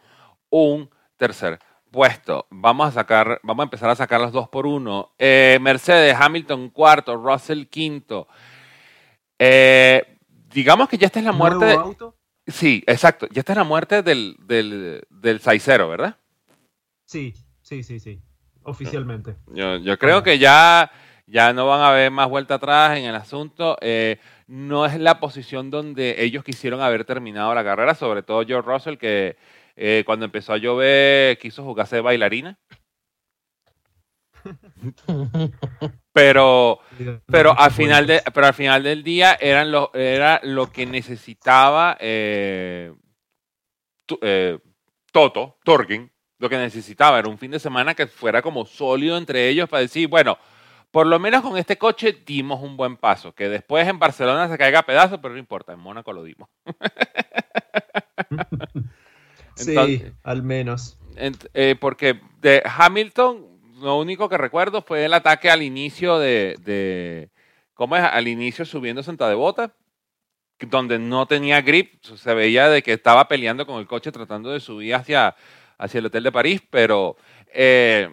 un 0.50 0.90
tercer 1.18 1.60
puesto. 1.92 2.48
Vamos 2.50 2.88
a 2.88 2.92
sacar, 2.94 3.40
vamos 3.44 3.62
a 3.62 3.66
empezar 3.66 3.92
a 3.92 3.96
sacar 3.96 4.20
los 4.22 4.32
dos 4.32 4.50
por 4.50 4.66
uno. 4.66 5.12
Mercedes, 5.20 6.18
Hamilton 6.20 6.70
cuarto, 6.72 7.16
Russell 7.16 7.66
quinto. 7.68 8.28
Eh, 9.38 10.15
digamos 10.56 10.88
que 10.90 10.98
ya 10.98 11.08
esta 11.08 11.20
es 11.20 11.26
la 11.26 11.34
muerte. 11.34 11.66
¿Nuevo 11.66 11.82
de- 11.82 11.88
auto? 11.88 12.16
sí, 12.48 12.84
exacto. 12.88 13.28
Ya 13.32 13.42
esta 13.42 13.52
es 13.54 13.58
la 13.58 13.64
muerte 13.66 14.02
del, 14.02 14.36
del, 14.40 15.04
del 15.10 15.40
Saicero, 15.42 15.90
¿verdad? 15.90 16.18
Sí, 17.06 17.34
sí, 17.62 17.84
sí, 17.84 18.00
sí. 18.00 18.22
Oficialmente. 18.64 19.36
Yo, 19.48 19.78
yo 19.78 19.98
creo 20.00 20.24
que 20.24 20.40
ya, 20.40 20.90
ya 21.28 21.54
no 21.54 21.68
van 21.68 21.82
a 21.82 21.90
haber 21.90 22.10
más 22.10 22.28
vuelta 22.30 22.56
atrás 22.56 22.98
en 22.98 23.04
el 23.06 23.14
asunto. 23.16 23.78
Eh, 23.82 24.18
no 24.48 24.86
es 24.88 24.98
la 25.00 25.20
posición 25.20 25.70
donde 25.70 26.16
ellos 26.24 26.44
quisieron 26.44 26.82
haber 26.82 27.06
terminado 27.06 27.54
la 27.54 27.64
carrera, 27.64 27.94
sobre 27.94 28.24
todo 28.24 28.44
George 28.46 28.68
Russell, 28.68 28.98
que 28.98 29.36
eh, 29.76 30.04
cuando 30.06 30.26
empezó 30.26 30.54
a 30.54 30.58
llover 30.58 31.38
quiso 31.38 31.64
jugarse 31.64 31.98
de 31.98 32.02
bailarina. 32.02 32.58
Pero, 36.16 36.80
pero 37.26 37.60
al 37.60 37.72
final 37.72 38.08
de, 38.08 38.22
pero 38.34 38.48
al 38.48 38.54
final 38.54 38.84
del 38.84 39.04
día 39.04 39.34
eran 39.38 39.70
lo, 39.70 39.92
era 39.94 40.40
lo 40.44 40.72
que 40.72 40.86
necesitaba 40.86 41.98
eh, 42.00 42.94
tu- 44.06 44.18
eh, 44.22 44.58
Toto, 45.12 45.58
Torgin, 45.66 46.10
lo 46.40 46.48
que 46.48 46.58
necesitaba 46.58 47.20
era 47.20 47.28
un 47.28 47.38
fin 47.38 47.52
de 47.52 47.60
semana 47.60 47.96
que 47.96 48.08
fuera 48.08 48.42
como 48.42 48.66
sólido 48.66 49.18
entre 49.18 49.50
ellos 49.50 49.68
para 49.68 49.82
decir, 49.82 50.08
bueno, 50.08 50.38
por 50.90 51.06
lo 51.06 51.20
menos 51.20 51.42
con 51.42 51.58
este 51.58 51.78
coche 51.78 52.18
dimos 52.26 52.64
un 52.64 52.78
buen 52.78 52.96
paso, 52.96 53.36
que 53.36 53.50
después 53.50 53.86
en 53.86 54.00
Barcelona 54.00 54.48
se 54.48 54.58
caiga 54.58 54.80
a 54.80 54.86
pedazos, 54.86 55.20
pero 55.22 55.34
no 55.34 55.40
importa, 55.40 55.74
en 55.74 55.80
Mónaco 55.80 56.14
lo 56.14 56.24
dimos. 56.24 56.48
Sí, 59.58 60.02
al 60.24 60.44
menos. 60.44 60.98
Eh, 61.54 61.76
porque 61.80 62.20
de 62.42 62.62
Hamilton, 62.66 63.55
lo 63.80 63.98
único 64.00 64.30
que 64.30 64.38
recuerdo 64.38 64.82
fue 64.82 65.06
el 65.06 65.14
ataque 65.14 65.50
al 65.50 65.62
inicio 65.62 66.18
de, 66.20 66.56
de- 66.62 67.30
¿cómo 67.74 67.96
es? 67.96 68.04
Al 68.04 68.28
inicio 68.28 68.66
subiendo 68.66 69.04
Santa 69.04 69.28
Devota, 69.30 69.74
donde 70.60 70.98
no 71.00 71.26
tenía 71.26 71.62
grip, 71.62 72.02
se 72.04 72.34
veía 72.34 72.70
de 72.70 72.82
que 72.82 72.94
estaba 72.94 73.28
peleando 73.28 73.66
con 73.66 73.80
el 73.80 73.88
coche 73.88 74.12
tratando 74.12 74.52
de 74.52 74.60
subir 74.60 74.96
hacia, 74.96 75.36
hacia 75.78 76.00
el 76.00 76.06
hotel 76.06 76.24
de 76.24 76.32
París, 76.32 76.62
pero 76.70 77.18
eh, 77.54 78.10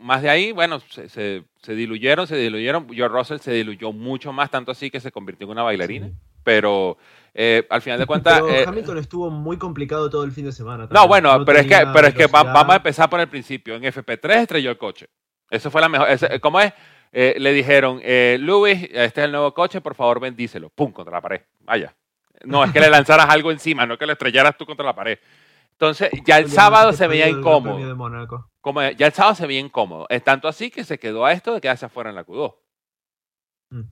más 0.00 0.22
de 0.22 0.30
ahí, 0.30 0.52
bueno, 0.52 0.80
se, 0.80 1.08
se- 1.08 1.44
se 1.62 1.74
diluyeron, 1.74 2.26
se 2.26 2.36
diluyeron. 2.36 2.86
George 2.88 3.16
Russell 3.16 3.38
se 3.38 3.52
diluyó 3.52 3.92
mucho 3.92 4.32
más, 4.32 4.50
tanto 4.50 4.70
así 4.72 4.90
que 4.90 5.00
se 5.00 5.10
convirtió 5.10 5.46
en 5.46 5.50
una 5.52 5.62
bailarina. 5.62 6.10
Pero 6.48 6.96
eh, 7.34 7.66
al 7.68 7.82
final 7.82 7.98
de 7.98 8.06
cuentas... 8.12 8.40
Pero 8.40 8.48
eh, 8.54 8.64
Hamilton 8.66 8.96
estuvo 8.96 9.28
muy 9.28 9.58
complicado 9.58 10.08
todo 10.08 10.24
el 10.24 10.32
fin 10.32 10.46
de 10.46 10.52
semana. 10.52 10.88
no, 10.90 11.06
bueno, 11.06 11.36
No 11.40 11.44
pero, 11.44 11.58
es 11.58 11.66
que, 11.66 11.86
pero 11.92 12.08
es 12.08 12.14
que 12.14 12.26
vamos 12.26 12.70
a 12.70 12.76
empezar 12.76 13.10
por 13.10 13.20
el 13.20 13.28
principio. 13.28 13.74
En 13.74 13.82
FP3 13.82 14.30
estrelló 14.40 14.70
el 14.70 14.78
coche. 14.78 15.10
Eso 15.50 15.70
fue 15.70 15.82
la 15.82 15.90
mejor. 15.90 16.08
ese- 16.08 16.40
¿Cómo 16.40 16.58
es? 16.58 16.72
Eh, 17.12 17.34
le 17.38 17.52
dijeron, 17.52 18.00
eh, 18.02 18.38
Luis, 18.40 18.82
este 18.84 19.20
es 19.20 19.24
el 19.26 19.32
nuevo 19.32 19.52
coche, 19.52 19.82
por 19.82 19.94
favor 19.94 20.20
bendícelo. 20.20 20.70
Pum, 20.70 20.90
contra 20.90 21.12
la 21.12 21.20
pared. 21.20 21.42
Vaya. 21.60 21.94
No 22.44 22.64
es 22.64 22.72
que 22.72 22.80
le 22.80 22.88
lanzaras 22.88 23.28
algo 23.28 23.50
encima, 23.50 23.84
no 23.84 23.98
que 23.98 24.06
le 24.06 24.12
estrellaras 24.14 24.56
tú 24.56 24.64
contra 24.64 24.86
la 24.86 24.94
pared. 24.94 25.18
Entonces, 25.72 26.08
ya 26.24 26.38
el 26.38 26.48
sábado 26.50 26.94
se 26.94 27.06
veía 27.08 27.28
incómodo. 27.28 27.78
Como 28.62 28.80
ya 28.90 29.06
el 29.06 29.12
sábado 29.12 29.34
se 29.34 29.46
veía 29.46 29.60
incómodo. 29.60 30.06
Es 30.08 30.24
tanto 30.24 30.48
así 30.48 30.70
que 30.70 30.82
se 30.82 30.98
quedó 30.98 31.26
a 31.26 31.32
esto 31.32 31.52
de 31.52 31.60
quedarse 31.60 31.84
afuera 31.84 32.08
en 32.08 32.16
la 32.16 32.24
Q2. 32.24 32.54
Mm. 33.70 33.82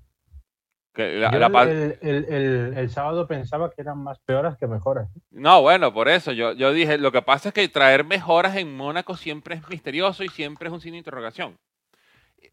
Que 0.97 1.12
la- 1.12 1.30
Yo 1.30 1.38
la 1.38 1.62
el, 1.64 1.99
el- 2.01 2.74
el- 2.78 2.88
sábado 2.90 3.26
pensaba 3.28 3.70
que 3.70 3.82
eran 3.82 3.99
más 4.03 4.18
peoras 4.20 4.57
que 4.57 4.66
mejoras. 4.66 5.09
No, 5.30 5.61
bueno, 5.61 5.92
por 5.92 6.09
eso 6.09 6.32
yo, 6.32 6.55
yo 6.55 6.72
dije, 6.72 6.97
lo 6.97 7.12
que 7.12 7.20
pasa 7.20 7.51
es 7.51 7.55
que 7.55 7.68
traer 7.68 8.03
mejoras 8.03 8.57
en 8.57 8.74
Mónaco 8.74 9.14
siempre 9.14 9.57
es 9.57 9.68
misterioso 9.68 10.24
y 10.24 10.28
siempre 10.30 10.68
es 10.68 10.72
un 10.72 10.80
signo 10.80 10.94
de 10.94 11.01
interrogación. 11.01 11.59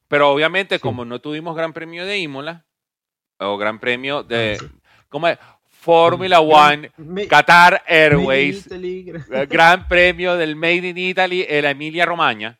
Pero 0.10 0.30
obviamente, 0.30 0.76
Sí. 0.76 0.82
como 0.82 1.06
no 1.06 1.20
tuvimos 1.22 1.56
Gran 1.56 1.72
Premio 1.72 2.06
de 2.06 2.18
Imola, 2.20 2.66
o 3.40 3.58
Gran 3.58 3.80
Premio 3.80 4.24
de, 4.24 4.58
Ah, 4.60 4.64
sí. 4.64 4.72
¿cómo 5.08 5.28
es? 5.30 5.38
Fórmula 5.70 6.42
One, 6.42 6.92
Me- 6.98 7.28
Qatar 7.28 7.82
Airways, 7.88 8.68
eh, 8.72 9.48
Gran 9.50 9.88
Premio 9.88 10.36
del 10.36 10.56
Made 10.58 10.90
in 10.90 10.98
Italy, 10.98 11.46
en 11.48 11.64
la 11.64 11.72
Emilia 11.72 12.06
Romagna, 12.06 12.60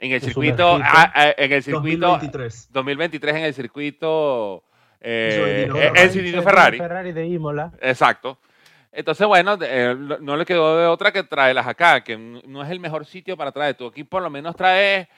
en 0.00 0.10
el 0.10 0.20
circuito, 0.20 0.76
ah, 0.82 1.12
ah, 1.14 1.34
en 1.36 1.52
el 1.52 1.62
circuito 1.62 2.06
2023. 2.08 2.68
2023, 2.72 3.36
en 3.36 3.44
el 3.44 3.54
circuito, 3.54 4.64
eh, 5.04 5.68
Eso, 5.68 5.76
eh, 5.76 5.92
Ferrari. 5.92 6.28
el 6.36 6.42
Ferrari. 6.42 6.78
Ferrari 6.78 7.12
de 7.12 7.26
Imola. 7.26 7.72
Exacto. 7.80 8.38
Entonces, 8.90 9.26
bueno, 9.26 9.58
eh, 9.60 9.94
no- 10.20 10.36
le 10.36 10.44
quedó 10.46 10.78
de 10.78 10.86
otra 10.86 11.10
que 11.12 11.24
traerlas 11.24 11.66
acá, 11.66 12.02
que 12.02 12.16
no 12.16 12.62
es 12.62 12.70
el 12.70 12.78
mejor 12.80 13.04
sitio 13.04 13.36
para 13.36 13.50
traer. 13.52 13.74
Tú 13.74 13.86
aquí 13.88 14.04
por 14.04 14.22
lo 14.22 14.30
menos 14.30 14.54
traes, 14.54 15.08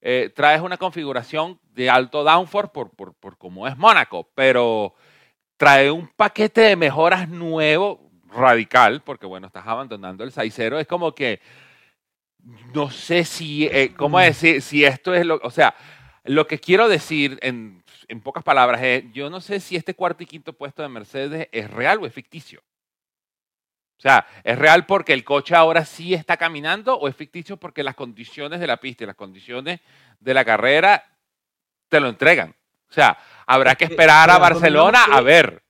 eh, 0.00 0.30
traes 0.34 0.60
una 0.60 0.76
configuración 0.76 1.58
de 1.74 1.90
alto 1.90 2.22
downforce 2.22 2.70
por, 2.72 2.90
por, 2.90 3.12
por 3.14 3.36
como 3.36 3.66
es 3.66 3.76
Mónaco, 3.76 4.28
pero 4.36 4.94
trae 5.56 5.90
un 5.90 6.08
paquete 6.08 6.60
de 6.62 6.76
mejoras 6.76 7.28
nuevo, 7.28 8.08
radical, 8.36 9.02
porque 9.04 9.26
bueno, 9.26 9.46
estás 9.48 9.66
abandonando 9.66 10.24
el 10.24 10.32
6.0, 10.32 10.78
es 10.80 10.86
como 10.86 11.12
que 11.14 11.40
no 12.74 12.90
sé 12.90 13.24
si, 13.24 13.66
eh, 13.66 13.92
¿cómo 13.96 14.18
decir? 14.18 14.60
Si 14.60 14.84
esto 14.84 15.14
es 15.14 15.24
lo, 15.24 15.40
o 15.42 15.50
sea, 15.50 15.74
lo 16.24 16.46
que 16.46 16.58
quiero 16.58 16.88
decir 16.88 17.38
en, 17.42 17.82
en 18.08 18.20
pocas 18.20 18.42
palabras 18.44 18.82
es, 18.82 19.04
yo 19.12 19.30
no 19.30 19.40
sé 19.40 19.60
si 19.60 19.76
este 19.76 19.94
cuarto 19.94 20.22
y 20.22 20.26
quinto 20.26 20.52
puesto 20.52 20.82
de 20.82 20.88
Mercedes 20.88 21.48
es 21.52 21.70
real 21.70 21.98
o 22.02 22.06
es 22.06 22.12
ficticio. 22.12 22.62
O 23.96 24.00
sea, 24.00 24.26
¿es 24.42 24.58
real 24.58 24.86
porque 24.86 25.12
el 25.12 25.24
coche 25.24 25.54
ahora 25.54 25.84
sí 25.84 26.14
está 26.14 26.36
caminando 26.36 26.96
o 26.96 27.08
es 27.08 27.16
ficticio 27.16 27.56
porque 27.56 27.82
las 27.82 27.94
condiciones 27.94 28.60
de 28.60 28.66
la 28.66 28.78
pista 28.78 29.04
y 29.04 29.06
las 29.06 29.16
condiciones 29.16 29.80
de 30.20 30.34
la 30.34 30.44
carrera 30.44 31.04
te 31.88 32.00
lo 32.00 32.08
entregan? 32.08 32.54
O 32.90 32.92
sea, 32.92 33.18
habrá 33.46 33.74
que 33.76 33.84
esperar 33.84 34.30
a 34.30 34.38
Barcelona 34.38 35.04
a 35.10 35.20
ver. 35.20 35.62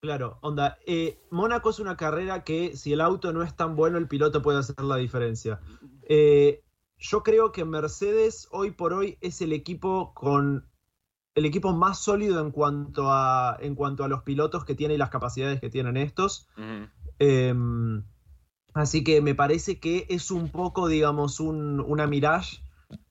Claro, 0.00 0.38
onda, 0.42 0.78
eh, 0.86 1.18
Mónaco 1.30 1.70
es 1.70 1.78
una 1.78 1.96
carrera 1.96 2.44
que 2.44 2.76
si 2.76 2.92
el 2.92 3.00
auto 3.00 3.32
no 3.32 3.42
es 3.42 3.56
tan 3.56 3.74
bueno, 3.74 3.96
el 3.96 4.06
piloto 4.06 4.42
puede 4.42 4.58
hacer 4.58 4.80
la 4.84 4.96
diferencia. 4.96 5.60
Eh, 6.02 6.62
yo 6.98 7.22
creo 7.22 7.52
que 7.52 7.64
Mercedes 7.64 8.48
hoy 8.50 8.70
por 8.70 8.92
hoy 8.92 9.18
es 9.22 9.40
el 9.40 9.52
equipo 9.52 10.12
con 10.14 10.68
el 11.34 11.44
equipo 11.46 11.72
más 11.72 11.98
sólido 11.98 12.40
en 12.40 12.50
cuanto 12.50 13.10
a 13.10 13.56
en 13.60 13.74
cuanto 13.74 14.04
a 14.04 14.08
los 14.08 14.22
pilotos 14.22 14.64
que 14.64 14.74
tiene 14.74 14.94
y 14.94 14.98
las 14.98 15.10
capacidades 15.10 15.60
que 15.60 15.70
tienen 15.70 15.96
estos. 15.96 16.48
Em, 17.18 18.04
así 18.72 19.02
que 19.04 19.20
me 19.20 19.34
parece 19.34 19.80
que 19.80 20.06
es 20.08 20.30
un 20.30 20.50
poco, 20.50 20.88
digamos, 20.88 21.40
un, 21.40 21.80
una 21.80 22.06
mirage 22.06 22.64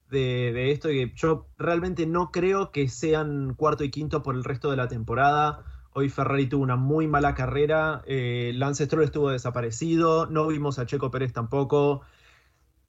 de, 0.10 0.72
esto. 0.72 0.92
Y 0.92 1.14
yo 1.16 1.48
realmente 1.58 2.06
no 2.06 2.32
creo 2.32 2.72
que 2.72 2.88
sean 2.88 3.56
cuarto 3.56 3.84
y 3.84 3.92
quinto 3.92 4.24
por 4.24 4.36
el 4.36 4.44
resto 4.44 4.70
de 4.72 4.78
la 4.78 4.88
temporada. 4.88 5.66
Hoy 5.94 6.10
Ferrari 6.10 6.48
tuvo 6.48 6.64
una 6.64 6.76
muy 6.76 7.08
mala 7.08 7.36
carrera. 7.36 8.04
Eh, 8.06 8.52
Lance 8.56 8.86
Stroll 8.86 9.04
estuvo 9.04 9.30
desaparecido. 9.30 10.28
No 10.28 10.48
vimos 10.48 10.80
a 10.80 10.86
Checo 10.86 11.12
Pérez 11.12 11.34
tampoco. 11.34 12.02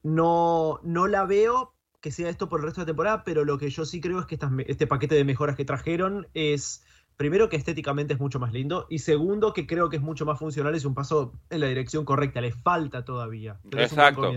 No, 0.03 0.81
no 0.83 1.07
la 1.07 1.25
veo 1.25 1.74
que 2.05 2.11
sea 2.11 2.29
esto 2.29 2.51
por 2.51 2.61
el 2.61 2.67
resto 2.67 2.83
de 2.83 2.85
la 2.85 2.89
temporada, 2.89 3.25
pero 3.25 3.47
lo 3.47 3.57
que 3.57 3.71
yo 3.71 3.87
sí 3.87 3.99
creo 3.99 4.21
es 4.21 4.27
que 4.27 4.39
este 4.67 4.87
paquete 4.87 5.15
de 5.15 5.25
mejoras 5.25 5.57
que 5.57 5.65
trajeron 5.65 6.29
es 6.35 6.85
primero 7.17 7.49
que 7.49 7.57
estéticamente 7.57 8.13
es 8.13 8.21
mucho 8.21 8.39
más 8.39 8.53
lindo 8.53 8.87
y 8.91 8.99
segundo 8.99 9.55
que 9.55 9.67
creo 9.67 9.89
que 9.89 9.97
es 9.97 10.03
mucho 10.03 10.27
más 10.27 10.39
funcional, 10.39 10.75
es 10.75 10.85
un 10.85 10.93
paso 10.93 11.33
en 11.49 11.61
la 11.61 11.67
dirección 11.67 12.05
correcta, 12.05 12.43
le 12.43 12.53
falta 12.53 13.07
todavía. 13.07 13.59
Exacto. 13.73 14.31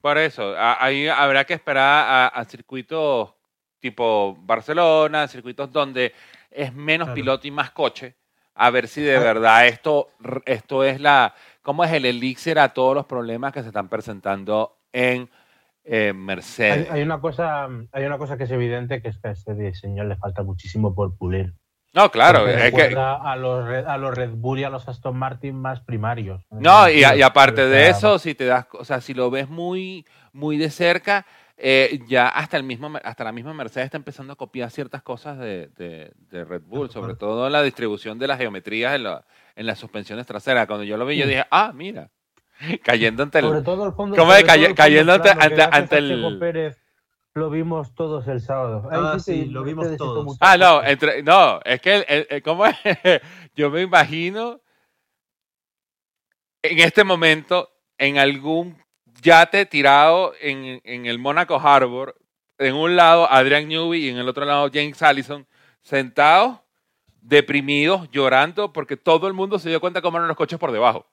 Por 0.00 0.16
eso, 0.16 0.54
ahí 0.56 1.08
habrá 1.08 1.44
que 1.44 1.52
esperar 1.52 2.30
a, 2.34 2.44
circuitos 2.46 3.34
tipo 3.80 4.38
Barcelona, 4.40 5.28
circuitos 5.28 5.70
donde 5.70 6.14
es 6.50 6.72
menos 6.72 7.10
piloto 7.10 7.46
y 7.46 7.50
más 7.50 7.70
coche, 7.72 8.16
a 8.54 8.70
ver 8.70 8.88
si 8.88 9.02
de 9.02 9.18
verdad 9.18 9.66
esto, 9.66 10.08
esto 10.46 10.84
es 10.84 11.02
la, 11.02 11.34
cómo 11.60 11.84
es 11.84 11.92
el 11.92 12.06
elixir 12.06 12.58
a 12.58 12.70
todos 12.70 12.94
los 12.94 13.04
problemas 13.04 13.52
que 13.52 13.60
se 13.60 13.68
están 13.68 13.90
presentando 13.90 14.78
en 14.90 15.28
Mercedes. 15.84 16.90
Hay, 16.90 17.02
una 17.02 17.20
cosa, 17.20 17.68
hay 17.92 18.04
una 18.04 18.18
cosa 18.18 18.36
que 18.36 18.44
es 18.44 18.50
evidente 18.50 19.02
que 19.02 19.08
es 19.08 19.18
que 19.18 19.28
a 19.28 19.32
este 19.32 19.54
diseño 19.54 20.04
le 20.04 20.16
falta 20.16 20.42
muchísimo 20.42 20.94
por 20.94 21.16
pulir. 21.16 21.54
No, 21.92 22.10
claro. 22.10 22.46
Es 22.46 22.72
que... 22.72 22.94
a, 22.96 23.36
los, 23.36 23.68
a 23.68 23.96
los 23.98 24.14
Red 24.14 24.30
Bull 24.34 24.60
y 24.60 24.64
a 24.64 24.70
los 24.70 24.88
Aston 24.88 25.16
Martin 25.16 25.56
más 25.56 25.80
primarios. 25.80 26.44
No, 26.50 26.88
y, 26.88 27.02
aparte 27.04 27.66
de 27.66 27.88
eso, 27.88 28.18
si 28.18 28.34
te 28.34 28.46
das, 28.46 28.66
o 28.72 28.84
sea, 28.84 29.00
si 29.00 29.12
lo 29.12 29.30
ves 29.30 29.48
muy, 29.48 30.06
muy 30.32 30.56
de 30.56 30.70
cerca, 30.70 31.26
eh, 31.56 32.00
ya 32.06 32.28
hasta 32.28 32.56
el 32.56 32.62
mismo, 32.62 32.90
hasta 33.02 33.24
la 33.24 33.32
misma 33.32 33.52
Mercedes 33.54 33.86
está 33.86 33.96
empezando 33.96 34.32
a 34.32 34.36
copiar 34.36 34.70
ciertas 34.70 35.02
cosas 35.02 35.38
de, 35.38 35.68
de, 35.76 36.44
Red 36.44 36.62
Bull, 36.62 36.90
sobre 36.90 37.14
todo 37.14 37.46
en 37.46 37.52
la 37.52 37.62
distribución 37.62 38.18
de 38.18 38.28
las 38.28 38.38
geometrías 38.38 38.94
en, 38.94 39.06
en 39.56 39.66
las 39.66 39.78
suspensiones 39.78 40.26
traseras. 40.26 40.68
Cuando 40.68 40.84
yo 40.84 40.96
lo 40.96 41.06
vi, 41.06 41.16
yo 41.16 41.26
dije, 41.26 41.44
ah, 41.50 41.72
mira, 41.74 42.10
cayendo 42.84 43.22
ante 43.22 43.38
el. 43.38 43.44
Sobre 43.46 43.62
todo 43.62 43.86
el 43.86 43.92
fondo. 43.92 44.16
¿Cómo 44.16 44.32
cayendo 44.74 45.12
ante, 45.12 45.30
ante, 45.30 45.98
el 45.98 46.76
lo 47.32 47.48
vimos 47.48 47.94
todos 47.94 48.26
el 48.26 48.40
sábado. 48.40 48.88
ah, 48.90 49.16
sí, 49.18 49.46
lo 49.46 49.62
vimos 49.62 49.96
todos. 49.96 50.36
Ah, 50.40 50.56
no, 50.56 50.82
entre, 50.82 51.22
no, 51.22 51.60
es 51.64 51.80
que, 51.80 52.26
el, 52.28 52.42
¿cómo 52.42 52.66
es? 52.66 52.74
Yo 53.54 53.70
me 53.70 53.82
imagino 53.82 54.60
en 56.62 56.80
este 56.80 57.04
momento 57.04 57.70
en 57.98 58.18
algún 58.18 58.82
yate 59.22 59.64
tirado 59.64 60.32
en, 60.40 60.80
en 60.82 61.06
el 61.06 61.20
Monaco 61.20 61.60
Harbor, 61.60 62.16
en 62.58 62.74
un 62.74 62.96
lado 62.96 63.30
Adrian 63.30 63.68
Newby 63.68 64.06
y 64.06 64.08
en 64.08 64.18
el 64.18 64.28
otro 64.28 64.44
lado 64.44 64.68
James 64.72 65.00
Allison, 65.00 65.46
sentados, 65.82 66.58
deprimidos, 67.20 68.10
llorando, 68.10 68.72
porque 68.72 68.96
todo 68.96 69.28
el 69.28 69.34
mundo 69.34 69.60
se 69.60 69.68
dio 69.68 69.80
cuenta 69.80 70.02
cómo 70.02 70.18
eran 70.18 70.28
los 70.28 70.36
coches 70.36 70.58
por 70.58 70.72
debajo 70.72 71.06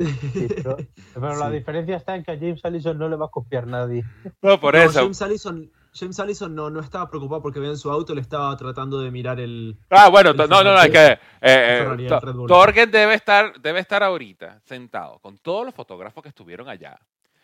pero, 1.14 1.36
la 1.36 1.50
diferencia 1.50 1.96
está 1.96 2.16
en 2.16 2.24
que 2.24 2.32
a 2.32 2.38
James 2.38 2.64
Allison 2.64 2.98
no 2.98 3.08
le 3.08 3.16
va 3.16 3.26
a 3.26 3.30
copiar 3.30 3.66
nadie. 3.66 4.04
No, 4.40 4.58
por 4.58 4.74
eso. 4.76 5.00
James 5.00 5.20
Allison, 5.20 5.70
James 5.92 6.18
Allison 6.18 6.54
no, 6.54 6.70
no 6.70 6.80
estaba 6.80 7.10
preocupado 7.10 7.42
porque 7.42 7.60
veía 7.60 7.72
en 7.72 7.78
su 7.78 7.90
auto, 7.90 8.14
le 8.14 8.20
estaba 8.20 8.56
tratando 8.56 9.00
de 9.00 9.10
mirar 9.10 9.40
el. 9.40 9.76
Ah, 9.90 10.08
bueno, 10.08 10.32
no, 10.32 10.46
no, 10.46 10.62
no, 10.62 10.80
es 10.80 10.90
que. 10.90 11.06
Eh, 11.12 11.18
eh, 11.42 12.08
Torgen 12.48 12.90
debe 12.90 13.14
estar, 13.14 13.60
debe 13.60 13.80
estar 13.80 14.02
ahorita 14.02 14.60
sentado 14.64 15.18
con 15.18 15.38
todos 15.38 15.66
los 15.66 15.74
fotógrafos 15.74 16.22
que 16.22 16.30
estuvieron 16.30 16.68
allá. 16.68 16.98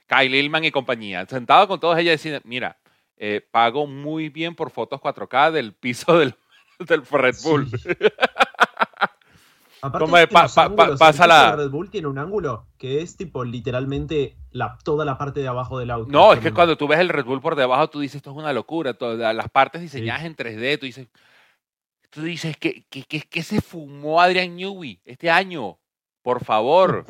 Kyle 0.06 0.34
Ilman 0.34 0.64
y 0.64 0.70
compañía, 0.70 1.26
sentado 1.26 1.68
con 1.68 1.80
todos 1.80 1.98
ellos 1.98 2.12
y 2.12 2.16
diciendo: 2.16 2.40
Mira, 2.44 2.78
eh, 3.16 3.46
pago 3.50 3.86
muy 3.86 4.28
bien 4.28 4.54
por 4.54 4.70
fotos 4.70 5.00
4K 5.00 5.50
del 5.50 5.74
piso 5.74 6.18
del, 6.18 6.34
del 6.78 7.04
Red 7.04 7.36
Bull. 7.42 7.68
Aparte 9.86 10.28
pasa 10.98 11.26
la... 11.26 11.56
Red 11.56 11.70
Bull 11.70 11.90
tiene 11.90 12.08
un 12.08 12.18
ángulo 12.18 12.66
que 12.78 13.02
es 13.02 13.16
tipo 13.16 13.44
literalmente 13.44 14.36
la, 14.50 14.78
toda 14.84 15.04
la 15.04 15.18
parte 15.18 15.40
de 15.40 15.48
abajo 15.48 15.78
del 15.78 15.90
auto. 15.90 16.10
No, 16.10 16.32
es 16.32 16.40
que 16.40 16.52
cuando 16.52 16.76
tú 16.76 16.86
ves 16.88 16.98
el 16.98 17.08
Red 17.08 17.24
Bull 17.24 17.40
por 17.40 17.56
debajo, 17.56 17.88
tú 17.88 18.00
dices, 18.00 18.16
esto 18.16 18.30
es 18.30 18.36
una 18.36 18.52
locura. 18.52 18.94
Todas 18.94 19.34
las 19.34 19.48
partes 19.48 19.80
diseñadas 19.80 20.24
en 20.24 20.36
3D, 20.36 20.78
tú 20.78 20.86
dices, 20.86 21.08
tú 22.10 22.22
dices, 22.22 22.56
¿qué, 22.56 22.84
qué, 22.88 23.42
se 23.42 23.60
fumó 23.60 24.20
Adrian 24.20 24.56
Newey 24.56 25.00
este 25.04 25.30
año? 25.30 25.78
Por 26.22 26.44
favor, 26.44 27.04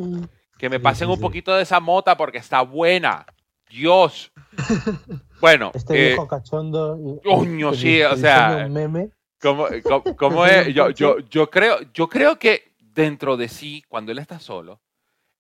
que 0.59 0.69
me 0.69 0.81
pasen 0.81 1.09
un 1.09 1.21
poquito 1.21 1.55
de 1.55 1.63
esa 1.63 1.81
mota 1.81 2.17
porque 2.17 2.39
está 2.39 2.63
buena. 2.63 3.27
Dios. 3.69 4.33
Bueno. 5.39 5.71
Este 5.75 5.93
viejo 5.93 6.25
eh, 6.25 6.29
cachondo. 6.31 7.21
Coño, 7.23 7.75
sí, 7.75 8.01
o 8.01 8.17
sea. 8.17 8.67
meme 8.71 9.11
¿Cómo, 9.41 9.67
cómo, 10.17 10.47
es? 10.47 10.73
Yo, 10.75 10.91
yo, 10.91 11.19
yo, 11.19 11.51
creo, 11.51 11.79
yo 11.93 12.09
creo 12.09 12.39
que 12.39 12.66
dentro 12.97 13.37
de 13.37 13.49
sí, 13.49 13.85
cuando 13.89 14.11
él 14.11 14.19
está 14.19 14.41
solo, 14.41 14.81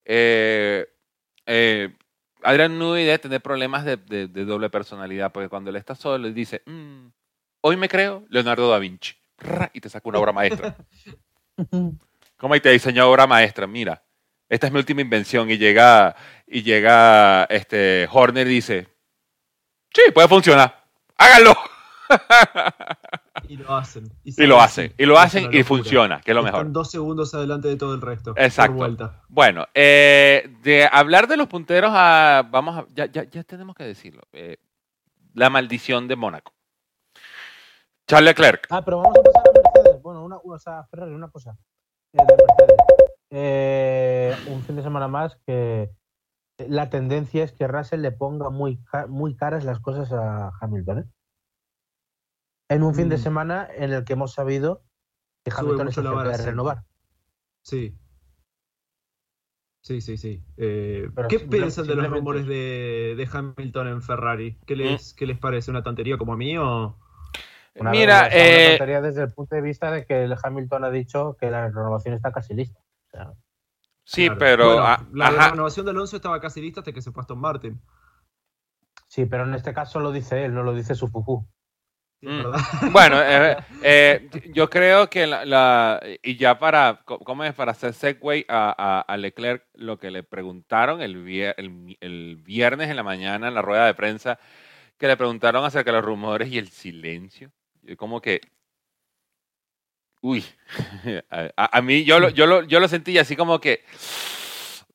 eh, 0.05 0.87
eh, 1.47 1.97
Adrian 2.43 2.79
Newey 2.79 3.05
debe 3.05 3.19
tener 3.19 3.41
problemas 3.41 3.85
de, 3.85 3.97
de, 3.97 4.45
doble 4.45 4.71
personalidad, 4.71 5.33
porque 5.33 5.49
cuando 5.49 5.71
él 5.71 5.77
está 5.77 5.97
solo, 5.97 6.29
él 6.29 6.35
dice, 6.35 6.63
mm, 6.67 7.07
hoy 7.63 7.77
me 7.77 7.89
creo 7.89 8.25
Leonardo 8.29 8.71
da 8.71 8.79
Vinci, 8.79 9.15
y 9.73 9.81
te 9.81 9.89
saca 9.89 10.09
una 10.09 10.21
obra 10.21 10.33
maestra. 10.33 10.77
¿Cómo 12.37 12.61
te 12.61 12.71
diseñó 12.71 13.11
obra 13.11 13.27
maestra? 13.27 13.67
Mira, 13.67 14.05
esta 14.49 14.67
es 14.67 14.73
mi 14.73 14.79
última 14.79 15.01
invención, 15.01 15.51
y 15.51 15.57
llega, 15.57 16.15
y 16.47 16.63
llega 16.63 17.45
este 17.45 18.07
Horner 18.13 18.47
y 18.47 18.51
dice, 18.51 18.89
sí, 19.93 20.03
puede 20.13 20.29
funcionar, 20.29 20.85
háganlo. 21.17 21.57
Y 23.49 23.57
lo 23.57 23.77
hacen. 23.77 24.11
Y, 24.25 24.47
lo 24.47 24.61
hacen. 24.61 24.93
Y 24.99 25.07
lo 25.07 25.19
hacen 25.19 25.53
y 25.53 25.63
funciona, 25.63 26.21
que 26.21 26.31
es 26.33 26.35
lo 26.35 26.43
mejor. 26.43 26.61
Están 26.61 26.73
dos 26.73 26.91
segundos 26.91 27.35
adelante 27.35 27.69
de 27.69 27.77
todo 27.77 27.95
el 27.95 28.01
resto. 28.01 28.35
Exacto. 28.37 29.13
Bueno, 29.29 29.67
eh, 29.75 30.57
de 30.63 30.89
hablar 30.91 31.29
de 31.29 31.37
los 31.37 31.47
punteros 31.47 31.91
a. 31.95 32.47
Vamos 32.51 32.77
a. 32.77 32.87
Ya, 32.95 33.07
ya, 33.07 33.25
ya 33.25 33.45
tenemos 33.45 33.75
que 33.75 33.85
decirlo. 33.85 34.23
Eh, 34.33 34.57
la 35.35 35.51
maldición 35.51 36.09
de 36.09 36.17
Mónaco. 36.17 36.53
Charles 38.07 38.31
Leclerc. 38.31 38.67
Ah, 38.71 38.85
pero 38.85 38.99
vamos 38.99 39.19
a 39.19 39.23
pasar 39.23 39.49
a 39.49 39.53
Mercedes. 39.53 40.03
Bueno, 40.03 40.25
una, 40.25 40.37
o 40.37 40.59
sea, 40.59 40.85
Ferrari, 40.91 41.13
una 41.13 41.29
cosa. 41.29 41.57
Eh, 42.13 42.19
de 42.25 42.37
Mercedes. 43.31 44.49
un 44.49 44.63
fin 44.63 44.77
de 44.77 44.83
semana 44.83 45.09
más 45.09 45.37
que 45.47 45.91
la 46.59 46.89
tendencia 46.89 47.45
es 47.45 47.53
que 47.53 47.69
Russell 47.69 48.01
le 48.01 48.13
ponga 48.13 48.51
muy, 48.51 48.81
muy 49.09 49.37
caras 49.37 49.65
las 49.65 49.81
cosas 49.81 50.13
a 50.13 50.53
Hamilton. 50.61 50.99
¿eh? 51.01 51.05
En 52.69 52.83
un 52.83 52.95
fin 52.95 53.09
de 53.09 53.17
mm. 53.17 53.21
semana 53.21 53.69
en 53.75 53.93
el 53.93 54.05
que 54.05 54.15
hemos 54.15 54.33
sabido 54.33 54.83
que 55.45 55.53
Hamilton 55.57 55.89
es 55.89 55.97
de 55.97 56.45
renovar. 56.45 56.85
Sí. 57.63 57.97
Sí, 59.83 60.01
sí, 60.01 60.17
sí. 60.17 60.43
Eh, 60.57 61.09
¿Qué 61.29 61.39
piensan 61.39 61.87
de 61.87 61.95
los 61.95 62.11
rumores 62.11 62.45
de, 62.47 63.29
Hamilton 63.33 63.87
en 63.87 64.03
Ferrari? 64.03 64.59
¿Qué 64.67 64.75
les, 64.75 65.15
¿Qué 65.15 65.27
les 65.27 65.39
parece? 65.39 65.71
¿Una 65.71 65.85
tontería 65.85 66.19
como 66.19 66.33
a 66.33 66.37
mí 66.37 66.59
o...? 66.59 66.99
Mira, 67.77 68.29
eh... 68.33 68.71
una 68.71 68.79
tontería 68.79 69.01
desde 69.01 69.23
el 69.23 69.33
punto 69.33 69.55
de 69.55 69.61
vista 69.61 69.91
de 69.93 70.05
que 70.05 70.25
el 70.25 70.35
Hamilton 70.43 70.85
ha 70.85 70.91
dicho 70.91 71.37
que 71.39 71.51
la 71.51 71.69
renovación 71.69 72.15
está 72.15 72.33
casi 72.33 72.55
lista. 72.55 72.81
sí, 74.03 74.29
pero... 74.37 74.81
la, 75.13 75.51
renovación 75.51 75.87
de 75.87 75.93
Alonso 75.93 76.17
estaba 76.17 76.41
casi 76.41 76.61
lista 76.61 76.81
hasta 76.81 76.93
que 76.93 77.03
se 77.03 77.13
fue 77.13 77.21
Aston 77.21 77.39
Martin. 77.39 77.81
Sí, 79.07 79.27
pero 79.27 79.45
en 79.45 79.55
este 79.55 79.73
caso 79.73 80.01
lo 80.01 80.11
dice 80.11 80.45
él, 80.45 80.55
no 80.55 80.65
lo 80.65 80.75
dice 80.75 80.97
su 80.97 81.07
Fuku. 81.07 81.47
Mm. 82.23 82.43
Bueno, 82.93 83.21
eh, 83.23 83.57
eh, 83.83 84.29
yo 84.53 84.69
creo 84.71 85.09
que 85.09 85.27
la, 85.27 86.01
y 86.23 86.37
ya 86.37 86.59
para, 86.59 87.03
¿cómo 87.05 87.45
es? 87.45 87.55
Para 87.55 87.73
hacer 87.73 87.95
segue 87.95 88.45
a, 88.49 89.05
a, 89.07 89.17
Leclerc, 89.17 89.65
lo 89.75 89.99
que 89.99 90.11
le 90.11 90.23
preguntaron 90.23 91.03
el, 91.03 91.17
el, 92.01 92.37
viernes 92.37 92.91
en 92.91 92.97
la 92.97 93.03
mañana 93.03 93.49
en 93.49 93.55
la 93.55 93.63
rueda 93.63 93.87
de 93.87 93.95
prensa, 93.95 94.39
que 94.99 95.07
le 95.07 95.17
preguntaron 95.17 95.65
acerca 95.65 95.91
de 95.91 95.99
los 95.99 96.05
rumores 96.05 96.49
y 96.51 96.59
el 96.59 96.69
silencio. 96.69 97.53
Como 97.97 98.21
que, 98.21 98.41
uy, 100.23 100.45
a, 101.57 101.83
mí 101.83 102.05
yo 102.05 102.19
lo, 102.19 102.31
yo, 102.31 102.47
lo, 102.47 102.65
yo 102.65 102.81
lo 102.81 102.89
sentí 102.89 103.17
así 103.19 103.37
como 103.37 103.61
que, 103.61 103.85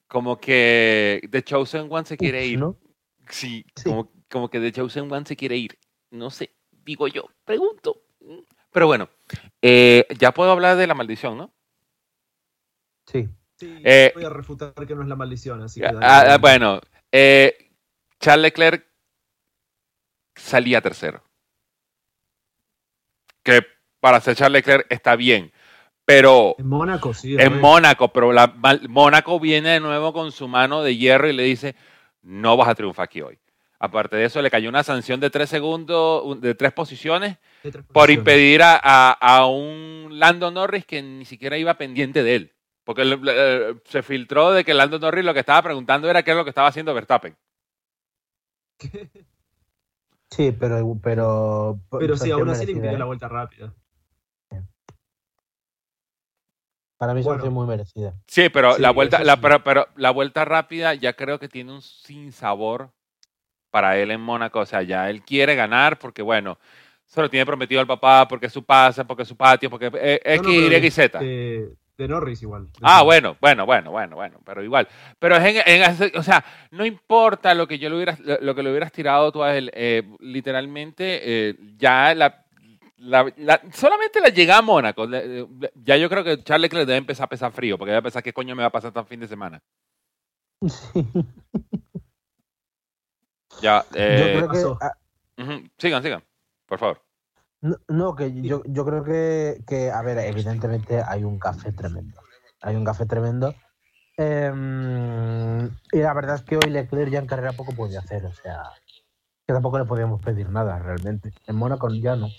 como 0.07 0.39
que 0.39 1.21
The 1.29 1.43
Chosen 1.43 1.87
One 1.89 2.05
se 2.05 2.17
quiere 2.17 2.45
ir. 2.45 2.59
Sí, 3.29 3.65
Como, 3.85 4.11
como 4.29 4.49
que 4.49 4.59
The 4.59 4.73
Chosen 4.73 5.09
One 5.09 5.25
se 5.25 5.37
quiere 5.37 5.55
ir. 5.55 5.77
No 6.09 6.29
sé, 6.29 6.51
digo 6.83 7.07
yo, 7.07 7.29
pregunto. 7.45 8.01
Pero 8.71 8.87
bueno, 8.87 9.09
eh, 9.61 10.05
ya 10.17 10.31
puedo 10.33 10.51
hablar 10.51 10.77
de 10.77 10.87
la 10.87 10.93
maldición, 10.93 11.37
¿no? 11.37 11.53
Sí. 13.05 13.27
sí 13.55 13.81
eh, 13.83 14.11
voy 14.15 14.23
a 14.23 14.29
refutar 14.29 14.73
que 14.87 14.95
no 14.95 15.01
es 15.01 15.07
la 15.07 15.15
maldición, 15.15 15.61
así 15.61 15.81
que... 15.81 15.87
Ah, 15.87 16.33
ah, 16.33 16.37
bueno, 16.37 16.79
eh, 17.11 17.71
Charles 18.19 18.43
Leclerc 18.43 18.85
salía 20.35 20.81
tercero. 20.81 21.23
Que 23.43 23.61
para 23.99 24.21
ser 24.21 24.35
Charles 24.35 24.59
Leclerc 24.59 24.87
está 24.89 25.15
bien, 25.15 25.51
pero... 26.05 26.55
En 26.57 26.67
Mónaco, 26.67 27.13
sí. 27.13 27.35
En 27.37 27.59
Mónaco, 27.59 28.13
pero 28.13 28.31
la, 28.31 28.53
Mónaco 28.87 29.39
viene 29.39 29.69
de 29.69 29.79
nuevo 29.79 30.13
con 30.13 30.31
su 30.31 30.47
mano 30.47 30.83
de 30.83 30.95
hierro 30.95 31.27
y 31.27 31.33
le 31.33 31.43
dice, 31.43 31.75
no 32.21 32.55
vas 32.55 32.69
a 32.69 32.75
triunfar 32.75 33.05
aquí 33.05 33.21
hoy. 33.21 33.39
Aparte 33.83 34.15
de 34.15 34.25
eso, 34.25 34.43
le 34.43 34.51
cayó 34.51 34.69
una 34.69 34.83
sanción 34.83 35.19
de 35.19 35.31
tres 35.31 35.49
segundos, 35.49 36.39
de 36.39 36.53
tres 36.53 36.71
posiciones, 36.71 37.39
por 37.91 38.11
impedir 38.11 38.61
a, 38.63 39.47
un 39.47 40.19
Lando 40.19 40.51
Norris 40.51 40.85
que 40.85 41.01
ni 41.01 41.25
siquiera 41.25 41.57
iba 41.57 41.73
pendiente 41.73 42.21
de 42.21 42.35
él. 42.35 42.53
Porque 42.83 43.81
se 43.85 44.03
filtró 44.03 44.51
de 44.51 44.63
que 44.63 44.75
Lando 44.75 44.99
Norris 44.99 45.25
lo 45.25 45.33
que 45.33 45.39
estaba 45.39 45.63
preguntando 45.63 46.07
era 46.07 46.21
qué 46.21 46.29
es 46.29 46.37
lo 46.37 46.43
que 46.43 46.51
estaba 46.51 46.67
haciendo 46.67 46.93
Verstappen. 46.93 47.35
Sí, 50.33 50.55
pero. 50.57 50.97
Pero, 51.03 51.81
pero 51.89 52.15
sí, 52.15 52.31
aún 52.31 52.47
así 52.47 52.65
le 52.65 52.71
impidió 52.71 52.97
la 52.97 53.03
vuelta 53.03 53.27
rápida. 53.27 53.73
Para 56.95 57.13
mí 57.13 57.21
bueno. 57.21 57.51
muy 57.51 57.67
merecida. 57.67 58.13
Sí, 58.27 58.47
pero 58.47 58.77
la 58.77 58.91
vuelta, 58.91 59.25
la, 59.25 59.41
pero, 59.41 59.89
la 59.97 60.11
vuelta 60.11 60.45
rápida 60.45 60.93
ya 60.93 61.17
creo 61.17 61.37
que 61.37 61.49
tiene 61.49 61.73
un 61.73 61.81
sinsabor 61.81 62.93
para 63.71 63.97
él 63.97 64.11
en 64.11 64.21
Mónaco. 64.21 64.59
O 64.59 64.65
sea, 64.65 64.83
ya 64.83 65.09
él 65.09 65.23
quiere 65.23 65.55
ganar 65.55 65.97
porque, 65.97 66.21
bueno, 66.21 66.59
se 67.11 67.21
lo 67.21 67.29
tiene 67.29 67.45
prometido 67.45 67.81
al 67.81 67.87
papá, 67.87 68.27
porque 68.27 68.45
es 68.45 68.53
su 68.53 68.63
pase, 68.63 69.03
porque 69.03 69.23
es 69.23 69.27
su 69.27 69.35
patio, 69.35 69.69
porque 69.69 69.91
eh, 69.95 70.21
X, 70.23 70.83
Y, 70.83 70.91
Z. 70.91 71.19
De, 71.19 72.07
Norris 72.07 72.41
igual. 72.41 72.67
ah, 72.81 73.03
bueno, 73.03 73.37
bueno, 73.39 73.65
bueno, 73.65 73.91
bueno, 73.91 74.15
bueno, 74.15 74.39
pero 74.43 74.63
igual. 74.63 74.87
Pero 75.19 75.35
es 75.35 75.63
en, 75.67 76.17
o 76.17 76.23
sea, 76.23 76.43
no 76.71 76.83
importa 76.83 77.53
lo 77.53 77.67
que 77.67 77.77
yo 77.77 77.89
le 77.89 77.95
hubieras, 77.97 78.19
lo 78.19 78.55
que 78.55 78.63
le 78.63 78.71
hubieras 78.71 78.91
tirado 78.91 79.31
tú 79.31 79.43
a 79.43 79.55
él, 79.55 79.69
eh, 79.75 80.01
literalmente 80.19 81.19
eh, 81.23 81.55
ya 81.77 82.15
la, 82.15 82.43
solamente 83.71 84.19
la 84.19 84.29
llega 84.29 84.57
a 84.57 84.61
Mónaco. 84.63 85.07
Ya 85.83 85.97
yo 85.97 86.09
creo 86.09 86.23
que 86.23 86.41
Charles 86.43 86.73
le 86.73 86.85
debe 86.85 86.97
empezar 86.97 87.25
a 87.25 87.29
pesar 87.29 87.51
frío, 87.51 87.77
porque 87.77 87.91
debe 87.91 88.03
pensar 88.03 88.23
qué 88.23 88.33
coño 88.33 88.55
me 88.55 88.63
va 88.63 88.69
a 88.69 88.71
pasar 88.71 88.91
tan 88.91 89.05
fin 89.05 89.19
de 89.19 89.27
semana. 89.27 89.61
Sí. 90.67 91.05
Ya, 93.61 93.85
eh, 93.93 94.39
Sigan, 95.77 96.03
sigan, 96.03 96.23
por 96.65 96.79
favor. 96.79 97.01
No, 97.87 98.15
que 98.15 98.33
yo, 98.41 98.63
yo 98.65 98.85
creo 98.85 99.03
que, 99.03 99.63
que, 99.67 99.91
a 99.91 100.01
ver, 100.01 100.17
evidentemente 100.17 101.01
hay 101.01 101.23
un 101.23 101.37
café 101.37 101.71
tremendo. 101.71 102.19
Hay 102.61 102.75
un 102.75 102.83
café 102.83 103.05
tremendo. 103.05 103.53
Em, 104.17 105.65
y 105.91 105.99
la 105.99 106.13
verdad 106.13 106.35
es 106.35 106.41
que 106.41 106.57
hoy 106.57 106.69
Leclerc 106.69 107.11
ya 107.11 107.19
en 107.19 107.27
carrera 107.27 107.53
poco 107.53 107.73
puede 107.75 107.97
hacer, 107.97 108.25
o 108.25 108.33
sea, 108.33 108.63
que 109.47 109.53
tampoco 109.53 109.77
le 109.77 109.85
podíamos 109.85 110.21
pedir 110.21 110.49
nada 110.49 110.79
realmente. 110.79 111.33
En 111.47 111.55
Mónaco 111.55 111.89
ya 111.93 112.15
no. 112.15 112.29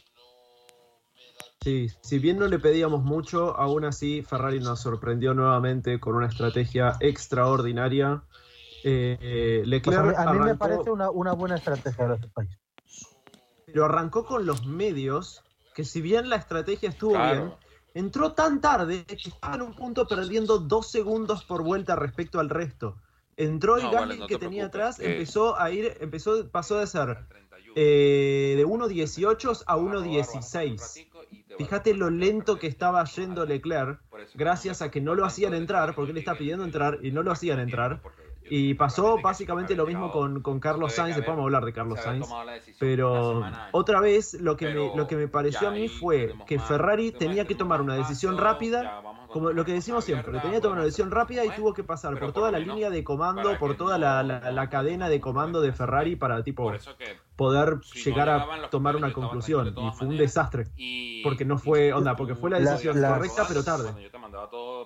Sí, 1.60 1.88
si 2.02 2.18
bien 2.18 2.38
no 2.38 2.48
le 2.48 2.58
pedíamos 2.58 3.04
mucho, 3.04 3.56
aún 3.56 3.84
así 3.84 4.22
Ferrari 4.22 4.58
nos 4.58 4.80
sorprendió 4.80 5.34
nuevamente 5.34 6.00
con 6.00 6.16
una 6.16 6.26
estrategia 6.26 6.96
extraordinaria 6.98 8.24
eh, 8.84 9.80
pues 9.82 9.96
a, 9.96 10.32
mí, 10.32 10.38
me 10.38 10.54
parece 10.56 10.90
una, 10.90 11.32
buena 11.32 11.56
estrategia 11.56 12.04
de 12.04 12.18
los 12.18 12.26
países. 12.32 12.58
Pero 13.66 13.84
arrancó 13.84 14.24
con 14.24 14.44
los 14.44 14.66
medios, 14.66 15.42
que 15.74 15.84
si 15.84 16.00
bien 16.00 16.28
la 16.28 16.36
estrategia 16.36 16.88
estuvo 16.88 17.12
bien, 17.12 17.54
entró 17.94 18.32
tan 18.32 18.60
tarde 18.60 19.04
que 19.04 19.28
estaba 19.28 19.54
en 19.56 19.62
un 19.62 19.74
punto 19.74 20.06
perdiendo 20.06 20.58
dos 20.58 20.90
segundos 20.90 21.44
por 21.44 21.62
vuelta 21.62 21.96
respecto 21.96 22.40
al 22.40 22.50
resto. 22.50 22.96
Entró 23.36 23.78
y 23.78 23.90
Gasly 23.90 24.26
que 24.26 24.38
tenía 24.38 24.66
atrás, 24.66 25.00
empezó 25.00 25.58
a 25.58 25.70
ir, 25.70 25.96
empezó, 26.00 26.48
pasó 26.50 26.78
de 26.78 26.86
ser 26.86 27.26
eh, 27.74 28.54
de 28.56 28.66
1.18 28.66 29.64
a 29.66 29.76
1.16. 29.76 31.08
Fíjate 31.56 31.94
lo 31.94 32.10
lento 32.10 32.58
que 32.58 32.66
estaba 32.66 33.04
yendo 33.04 33.46
Leclerc, 33.46 34.00
gracias 34.34 34.82
a 34.82 34.90
que 34.90 35.00
no 35.00 35.14
lo 35.14 35.24
hacían 35.24 35.54
entrar, 35.54 35.94
porque 35.94 36.12
él 36.12 36.18
está 36.18 36.36
pidiendo 36.36 36.64
entrar 36.64 36.98
y 37.02 37.12
no 37.12 37.22
lo 37.22 37.30
hacían 37.30 37.60
entrar. 37.60 38.00
Y 38.50 38.74
pasó 38.74 39.18
básicamente 39.22 39.74
lo 39.74 39.86
mismo 39.86 40.10
con, 40.10 40.42
con 40.42 40.60
Carlos 40.60 40.94
Sainz, 40.94 41.16
después 41.16 41.36
vamos 41.36 41.44
a 41.44 41.46
hablar 41.46 41.64
de 41.64 41.72
Carlos 41.72 42.00
Sainz. 42.00 42.28
Pero 42.78 43.42
otra 43.72 44.00
vez 44.00 44.34
lo 44.34 44.56
que, 44.56 44.66
me, 44.66 44.96
lo 44.96 45.06
que 45.06 45.16
me 45.16 45.28
pareció 45.28 45.68
a 45.68 45.70
mí 45.70 45.88
fue 45.88 46.34
que 46.46 46.58
Ferrari 46.58 47.12
tenía 47.12 47.46
que 47.46 47.54
tomar 47.54 47.80
una 47.80 47.96
decisión 47.96 48.38
rápida, 48.38 49.02
como 49.28 49.52
lo 49.52 49.64
que 49.64 49.72
decimos 49.72 50.04
siempre, 50.04 50.38
tenía 50.40 50.56
que 50.56 50.60
tomar 50.60 50.78
una 50.78 50.84
decisión 50.84 51.10
rápida 51.10 51.44
y 51.44 51.50
tuvo 51.50 51.72
que 51.72 51.84
pasar 51.84 52.18
por 52.18 52.32
toda 52.32 52.50
la 52.50 52.58
línea 52.58 52.90
de 52.90 53.04
comando, 53.04 53.58
por 53.58 53.76
toda 53.76 53.98
la, 53.98 54.22
la, 54.22 54.68
cadena 54.68 55.08
de 55.08 55.20
comando 55.20 55.60
de 55.60 55.72
Ferrari 55.72 56.16
para 56.16 56.42
tipo 56.42 56.72
poder 57.36 57.80
llegar 58.04 58.28
a 58.28 58.70
tomar 58.70 58.96
una 58.96 59.12
conclusión. 59.12 59.74
Y 59.76 59.90
fue 59.92 60.08
un 60.08 60.16
desastre. 60.16 60.66
Porque 61.22 61.44
no 61.44 61.58
fue, 61.58 61.92
onda, 61.92 62.16
porque 62.16 62.34
fue 62.34 62.50
la 62.50 62.58
decisión 62.60 63.00
correcta, 63.00 63.44
pero 63.48 63.64
tarde. 63.64 64.10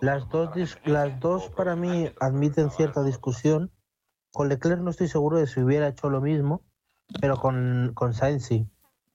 Las 0.00 0.28
dos, 0.28 0.78
las 0.84 1.20
dos 1.20 1.50
para 1.50 1.76
mí 1.76 2.10
admiten 2.20 2.70
cierta 2.70 3.02
discusión. 3.02 3.72
Con 4.32 4.48
Leclerc 4.48 4.80
no 4.80 4.90
estoy 4.90 5.08
seguro 5.08 5.38
de 5.38 5.46
si 5.46 5.60
hubiera 5.60 5.88
hecho 5.88 6.10
lo 6.10 6.20
mismo, 6.20 6.62
pero 7.20 7.38
con, 7.38 7.92
con 7.94 8.12
Sainz 8.12 8.44
sí. 8.44 8.68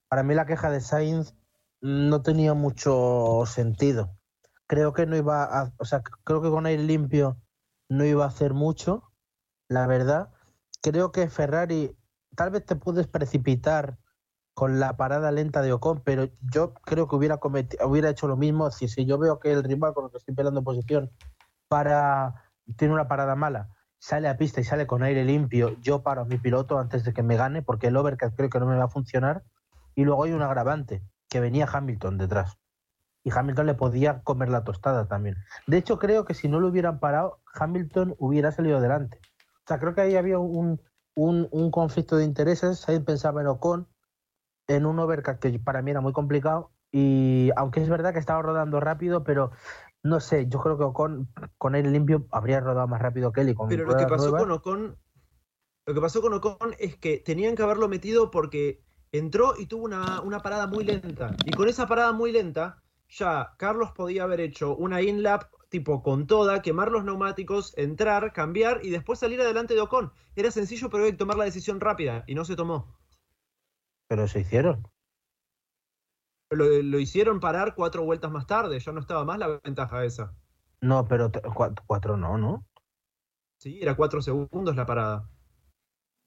Para 0.07 0.23
mí 0.23 0.33
la 0.33 0.45
queja 0.45 0.71
de 0.71 0.81
Sainz 0.81 1.35
no 1.79 2.21
tenía 2.21 2.53
mucho 2.53 3.43
sentido. 3.45 4.17
Creo 4.67 4.93
que 4.93 5.05
no 5.05 5.15
iba 5.15 5.43
a, 5.43 5.73
o 5.77 5.85
sea, 5.85 6.01
creo 6.23 6.41
que 6.41 6.49
con 6.49 6.65
aire 6.65 6.83
limpio 6.83 7.37
no 7.89 8.05
iba 8.05 8.23
a 8.23 8.29
hacer 8.29 8.53
mucho, 8.53 9.11
la 9.67 9.85
verdad. 9.85 10.31
Creo 10.81 11.11
que 11.11 11.29
Ferrari 11.29 11.95
tal 12.35 12.51
vez 12.51 12.65
te 12.65 12.75
puedes 12.75 13.07
precipitar 13.07 13.97
con 14.53 14.79
la 14.79 14.97
parada 14.97 15.31
lenta 15.31 15.61
de 15.61 15.73
Ocon, 15.73 16.01
pero 16.03 16.27
yo 16.41 16.73
creo 16.73 17.07
que 17.07 17.15
hubiera 17.15 17.39
hubiera 17.85 18.09
hecho 18.09 18.27
lo 18.27 18.35
mismo 18.35 18.69
si, 18.69 18.87
si 18.87 19.05
yo 19.05 19.17
veo 19.17 19.39
que 19.39 19.51
el 19.51 19.63
rival 19.63 19.93
con 19.93 20.05
el 20.05 20.11
que 20.11 20.17
estoy 20.17 20.35
peleando 20.35 20.63
posición 20.63 21.09
para 21.67 22.51
tiene 22.75 22.93
una 22.93 23.07
parada 23.07 23.35
mala, 23.35 23.69
sale 24.01 24.27
a 24.27 24.37
pista 24.37 24.59
y 24.59 24.63
sale 24.63 24.87
con 24.87 25.03
aire 25.03 25.23
limpio, 25.23 25.79
yo 25.81 26.01
paro 26.01 26.21
a 26.21 26.25
mi 26.25 26.37
piloto 26.37 26.79
antes 26.79 27.03
de 27.03 27.13
que 27.13 27.23
me 27.23 27.37
gane, 27.37 27.61
porque 27.61 27.87
el 27.87 27.97
overcut 27.97 28.35
creo 28.35 28.49
que 28.49 28.59
no 28.59 28.65
me 28.65 28.75
va 28.75 28.85
a 28.85 28.89
funcionar. 28.89 29.43
Y 29.93 30.05
luego 30.05 30.23
hay 30.23 30.31
un 30.31 30.41
agravante, 30.41 31.03
que 31.29 31.39
venía 31.39 31.69
Hamilton 31.71 32.17
detrás. 32.17 32.57
Y 33.23 33.31
Hamilton 33.31 33.67
le 33.67 33.73
podía 33.75 34.21
comer 34.23 34.49
la 34.49 34.63
tostada 34.63 35.07
también. 35.07 35.35
De 35.67 35.77
hecho, 35.77 35.99
creo 35.99 36.25
que 36.25 36.33
si 36.33 36.47
no 36.47 36.59
lo 36.59 36.69
hubieran 36.69 36.99
parado, 36.99 37.39
Hamilton 37.53 38.15
hubiera 38.17 38.51
salido 38.51 38.77
adelante. 38.77 39.19
O 39.57 39.67
sea, 39.67 39.77
creo 39.77 39.93
que 39.93 40.01
ahí 40.01 40.15
había 40.15 40.39
un, 40.39 40.81
un, 41.15 41.47
un 41.51 41.71
conflicto 41.71 42.17
de 42.17 42.25
intereses. 42.25 42.87
Ahí 42.87 42.99
pensaba 42.99 43.41
en 43.41 43.47
Ocon, 43.47 43.87
en 44.67 44.85
un 44.85 44.99
overcut 44.99 45.39
que 45.39 45.59
para 45.59 45.81
mí 45.81 45.91
era 45.91 46.01
muy 46.01 46.13
complicado. 46.13 46.71
Y 46.91 47.51
aunque 47.55 47.81
es 47.81 47.89
verdad 47.89 48.13
que 48.13 48.19
estaba 48.19 48.41
rodando 48.41 48.79
rápido, 48.79 49.23
pero 49.23 49.51
no 50.03 50.19
sé, 50.19 50.47
yo 50.47 50.59
creo 50.59 50.77
que 50.77 50.83
Ocon 50.83 51.29
con 51.57 51.75
él 51.75 51.91
limpio 51.91 52.27
habría 52.31 52.59
rodado 52.59 52.87
más 52.87 53.01
rápido 53.01 53.31
que 53.31 53.41
él. 53.41 53.49
Y 53.49 53.53
con 53.53 53.69
pero 53.69 53.85
lo 53.85 53.97
que 53.97 54.07
pasó 54.07 54.31
con 54.31 54.51
Ocon, 54.51 54.97
lo 55.85 55.93
que 55.93 56.01
pasó 56.01 56.21
con 56.21 56.33
Ocon 56.33 56.75
es 56.79 56.97
que 56.97 57.17
tenían 57.19 57.55
que 57.55 57.63
haberlo 57.63 57.87
metido 57.87 58.31
porque 58.31 58.83
entró 59.11 59.53
y 59.57 59.67
tuvo 59.67 59.85
una, 59.85 60.21
una 60.21 60.41
parada 60.41 60.67
muy 60.67 60.83
lenta. 60.83 61.35
Y 61.45 61.51
con 61.51 61.67
esa 61.67 61.87
parada 61.87 62.11
muy 62.13 62.31
lenta, 62.31 62.81
ya 63.09 63.53
Carlos 63.57 63.91
podía 63.91 64.23
haber 64.23 64.39
hecho 64.39 64.75
una 64.75 65.01
in-lap 65.01 65.43
tipo 65.71 66.03
con 66.03 66.27
toda, 66.27 66.61
quemar 66.61 66.91
los 66.91 67.05
neumáticos, 67.05 67.73
entrar, 67.77 68.33
cambiar 68.33 68.81
y 68.83 68.89
después 68.89 69.19
salir 69.19 69.39
adelante 69.41 69.73
de 69.73 69.79
Ocon. 69.79 70.11
Era 70.35 70.51
sencillo, 70.51 70.89
pero 70.89 71.05
hay 71.05 71.11
que 71.11 71.17
tomar 71.17 71.37
la 71.37 71.45
decisión 71.45 71.79
rápida 71.79 72.25
y 72.27 72.35
no 72.35 72.43
se 72.43 72.57
tomó. 72.57 72.93
Pero 74.07 74.27
se 74.27 74.41
hicieron. 74.41 74.85
Lo, 76.51 76.99
hicieron 76.99 77.39
parar 77.39 77.73
cuatro 77.73 78.03
vueltas 78.03 78.29
más 78.29 78.45
tarde, 78.45 78.77
ya 78.79 78.91
no 78.91 78.99
estaba 78.99 79.23
más 79.23 79.39
la 79.39 79.61
ventaja 79.63 80.03
esa. 80.03 80.35
No, 80.81 81.07
pero 81.07 81.31
cuatro, 81.87 82.17
no, 82.17 82.37
¿no? 82.37 82.67
Sí, 83.57 83.79
era 83.81 83.95
cuatro 83.95 84.21
segundos 84.21 84.75
la 84.75 84.85
parada. 84.85 85.29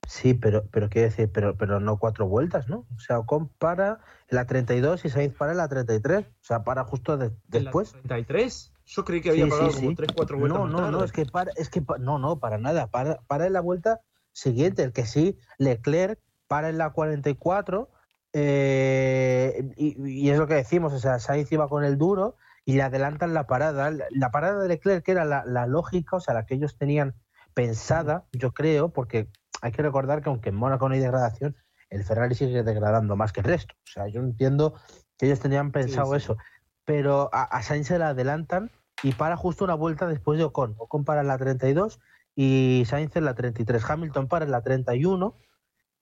Sí, 0.09 0.33
pero, 0.33 0.67
pero 0.71 0.89
quiere 0.89 1.09
decir, 1.09 1.31
pero, 1.31 1.57
pero 1.59 1.81
no 1.81 1.99
cuatro 1.99 2.27
vueltas, 2.27 2.69
¿no? 2.69 2.87
O 2.97 2.99
sea, 2.99 3.19
Ocon 3.19 3.49
para 3.49 4.01
la 4.29 4.47
32 4.47 5.05
y 5.05 5.11
Sainz 5.11 5.35
para 5.35 5.53
la 5.53 5.69
33. 5.69 6.27
O 6.27 6.31
sea, 6.41 6.65
para 6.65 6.85
justo 6.85 7.19
de- 7.19 7.27
¿En 7.27 7.33
la 7.51 7.61
después. 7.61 7.93
33? 7.93 8.74
Yo 8.87 9.05
creí 9.05 9.21
que 9.21 9.31
había 9.31 9.45
Sí, 9.45 9.51
pagado 9.51 9.71
sí, 9.71 9.77
como 9.77 9.91
sí. 9.91 9.97
3, 9.97 10.11
4 10.15 10.39
vueltas 10.39 10.59
No, 10.61 10.67
no, 10.67 10.91
no, 10.91 11.05
es 11.05 11.13
que 11.13 11.25
para, 11.27 11.51
es 11.57 11.71
que 11.71 11.83
no, 11.99 12.19
no, 12.19 12.39
para 12.39 12.59
nada. 12.59 12.89
Para, 12.89 13.21
para 13.27 13.47
en 13.47 13.53
la 13.55 13.61
vuelta 13.61 14.01
siguiente, 14.33 14.83
el 14.83 14.93
que 14.93 15.07
sí, 15.07 15.39
Leclerc 15.59 16.21
para 16.49 16.69
en 16.69 16.79
la 16.79 16.91
44. 16.91 17.91
eh, 18.35 19.71
y, 19.77 20.25
y 20.27 20.31
es 20.31 20.39
lo 20.39 20.47
que 20.47 20.55
decimos, 20.55 20.93
o 20.93 20.99
sea, 20.99 21.19
Sainz 21.19 21.51
iba 21.53 21.69
con 21.69 21.85
el 21.85 21.97
duro 21.99 22.37
y 22.65 22.75
le 22.75 22.83
adelantan 22.83 23.35
la 23.35 23.47
parada. 23.47 23.91
La, 24.11 24.31
parada 24.31 24.61
de 24.63 24.69
Leclerc, 24.69 25.05
que 25.05 25.13
era 25.13 25.25
la, 25.25 25.45
la 25.47 25.67
lógica, 25.67 26.17
o 26.17 26.21
sea, 26.21 26.35
la 26.35 26.47
que 26.47 26.55
ellos 26.55 26.77
tenían 26.77 27.15
pensada, 27.55 28.25
yo 28.33 28.53
creo, 28.53 28.89
porque 28.93 29.29
hay 29.63 29.73
que 29.73 29.83
recordar 29.83 30.23
que 30.23 30.29
aunque 30.29 30.49
en 30.49 30.57
Mónaco 30.57 30.89
no 30.89 30.95
hay 30.95 31.01
degradación, 31.01 31.57
el 31.91 32.05
Ferrari 32.05 32.35
sigue 32.35 32.63
degradando 32.63 33.17
más 33.17 33.33
que 33.33 33.41
el 33.41 33.47
resto. 33.47 33.75
O 33.79 33.87
sea, 33.87 34.09
yo 34.09 34.21
entiendo 34.21 34.75
que 35.17 35.27
ellos 35.27 35.41
tenían 35.41 35.71
pensado 35.71 36.11
sí. 36.13 36.17
eso, 36.17 36.37
pero 36.85 37.31
a, 37.33 37.63
Sainz 37.63 37.89
se 37.89 37.99
la 37.99 38.09
adelantan 38.09 38.71
y 39.03 39.13
para 39.13 39.37
justo 39.37 39.65
una 39.65 39.75
vuelta 39.75 40.07
después 40.07 40.39
de 40.39 40.45
Ocon. 40.45 40.75
Ocon 40.79 41.05
para 41.05 41.23
en 41.23 41.29
la 41.29 41.39
32 41.39 42.01
y 42.37 42.85
Sainz 42.87 43.15
en 43.17 43.25
la 43.25 43.35
33. 43.35 43.89
Hamilton 43.89 44.29
para 44.29 44.45
en 44.45 44.51
la 44.51 44.63
31 44.63 45.37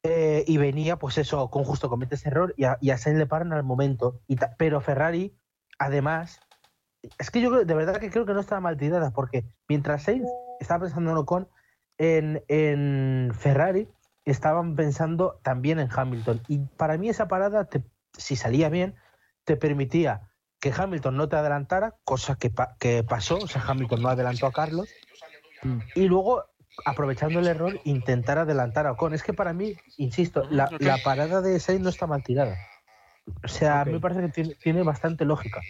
eh, 0.02 0.44
y 0.46 0.56
venía, 0.56 0.98
pues 0.98 1.18
eso, 1.18 1.40
Ocon 1.42 1.64
justo 1.64 1.88
comete 1.88 2.16
ese 2.16 2.28
error 2.28 2.54
y 2.56 2.64
a, 2.64 2.78
y 2.80 2.90
a 2.90 2.98
Sainz 2.98 3.18
le 3.18 3.26
paran 3.26 3.52
al 3.52 3.62
momento. 3.62 4.20
Pero 4.58 4.80
Ferrari, 4.80 5.36
además, 5.78 6.40
es 7.18 7.30
que 7.30 7.40
yo 7.40 7.64
de 7.64 7.74
verdad 7.74 7.98
que 7.98 8.10
creo 8.10 8.26
que 8.26 8.34
no 8.34 8.40
estaba 8.40 8.60
mal 8.60 8.76
tirada 8.76 9.10
porque 9.12 9.44
mientras 9.68 10.04
Sainz 10.04 10.28
estaba 10.60 10.84
pensando 10.84 11.10
en 11.10 11.16
Ocon, 11.16 11.48
en, 11.98 12.42
en 12.48 13.32
Ferrari 13.34 13.88
estaban 14.24 14.76
pensando 14.76 15.40
también 15.42 15.78
en 15.78 15.88
Hamilton. 15.94 16.40
Y 16.48 16.58
para 16.58 16.96
mí 16.98 17.08
esa 17.08 17.28
parada, 17.28 17.64
te- 17.64 17.84
si 18.16 18.36
salía 18.36 18.68
bien, 18.68 18.94
te 19.44 19.56
permitía 19.56 20.31
que 20.62 20.72
Hamilton 20.74 21.16
no 21.16 21.28
te 21.28 21.34
adelantara, 21.34 21.96
cosa 22.04 22.36
que, 22.36 22.48
pa- 22.48 22.76
que 22.78 23.02
pasó, 23.02 23.40
o 23.40 23.46
sea, 23.48 23.64
Hamilton 23.66 24.00
no 24.00 24.08
adelantó 24.08 24.46
a 24.46 24.52
Carlos, 24.52 24.96
y 25.94 26.06
luego, 26.06 26.44
aprovechando 26.84 27.40
el 27.40 27.48
error, 27.48 27.80
intentar 27.84 28.38
adelantar 28.38 28.86
a 28.86 28.92
Ocon. 28.92 29.12
Es 29.12 29.24
que 29.24 29.34
para 29.34 29.52
mí, 29.52 29.74
insisto, 29.96 30.46
la, 30.50 30.70
la 30.78 30.98
parada 31.02 31.40
de 31.40 31.58
Sainz 31.58 31.82
no 31.82 31.88
está 31.88 32.06
mal 32.06 32.22
tirada. 32.22 32.68
O 33.44 33.48
sea, 33.48 33.80
a 33.80 33.84
mí 33.84 33.92
me 33.92 34.00
parece 34.00 34.20
que 34.22 34.28
tiene, 34.28 34.54
tiene 34.54 34.82
bastante 34.84 35.24
lógica. 35.24 35.64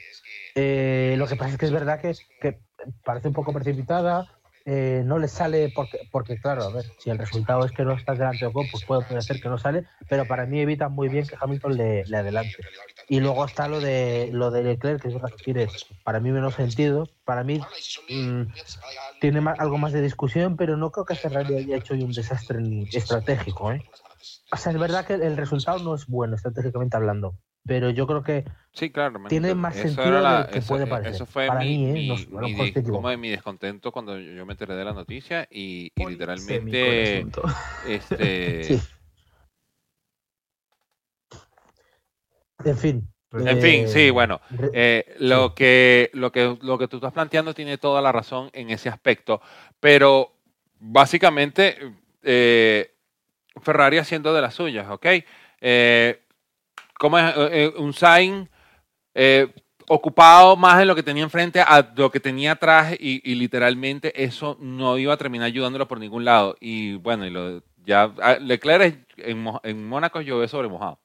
Eh, 0.55 1.15
lo 1.17 1.27
que 1.27 1.37
pasa 1.37 1.53
es 1.53 1.59
que 1.59 1.67
es 1.67 1.73
verdad 1.73 1.99
que, 1.99 2.13
que 2.39 2.61
parece 3.03 3.29
un 3.29 3.35
poco 3.35 3.53
precipitada, 3.55 4.29
eh, 4.65 5.03
no 5.05 5.19
le 5.19 5.29
sale 5.29 5.71
porque, 5.71 6.01
porque, 6.11 6.39
claro, 6.39 6.65
a 6.67 6.71
ver, 6.71 6.93
si 6.97 7.11
el 7.11 7.19
resultado 7.19 7.65
es 7.65 7.73
que 7.73 7.85
no 7.85 7.95
estás 7.95 8.19
delante 8.19 8.45
de 8.45 8.49
Ocon, 8.51 8.69
pues 8.71 8.83
puede 8.85 9.23
ser 9.23 9.41
que 9.41 9.49
no 9.49 9.59
sale, 9.59 9.87
pero 10.09 10.27
para 10.29 10.47
mí 10.47 10.61
evita 10.61 10.89
muy 10.89 11.09
bien 11.09 11.27
que 11.27 11.37
Hamilton 11.41 11.77
le, 11.77 12.07
le 12.07 12.17
adelante. 12.17 12.67
Y 13.09 13.21
luego 13.21 13.45
está 13.45 13.69
lo 13.69 13.81
de 13.81 14.29
lo 14.33 14.51
de 14.51 14.63
Leclerc, 14.65 15.03
que 15.03 15.09
es 15.09 15.15
verdad 15.15 15.31
que 15.33 15.39
tiene 15.43 15.73
para 16.03 16.21
mí 16.21 16.31
menos 16.33 16.55
sentido. 16.55 17.13
Para 17.25 17.45
mí 17.45 17.61
mm, 18.09 18.43
tiene 19.19 19.41
más- 19.41 19.59
algo 19.61 19.79
más 19.79 19.93
de 19.93 20.03
discusión, 20.03 20.57
pero 20.57 20.77
no 20.77 20.91
creo 20.93 21.05
que 21.07 21.17
Ferrari 21.17 21.57
haya 21.57 21.77
hecho 21.77 21.95
un 21.95 22.15
desastre 22.15 22.61
estratégico. 22.93 23.73
¿eh? 23.73 23.85
O 24.53 24.57
sea, 24.57 24.73
es 24.73 24.79
verdad 24.79 25.07
que 25.07 25.15
el 25.15 25.37
resultado 25.37 25.79
no 25.81 25.95
es 25.95 26.07
bueno 26.07 26.37
estratégicamente 26.37 26.97
hablando, 26.97 27.39
pero 27.67 27.91
yo 27.91 28.07
creo 28.07 28.23
que 28.23 28.45
Sí, 28.73 28.91
claro. 28.91 29.23
Tiene 29.29 29.55
más 29.55 29.77
Eso 29.77 29.89
sentido 30.03 30.21
la- 30.23 30.49
que 30.51 30.59
eso, 30.61 30.69
puede 30.69 30.85
eh, 30.85 30.87
parecer. 30.87 31.15
Eso 31.15 31.27
fue 31.27 31.47
Para 31.47 31.61
mi, 31.61 31.77
mí, 31.77 31.87
¿eh? 31.91 31.93
mi- 31.95 32.27
No 32.31 32.49
como 32.49 32.65
equivocado. 32.65 33.19
mi 33.19 33.29
descontento 33.29 33.93
cuando 33.93 34.19
yo 34.19 34.47
me 34.47 34.53
enteré 34.53 34.75
de 34.75 34.85
la 34.85 34.95
noticia 34.95 35.47
y, 35.51 35.93
literalmente 35.97 37.27
este 37.89 38.63
Sí. 38.79 38.81
En 42.65 42.77
fin. 42.79 43.09
En 43.35 43.61
fin, 43.63 43.89
sí, 43.89 44.11
bueno, 44.11 44.41
re- 44.51 44.71
Eh, 44.75 45.17
lo, 45.19 45.55
que, 45.55 46.11
lo, 46.13 46.31
que, 46.31 46.59
lo 46.61 46.77
que 46.79 46.87
tú 46.87 46.97
estás 46.99 47.13
planteando 47.15 47.55
tiene 47.55 47.79
toda 47.79 48.03
la 48.03 48.13
razón 48.13 48.51
en 48.53 48.69
ese 48.69 48.91
aspecto, 48.91 49.41
pero 49.81 50.33
básicamente 50.79 51.79
eh, 52.23 52.95
Ferrari 53.63 53.97
haciendo 53.99 54.35
de 54.35 54.43
las 54.43 54.55
suyas, 54.55 54.87
¿ok? 54.91 55.07
Eh, 56.93 56.99
¿Cómo 56.99 57.19
es? 57.19 57.25
Eh, 57.37 57.49
eh, 57.53 57.73
un 57.79 57.93
Sainz 57.93 58.49
eh, 59.15 59.53
ocupado 59.89 60.57
más 60.57 60.81
en 60.81 60.89
lo 60.89 60.95
que 60.95 61.03
tenía 61.03 61.23
enfrente 61.25 61.61
a 61.61 61.93
lo 61.97 62.11
que 62.11 62.21
tenía 62.21 62.53
atrás 62.53 62.95
y, 62.99 63.21
y 63.31 63.35
literalmente 63.35 64.25
eso 64.25 64.57
no 64.61 64.99
iba 64.99 65.13
a 65.13 65.17
terminar 65.17 65.47
ayudándolo 65.47 65.89
por 65.89 65.99
ningún 65.99 66.25
lado. 66.25 66.57
Y 66.61 66.95
bueno, 66.97 67.27
y 67.27 67.31
lo, 67.31 67.63
ya 67.85 68.13
ah, 68.23 68.37
Leclerc 68.41 69.07
en, 69.17 69.45
en 69.63 69.89
Mónaco 69.89 70.21
llovió 70.21 70.47
sobre 70.49 70.69
mojado. 70.69 70.99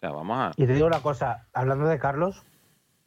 Sea, 0.00 0.10
vamos 0.10 0.38
a... 0.38 0.52
Y 0.56 0.66
te 0.66 0.74
digo 0.74 0.86
una 0.86 1.00
cosa, 1.00 1.46
hablando 1.52 1.86
de 1.86 1.98
Carlos, 1.98 2.42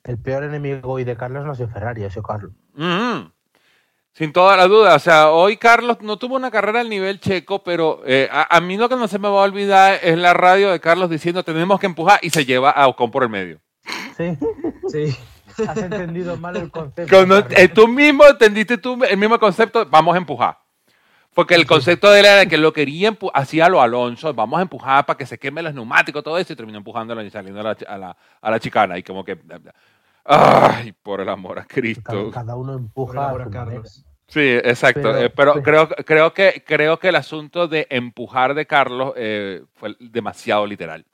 el 0.04 0.18
peor 0.18 0.44
enemigo 0.44 0.92
hoy 0.92 1.04
de 1.04 1.16
Carlos 1.16 1.46
no 1.46 1.52
ha 1.52 1.56
sido 1.56 1.70
Ferrari, 1.70 2.04
ha 2.04 2.10
sido 2.10 2.24
Carlos. 2.24 2.52
Mm, 2.74 3.32
Sin 4.14 4.34
toda 4.34 4.58
la 4.58 4.68
duda. 4.68 4.96
O 4.96 5.00
sea, 5.00 5.30
hoy 5.30 5.58
Carlos 5.58 5.98
no 6.02 6.18
tuvo 6.18 6.36
una 6.36 6.52
carrera 6.52 6.82
al 6.82 6.90
nivel 6.90 7.20
checo, 7.20 7.64
pero 7.64 8.02
eh, 8.06 8.28
a, 8.32 8.58
a 8.58 8.60
mí 8.60 8.76
lo 8.78 8.90
que 8.90 8.96
no 8.96 9.08
se 9.08 9.20
me 9.20 9.30
va 9.30 9.40
a 9.42 9.44
olvidar 9.46 10.00
es 10.04 10.18
la 10.18 10.34
radio 10.34 10.72
de 10.72 10.80
Carlos 10.80 11.10
diciendo 11.10 11.44
tenemos 11.44 11.80
que 11.80 11.86
empujar 11.86 12.20
y 12.22 12.30
se 12.30 12.46
lleva 12.46 12.72
a 12.72 12.88
Ocon 12.88 13.12
por 13.12 13.24
el 13.24 13.30
medio. 13.30 13.60
Sí, 14.18 14.38
Sí. 14.88 15.16
has 15.68 15.78
entendido 15.78 16.38
mal 16.38 16.56
el 16.58 16.70
concepto. 16.72 17.16
Cuando, 17.16 17.40
eh, 17.50 17.68
tú 17.70 17.88
mismo 17.88 18.26
entendiste 18.26 18.78
tú 18.78 19.02
el 19.04 19.18
mismo 19.18 19.40
concepto, 19.40 19.86
vamos 19.86 20.16
a 20.16 20.18
empujar. 20.18 20.58
Porque 21.34 21.56
el 21.56 21.66
concepto 21.68 22.10
de 22.12 22.20
él 22.20 22.26
era 22.26 22.46
que 22.48 22.58
lo 22.58 22.74
quería 22.74 23.16
hacía 23.34 23.70
lo 23.70 23.82
Alonso, 23.82 24.34
vamos 24.34 24.60
a 24.60 24.64
empujar 24.64 25.06
para 25.06 25.18
que 25.18 25.26
se 25.26 25.38
queme 25.38 25.62
los 25.62 25.74
neumáticos, 25.74 26.24
todo 26.24 26.38
eso, 26.38 26.52
y 26.52 26.56
terminó 26.56 26.80
empujándolo 26.80 27.22
y 27.24 27.30
saliendo 27.30 27.62
a 27.62 27.64
la, 27.64 27.78
a 27.88 27.98
la, 27.98 28.18
a 28.42 28.52
la 28.52 28.60
chicana. 28.60 28.98
Y 28.98 29.04
como 29.04 29.24
que. 29.24 29.38
¡Ay! 30.26 30.92
Por 30.94 31.22
el 31.22 31.30
amor 31.30 31.60
a 31.60 31.66
Cristo. 31.66 32.30
cada 32.32 32.56
uno 32.56 32.74
empuja 32.74 33.30
a. 33.30 33.50
Carlos. 33.50 34.06
Sí, 34.28 34.42
exacto. 34.42 35.02
Pero- 35.02 35.18
eh, 35.18 35.30
Pero, 35.30 35.54
pero- 35.56 35.64
creo, 35.64 35.90
creo, 36.06 36.34
que, 36.34 36.64
creo 36.66 37.00
que 37.00 37.10
el 37.10 37.16
asunto 37.16 37.68
de 37.68 37.88
empujar 37.90 38.54
de 38.54 38.68
Carlos 38.68 39.14
eh, 39.16 39.64
fue 39.74 39.96
demasiado 40.00 40.68
literal. 40.68 41.06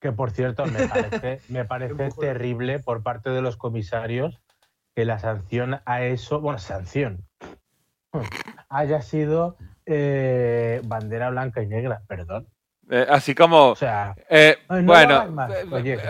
Que 0.00 0.12
por 0.12 0.30
cierto, 0.30 0.66
me 0.66 0.86
parece, 0.88 1.40
me 1.48 1.64
parece 1.64 2.10
terrible 2.20 2.80
por 2.80 3.02
parte 3.02 3.30
de 3.30 3.40
los 3.40 3.56
comisarios 3.56 4.42
que 4.94 5.06
la 5.06 5.18
sanción 5.18 5.80
a 5.86 6.02
eso, 6.04 6.40
bueno, 6.40 6.58
sanción, 6.58 7.24
haya 8.68 9.00
sido 9.02 9.56
eh, 9.86 10.80
bandera 10.84 11.30
blanca 11.30 11.62
y 11.62 11.66
negra, 11.66 12.02
perdón. 12.06 12.46
Eh, 12.96 13.06
así 13.08 13.34
como. 13.34 13.70
O 13.70 13.74
sea, 13.74 14.14
eh, 14.30 14.56
no 14.68 14.82
bueno, 14.84 15.26
más. 15.32 15.50
eh, 15.50 15.64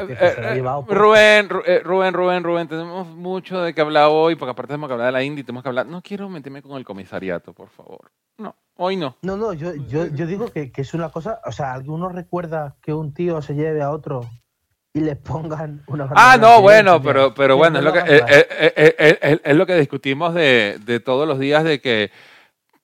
que 0.07 0.17
se 0.17 0.55
llevado 0.55 0.85
por- 0.85 0.95
Rubén, 0.99 1.49
Ru- 1.49 1.83
Rubén, 1.83 2.13
Rubén, 2.13 2.45
Rubén, 2.45 2.69
tenemos 2.69 3.07
mucho 3.07 3.63
de 3.63 3.73
que 3.73 3.81
hablar 3.81 4.09
hoy, 4.11 4.35
porque 4.35 4.51
aparte 4.51 4.73
tenemos 4.73 4.89
que 4.89 4.93
hablar 4.93 5.07
de 5.07 5.13
la 5.13 5.23
Indy, 5.23 5.45
tenemos 5.45 5.63
que 5.63 5.71
hablar. 5.71 5.87
No 5.87 6.03
quiero 6.03 6.29
meterme 6.29 6.61
con 6.61 6.77
el 6.77 6.85
comisariato, 6.85 7.55
por 7.55 7.71
favor. 7.71 8.11
No, 8.37 8.55
hoy 8.77 8.97
no. 8.97 9.17
no, 9.23 9.37
no, 9.39 9.55
yo, 9.55 9.75
yo, 9.89 10.09
yo 10.09 10.27
digo 10.27 10.49
que, 10.53 10.71
que 10.71 10.83
es 10.83 10.93
una 10.93 11.09
cosa, 11.09 11.41
o 11.47 11.53
sea, 11.53 11.73
¿alguno 11.73 12.11
recuerda 12.11 12.75
que 12.83 12.93
un 12.93 13.15
tío 13.15 13.41
se 13.41 13.55
lleve 13.55 13.81
a 13.81 13.91
otro 13.91 14.29
y 14.93 15.01
le 15.01 15.17
pongan 15.17 15.83
una 15.87 16.07
Ah, 16.15 16.37
no, 16.39 16.61
bueno, 16.61 17.01
pero, 17.01 17.33
pero 17.33 17.57
bueno, 17.57 17.81
no 17.81 17.89
es 17.89 17.95
lo 17.95 18.05
que, 18.05 18.17
eh, 18.17 19.41
es 19.43 19.57
lo 19.57 19.65
que 19.67 19.77
discutimos 19.77 20.35
de, 20.35 20.79
de 20.85 21.01
todos 21.01 21.27
los 21.27 21.39
días 21.39 21.65
de 21.65 21.81
que 21.81 22.11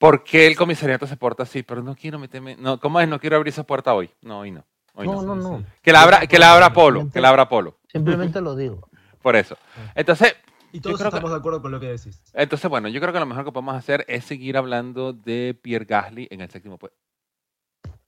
por 0.01 0.25
qué 0.25 0.47
el 0.47 0.57
comisariato 0.57 1.07
se 1.07 1.19
porta 1.19 1.43
así, 1.43 1.63
pero 1.63 1.83
no 1.83 1.95
quiero 1.95 2.19
meterme, 2.19 2.57
no, 2.57 2.81
¿cómo 2.81 2.99
es? 3.01 3.07
No 3.07 3.21
quiero 3.21 3.37
abrir 3.37 3.53
esa 3.53 3.65
puerta 3.65 3.93
hoy. 3.93 4.11
No, 4.23 4.39
hoy 4.41 4.51
no. 4.51 4.65
Hoy 4.95 5.07
no. 5.07 5.23
No, 5.23 5.35
no, 5.37 5.59
no. 5.59 5.65
Que 5.83 5.93
la 5.93 6.03
abra, 6.03 6.27
que 6.27 6.39
la 6.39 6.55
abra 6.55 6.73
Polo, 6.73 7.11
que 7.13 7.21
la 7.21 7.29
abra 7.29 7.49
Polo, 7.51 7.79
Simplemente 7.87 8.41
lo 8.41 8.57
digo. 8.57 8.89
por 9.21 9.37
eso. 9.37 9.59
Entonces, 9.95 10.35
Y 10.73 10.81
todos 10.81 10.99
que- 11.01 11.05
estamos 11.07 11.31
de 11.31 11.37
acuerdo 11.37 11.61
con 11.61 11.71
lo 11.71 11.79
que 11.79 11.89
decís. 11.89 12.23
entonces, 12.33 12.71
bueno, 12.71 12.89
yo 12.89 12.99
creo 13.01 13.13
que 13.13 13.21
lo 13.21 13.27
mejor 13.27 13.45
que 13.45 13.53
podemos 13.53 13.75
hacer 13.77 14.05
es 14.09 14.25
seguir 14.25 14.57
hablando 14.57 15.13
de 15.13 15.55
Pierre 15.61 15.85
Gasly 15.85 16.29
en 16.31 16.41
el 16.41 16.51
séptimo 16.51 16.79
puesto. 16.79 16.97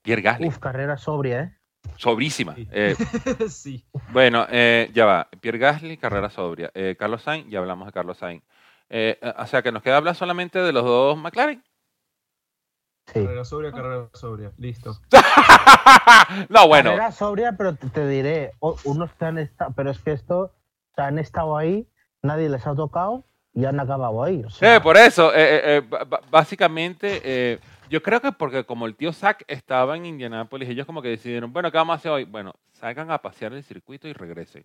Pierre 0.01 0.23
Gasly, 0.23 0.49
Uf, 0.49 0.59
carrera 0.59 0.97
sobria, 0.97 1.41
¿eh? 1.43 1.59
sobrísima. 1.97 2.55
Sí. 2.55 2.67
Eh, 2.73 2.97
sí. 3.51 3.85
Bueno, 4.13 4.47
eh, 4.51 4.91
ya 4.95 5.05
va. 5.05 5.29
Pierre 5.41 5.59
Gasly, 5.59 5.97
carrera 5.99 6.31
sobria. 6.31 6.71
Eh, 6.75 6.97
Carlos 6.99 7.23
Sainz, 7.23 7.49
ya 7.51 7.59
hablamos 7.59 7.87
de 7.87 7.93
Carlos 7.93 8.17
Sainz. 8.19 8.43
Eh, 8.89 9.19
o 9.39 9.47
sea 9.47 9.63
que 9.63 9.73
nos 9.73 9.83
queda 9.83 9.97
hablar 9.99 10.15
solamente 10.15 10.59
de 10.59 10.73
los 10.73 10.85
dos 10.85 11.17
McLaren. 11.19 11.63
Sí. 13.07 13.25
Carrera 13.25 13.45
sobria, 13.45 13.73
carrera 13.73 14.09
sobria. 14.15 14.53
Listo. 14.59 14.97
no, 16.49 16.69
bueno. 16.69 16.91
Carrera 16.91 17.13
sobria, 17.13 17.53
pero 17.57 17.75
te, 17.75 17.89
te 17.89 18.07
diré, 18.07 18.53
unos 18.85 19.13
que 19.15 19.25
han 19.25 19.39
estado, 19.39 19.73
pero 19.75 19.91
es 19.91 19.99
que 19.99 20.13
esto, 20.13 20.39
o 20.41 20.95
sea, 20.95 21.07
han 21.07 21.19
estado 21.19 21.57
ahí, 21.57 21.89
nadie 22.23 22.49
les 22.49 22.67
ha 22.67 22.75
tocado 22.75 23.25
y 23.55 23.65
han 23.65 23.81
acabado 23.81 24.23
ahí. 24.23 24.43
O 24.45 24.51
sea, 24.51 24.77
Eh, 24.77 24.81
por 24.81 24.97
eso, 24.97 25.35
eh, 25.35 25.79
eh, 25.79 25.83
eh, 25.91 26.07
básicamente, 26.31 27.21
eh, 27.25 27.59
yo 27.91 28.03
creo 28.03 28.21
que 28.21 28.33
porque 28.33 28.65
como 28.65 28.87
el 28.87 28.97
tío 28.97 29.13
Zack 29.13 29.45
estaba 29.49 29.97
en 29.97 30.07
Indianápolis, 30.07 30.69
ellos 30.69 30.87
como 30.87 31.03
que 31.03 31.09
decidieron, 31.09 31.53
bueno, 31.53 31.71
¿qué 31.71 31.77
vamos 31.79 31.95
a 31.95 31.97
hacer 31.97 32.13
hoy? 32.13 32.25
Bueno, 32.25 32.55
salgan 32.71 33.11
a 33.11 33.19
pasear 33.19 33.53
el 33.53 33.65
circuito 33.65 34.09
y 34.09 34.13
regresen. 34.13 34.65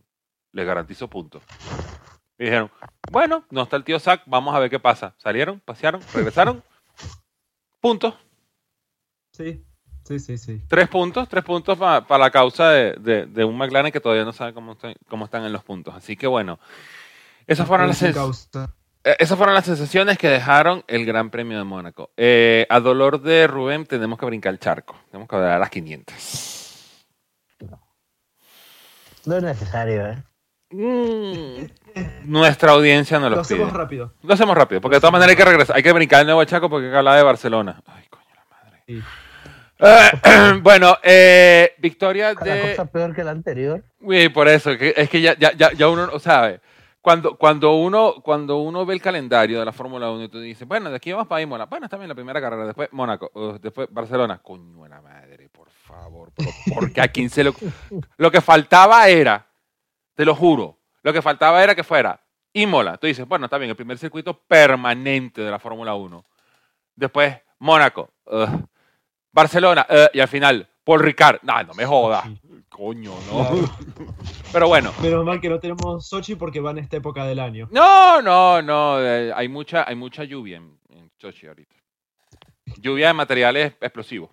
Les 0.54 0.66
garantizo 0.66 1.10
puntos. 1.10 1.44
Y 2.38 2.46
dijeron, 2.46 2.72
bueno, 3.12 3.44
no 3.50 3.64
está 3.64 3.76
el 3.76 3.84
tío 3.84 4.00
Zack, 4.00 4.22
vamos 4.28 4.56
a 4.56 4.60
ver 4.60 4.70
qué 4.70 4.80
pasa. 4.80 5.16
Salieron, 5.18 5.60
pasearon, 5.60 6.02
regresaron, 6.14 6.64
puntos. 7.82 8.14
Sí. 9.38 9.64
Sí, 10.04 10.20
sí, 10.20 10.38
sí. 10.38 10.62
Tres 10.70 10.88
puntos, 10.88 11.28
tres 11.28 11.44
puntos 11.44 11.78
para 11.78 12.18
la 12.18 12.32
causa 12.32 12.70
de, 12.72 12.94
de- 12.94 13.26
de 13.26 13.44
un 13.44 13.58
McLaren 13.58 13.92
que 13.92 14.00
todavía 14.00 14.24
no 14.24 14.32
sabe 14.32 14.54
cómo, 14.54 14.72
está- 14.72 14.94
cómo 15.10 15.26
están 15.26 15.44
en 15.44 15.52
los 15.52 15.64
puntos. 15.66 15.94
Así 15.96 16.16
que 16.16 16.28
bueno, 16.28 16.60
esas 17.46 17.68
fueron 17.68 17.90
las, 17.90 18.02
causa. 18.14 18.74
eh, 19.04 19.18
esas 19.20 19.38
fueron 19.38 19.54
las 19.54 19.66
sensaciones 19.66 20.18
que 20.18 20.30
dejaron 20.30 20.84
el 20.88 21.06
Gran 21.06 21.30
Premio 21.30 21.58
de 21.58 21.66
Mónaco. 21.66 22.12
Eh, 22.16 22.66
a 22.70 22.80
dolor 22.80 23.22
de 23.22 23.48
Rubén 23.48 23.86
tenemos 23.86 24.18
que 24.18 24.26
brincar 24.26 24.54
el 24.54 24.60
charco, 24.60 24.96
tenemos 25.12 25.28
que 25.28 25.36
hablar 25.36 25.52
a 25.52 25.60
las 25.60 25.70
500. 25.70 27.06
No 29.26 29.36
es 29.38 29.44
necesario, 29.44 30.08
¿eh? 30.08 30.24
Mm, 30.70 32.30
nuestra 32.32 32.72
audiencia 32.72 33.20
no 33.20 33.30
Lo 33.30 33.36
lo, 33.38 33.42
hacemos 33.42 33.70
pide. 33.70 33.78
rápido. 33.78 34.14
Lo 34.24 34.34
hacemos 34.34 34.56
rápido, 34.56 34.80
porque 34.80 34.96
de 34.96 35.02
todas 35.02 35.12
maneras 35.12 35.32
hay 35.32 35.36
que 35.38 35.46
regresar, 35.46 35.76
hay 35.76 35.84
que 35.84 35.92
brincar 35.92 36.22
el 36.22 36.28
nuevo 36.28 36.44
chaco 36.46 36.70
porque 36.70 36.86
hay 36.86 36.92
que 36.94 36.98
hablar 36.98 37.18
de 37.18 37.24
Barcelona. 37.24 37.82
Ay, 37.86 38.06
coño 38.10 38.24
la 38.34 38.46
madre. 38.50 38.84
Sí. 38.88 39.02
Eh, 39.80 40.10
bueno, 40.62 40.98
eh, 41.04 41.74
victoria 41.78 42.34
La 42.34 42.44
de... 42.56 42.62
cosa 42.72 42.86
peor 42.86 43.14
que 43.16 43.24
la 43.24 43.32
anterior. 43.32 43.84
Uy, 44.02 44.30
por 44.30 44.48
eso, 44.48 44.78
que- 44.78 44.94
es 44.96 45.10
que 45.10 45.22
ya, 45.22 45.36
ya, 45.38 45.52
ya, 45.54 45.72
ya 45.74 45.88
uno 45.90 46.08
no 46.08 46.20
sabe. 46.20 46.62
Cuando, 47.02 47.38
cuando, 47.38 47.76
uno, 47.76 48.16
cuando 48.22 48.58
uno 48.58 48.86
ve 48.86 48.94
el 48.96 49.02
calendario 49.02 49.60
de 49.60 49.66
la 49.66 49.72
Fórmula 49.72 50.10
1 50.12 50.24
y 50.26 50.30
tú 50.30 50.40
dices, 50.42 50.68
bueno, 50.68 50.90
de 50.90 50.98
aquí 50.98 51.12
vamos 51.14 51.28
para 51.28 51.42
Imola. 51.42 51.66
Bueno, 51.66 51.86
está 51.86 51.96
bien 51.96 52.10
la 52.10 52.16
primera 52.16 52.42
carrera, 52.42 52.66
después 52.66 52.90
Mónaco, 52.92 53.32
después 53.62 53.88
Barcelona. 53.92 54.40
Coño 54.44 54.86
la 54.88 55.00
madre, 55.02 55.48
por 55.50 55.70
favor. 55.70 56.32
pero 56.36 56.50
Porque 56.74 57.00
a 57.00 57.08
15 57.08 57.44
lo, 57.46 57.54
lo 58.18 58.32
que 58.32 58.42
faltaba 58.42 59.08
era, 59.08 59.46
te 60.16 60.26
lo 60.26 60.36
juro, 60.36 60.80
lo 61.02 61.14
que 61.14 61.22
faltaba 61.22 61.64
era 61.64 61.76
que 61.76 61.84
fuera 61.86 62.20
Imola. 62.52 62.98
Tú 62.98 63.08
dices, 63.08 63.26
bueno, 63.26 63.46
está 63.46 63.58
bien, 63.58 63.70
el 63.70 63.78
primer 63.78 63.98
circuito 63.98 64.38
permanente 64.46 65.42
de 65.42 65.52
la 65.52 65.60
Fórmula 65.60 65.96
1. 65.96 66.26
Después 66.96 67.38
Mónaco, 67.60 68.10
Barcelona, 69.38 69.86
uh, 69.88 70.18
y 70.18 70.20
al 70.20 70.28
final 70.28 70.68
Paul 70.84 71.02
Ricard. 71.02 71.38
No, 71.44 71.62
no 71.64 71.76
me 71.76 71.86
jodas. 71.86 72.26
Coño, 72.70 73.14
no. 73.32 73.48
Claro. 73.50 73.70
Pero 74.52 74.68
bueno. 74.68 74.92
Menos 75.00 75.24
mal 75.24 75.40
que 75.40 75.48
no 75.48 75.60
tenemos 75.60 76.08
Sochi 76.08 76.34
porque 76.34 76.60
va 76.60 76.72
en 76.72 76.80
esta 76.80 76.98
época 76.98 77.24
del 77.24 77.40
año. 77.40 77.68
No, 77.72 78.20
no, 78.20 78.64
no. 78.64 79.00
eh, 79.00 79.32
hay, 79.36 79.48
mucha, 79.48 79.88
hay 79.88 79.96
mucha 79.96 80.24
lluvia 80.24 80.58
en, 80.58 80.80
en 80.90 81.12
Sochi 81.20 81.46
ahorita. 81.46 81.76
Lluvia 82.80 83.08
de 83.08 83.14
materiales 83.14 83.74
explosivos. 83.80 84.32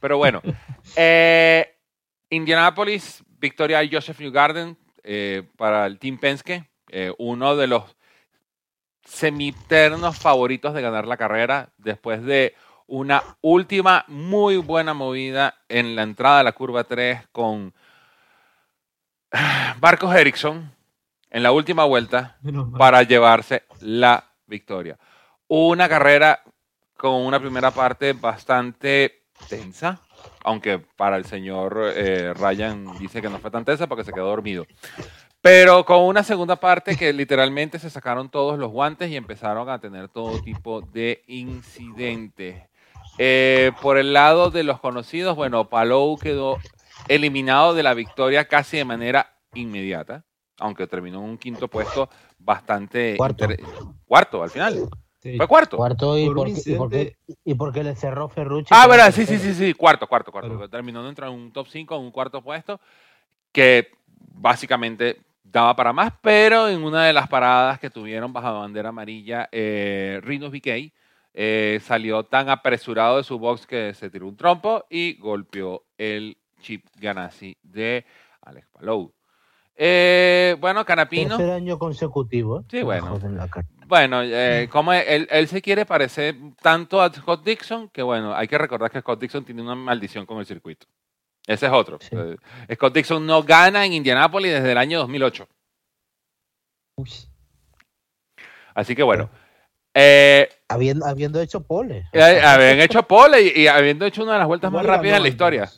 Pero 0.00 0.18
bueno. 0.18 0.40
eh, 0.96 1.76
Indianapolis, 2.30 3.24
victoria 3.38 3.80
de 3.80 3.90
Joseph 3.90 4.20
Newgarden 4.20 4.78
eh, 5.02 5.42
para 5.56 5.86
el 5.86 5.98
Team 5.98 6.18
Penske. 6.18 6.70
eh, 6.90 7.12
uno 7.18 7.56
de 7.56 7.66
los 7.66 7.96
semiternos 9.04 10.16
favoritos 10.16 10.74
de 10.74 10.80
ganar 10.82 11.06
la 11.06 11.16
carrera 11.16 11.72
después 11.78 12.22
de 12.22 12.54
una 12.86 13.22
última 13.40 14.04
muy 14.08 14.56
buena 14.56 14.94
movida 14.94 15.54
en 15.68 15.96
la 15.96 16.02
entrada 16.02 16.38
de 16.38 16.44
la 16.44 16.52
curva 16.52 16.84
3 16.84 17.28
con 17.32 17.72
Marcos 19.80 20.14
Ericsson 20.14 20.72
en 21.30 21.42
la 21.42 21.52
última 21.52 21.84
vuelta 21.84 22.38
para 22.78 23.02
llevarse 23.02 23.64
la 23.80 24.24
victoria. 24.46 24.98
Una 25.48 25.88
carrera 25.88 26.42
con 26.96 27.14
una 27.14 27.40
primera 27.40 27.70
parte 27.70 28.12
bastante 28.12 29.24
tensa, 29.48 30.00
aunque 30.44 30.78
para 30.78 31.16
el 31.16 31.24
señor 31.24 31.92
eh, 31.94 32.32
Ryan 32.34 32.98
dice 32.98 33.20
que 33.20 33.28
no 33.28 33.38
fue 33.38 33.50
tan 33.50 33.64
tensa 33.64 33.86
porque 33.86 34.04
se 34.04 34.12
quedó 34.12 34.28
dormido. 34.28 34.66
Pero 35.40 35.84
con 35.84 36.02
una 36.02 36.22
segunda 36.22 36.56
parte 36.56 36.96
que 36.96 37.12
literalmente 37.12 37.78
se 37.78 37.90
sacaron 37.90 38.30
todos 38.30 38.58
los 38.58 38.70
guantes 38.70 39.10
y 39.10 39.16
empezaron 39.16 39.68
a 39.68 39.78
tener 39.78 40.08
todo 40.08 40.40
tipo 40.40 40.80
de 40.80 41.22
incidentes. 41.26 42.62
Eh, 43.18 43.72
por 43.80 43.96
el 43.98 44.12
lado 44.12 44.50
de 44.50 44.64
los 44.64 44.80
conocidos, 44.80 45.36
bueno, 45.36 45.68
Palou 45.68 46.18
quedó 46.18 46.58
eliminado 47.08 47.74
de 47.74 47.82
la 47.82 47.94
victoria 47.94 48.46
casi 48.46 48.76
de 48.78 48.84
manera 48.84 49.36
inmediata, 49.54 50.24
aunque 50.58 50.86
terminó 50.86 51.18
en 51.18 51.24
un 51.30 51.38
quinto 51.38 51.68
puesto 51.68 52.08
bastante... 52.38 53.16
Cuarto. 53.16 53.44
inter- 53.44 53.60
Cuarto, 54.06 54.42
al 54.42 54.50
final. 54.50 54.88
Sí. 55.20 55.36
Fue 55.36 55.46
cuarto. 55.48 55.76
Cuarto 55.76 56.18
y 56.18 56.26
Por 56.26 56.36
porque, 56.36 56.50
y, 56.50 56.74
porque, 56.74 56.96
incidente- 57.00 57.16
y 57.44 57.54
porque 57.54 57.84
le 57.84 57.94
cerró 57.94 58.28
Ferrucci. 58.28 58.68
Ah, 58.70 58.86
verdad, 58.86 59.10
sí, 59.12 59.24
sí, 59.26 59.38
sí, 59.38 59.54
sí, 59.54 59.72
cuarto, 59.74 60.06
cuarto, 60.06 60.30
cuarto. 60.30 60.50
Claro. 60.50 60.68
Terminó 60.68 61.02
dentro 61.04 61.26
de 61.26 61.32
un 61.32 61.52
top 61.52 61.66
5, 61.70 61.96
en 61.96 62.02
un 62.02 62.10
cuarto 62.10 62.42
puesto, 62.42 62.80
que 63.52 63.90
básicamente 64.16 65.20
daba 65.42 65.74
para 65.76 65.92
más, 65.92 66.12
pero 66.20 66.68
en 66.68 66.82
una 66.82 67.04
de 67.04 67.12
las 67.12 67.28
paradas 67.28 67.78
que 67.78 67.88
tuvieron 67.90 68.32
bajo 68.32 68.58
bandera 68.60 68.88
amarilla, 68.90 69.48
eh, 69.52 70.20
Rinus 70.22 70.50
BK 70.50 70.92
eh, 71.34 71.80
salió 71.82 72.24
tan 72.24 72.48
apresurado 72.48 73.16
de 73.16 73.24
su 73.24 73.38
box 73.38 73.66
que 73.66 73.92
se 73.94 74.08
tiró 74.08 74.28
un 74.28 74.36
trompo 74.36 74.86
y 74.88 75.14
golpeó 75.14 75.84
el 75.98 76.38
chip 76.60 76.86
Ganassi 76.96 77.56
de 77.62 78.06
Alex 78.42 78.68
Palou. 78.72 79.12
Eh, 79.76 80.56
bueno, 80.60 80.84
Canapino. 80.84 81.36
Tercer 81.36 81.52
año 81.52 81.78
consecutivo. 81.78 82.60
¿eh? 82.60 82.64
Sí, 82.70 82.82
bueno. 82.82 83.18
Bueno, 83.86 84.22
eh, 84.22 84.68
como 84.70 84.92
él, 84.92 85.26
él 85.30 85.48
se 85.48 85.60
quiere 85.60 85.84
parecer 85.84 86.36
tanto 86.62 87.02
a 87.02 87.12
Scott 87.12 87.44
Dixon, 87.44 87.88
que 87.88 88.02
bueno, 88.02 88.34
hay 88.34 88.46
que 88.46 88.56
recordar 88.56 88.90
que 88.90 89.00
Scott 89.00 89.20
Dixon 89.20 89.44
tiene 89.44 89.60
una 89.60 89.74
maldición 89.74 90.24
con 90.24 90.38
el 90.38 90.46
circuito. 90.46 90.86
Ese 91.46 91.66
es 91.66 91.72
otro. 91.72 91.98
Sí. 92.00 92.16
Scott 92.72 92.94
Dixon 92.94 93.26
no 93.26 93.42
gana 93.42 93.84
en 93.84 93.92
Indianápolis 93.92 94.52
desde 94.52 94.72
el 94.72 94.78
año 94.78 95.00
2008. 95.00 95.46
Uy. 96.96 97.10
Así 98.74 98.94
que 98.94 99.02
bueno. 99.02 99.28
Eh, 99.94 100.48
Habiendo, 100.68 101.06
habiendo 101.06 101.40
hecho 101.40 101.60
pole. 101.62 102.04
eh, 102.12 102.40
habían 102.42 102.80
hecho 102.80 103.02
pole 103.04 103.40
y, 103.42 103.62
y 103.62 103.66
habiendo 103.68 104.04
hecho 104.04 104.22
una 104.24 104.32
de 104.34 104.38
las 104.40 104.48
vueltas 104.48 104.70
más 104.72 104.84
rápidas 104.84 105.16
en 105.18 105.22
la 105.22 105.28
historia. 105.28 105.70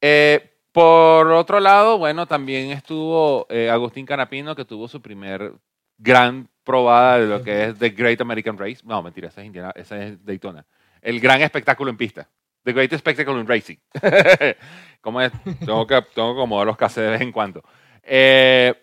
Eh, 0.00 0.50
por 0.72 1.26
otro 1.32 1.58
lado, 1.60 1.98
bueno, 1.98 2.26
también 2.26 2.70
estuvo 2.70 3.46
Agustín 3.70 4.06
Canapino, 4.06 4.54
que 4.54 4.64
tuvo 4.64 4.86
su 4.86 5.02
primer 5.02 5.52
gran 5.96 6.48
probada 6.62 7.18
de 7.18 7.26
lo 7.26 7.42
que 7.42 7.64
es 7.64 7.78
The 7.78 7.90
Great 7.90 8.20
American 8.20 8.56
Race. 8.56 8.78
No, 8.84 9.02
mentira, 9.02 9.28
esa 9.28 9.40
es, 9.40 9.46
Indiana, 9.46 9.72
esa 9.74 10.02
es 10.04 10.24
Daytona. 10.24 10.64
El 11.02 11.18
gran 11.20 11.40
espectáculo 11.42 11.90
en 11.90 11.96
pista. 11.96 12.28
The 12.64 12.72
Great 12.72 12.94
Spectacle 12.94 13.40
in 13.40 13.46
Racing. 13.46 13.76
¿Cómo 15.00 15.20
es? 15.22 15.32
Tengo 15.64 15.86
que, 15.86 16.02
tengo 16.14 16.34
que 16.34 16.38
acomodar 16.40 16.66
los 16.66 16.76
cases 16.76 17.04
de 17.04 17.10
vez 17.10 17.20
en 17.22 17.32
cuando. 17.32 17.62
Eh, 18.02 18.74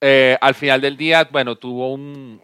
eh, 0.00 0.38
al 0.40 0.54
final 0.54 0.80
del 0.80 0.96
día, 0.96 1.28
bueno, 1.30 1.56
tuvo 1.56 1.92
un 1.92 2.40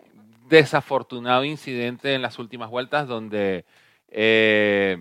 desafortunado 0.49 1.45
incidente 1.45 2.15
en 2.15 2.23
las 2.23 2.39
últimas 2.39 2.71
vueltas 2.71 3.09
donde 3.09 3.65
eh, 4.09 4.99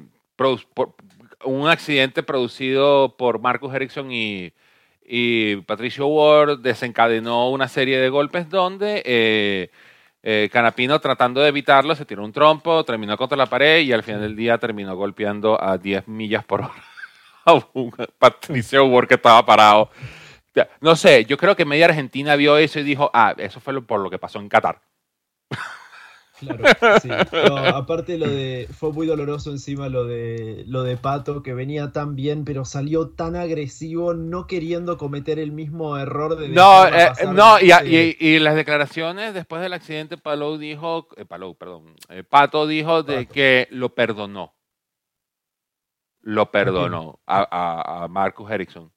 un 1.43 1.67
accidente 1.67 2.23
producido 2.23 3.15
por 3.17 3.39
Marcus 3.39 3.73
Ericsson 3.73 4.11
y, 4.11 4.53
y 5.05 5.57
Patricio 5.57 6.07
Ward 6.07 6.59
desencadenó 6.59 7.49
una 7.49 7.67
serie 7.67 7.99
de 7.99 8.09
golpes 8.09 8.49
donde 8.49 9.03
eh, 9.05 9.69
eh, 10.23 10.49
Canapino 10.51 10.99
tratando 10.99 11.41
de 11.41 11.49
evitarlo 11.49 11.95
se 11.95 12.05
tiró 12.05 12.23
un 12.25 12.33
trompo, 12.33 12.83
terminó 12.83 13.15
contra 13.15 13.37
la 13.37 13.45
pared 13.45 13.81
y 13.81 13.93
al 13.93 14.03
final 14.03 14.21
del 14.21 14.35
día 14.35 14.57
terminó 14.57 14.95
golpeando 14.95 15.61
a 15.61 15.77
10 15.77 16.07
millas 16.07 16.43
por 16.43 16.61
hora 16.61 16.83
a 17.45 17.53
un 17.73 17.91
Patricio 18.17 18.85
Ward 18.85 19.07
que 19.07 19.15
estaba 19.15 19.45
parado. 19.45 19.91
No 20.81 20.95
sé, 20.95 21.25
yo 21.25 21.37
creo 21.37 21.55
que 21.55 21.65
media 21.65 21.85
Argentina 21.85 22.35
vio 22.35 22.57
eso 22.57 22.79
y 22.79 22.83
dijo, 22.83 23.11
ah, 23.13 23.33
eso 23.37 23.59
fue 23.59 23.73
lo- 23.73 23.85
por 23.85 23.99
lo 23.99 24.09
que 24.09 24.17
pasó 24.19 24.39
en 24.39 24.49
Qatar. 24.49 24.81
Claro, 26.37 26.65
sí. 27.01 27.07
No, 27.47 27.57
aparte 27.57 28.17
lo 28.17 28.27
de. 28.27 28.67
Fue 28.77 28.91
muy 28.91 29.07
doloroso 29.07 29.51
encima 29.51 29.87
lo 29.87 30.03
de 30.05 30.65
lo 30.67 30.83
de 30.83 30.97
Pato, 30.97 31.41
que 31.41 31.53
venía 31.53 31.93
tan 31.93 32.15
bien, 32.15 32.43
pero 32.43 32.65
salió 32.65 33.07
tan 33.11 33.37
agresivo, 33.37 34.13
no 34.13 34.45
queriendo 34.45 34.97
cometer 34.97 35.39
el 35.39 35.53
mismo 35.53 35.97
error 35.97 36.35
de 36.37 36.49
No, 36.49 36.85
eh, 36.87 37.09
no 37.33 37.57
y, 37.61 37.67
de- 37.67 38.17
y- 38.19 38.27
y 38.35 38.39
las 38.39 38.55
declaraciones 38.55 39.33
después 39.33 39.61
del 39.61 39.71
accidente, 39.71 40.17
Palou 40.17 40.57
dijo, 40.57 41.07
eh, 41.15 41.23
Palou, 41.23 41.55
perdón, 41.55 41.95
eh, 42.09 42.23
Pato 42.23 42.67
dijo 42.67 43.03
de 43.03 43.21
Pato. 43.21 43.33
que 43.33 43.67
lo 43.71 43.95
perdonó. 43.95 44.53
Lo 46.21 46.51
perdonó 46.51 47.19
a, 47.27 47.47
a- 47.49 48.03
a 48.03 48.07
Marcus 48.09 48.51
Ericsson. 48.51 48.91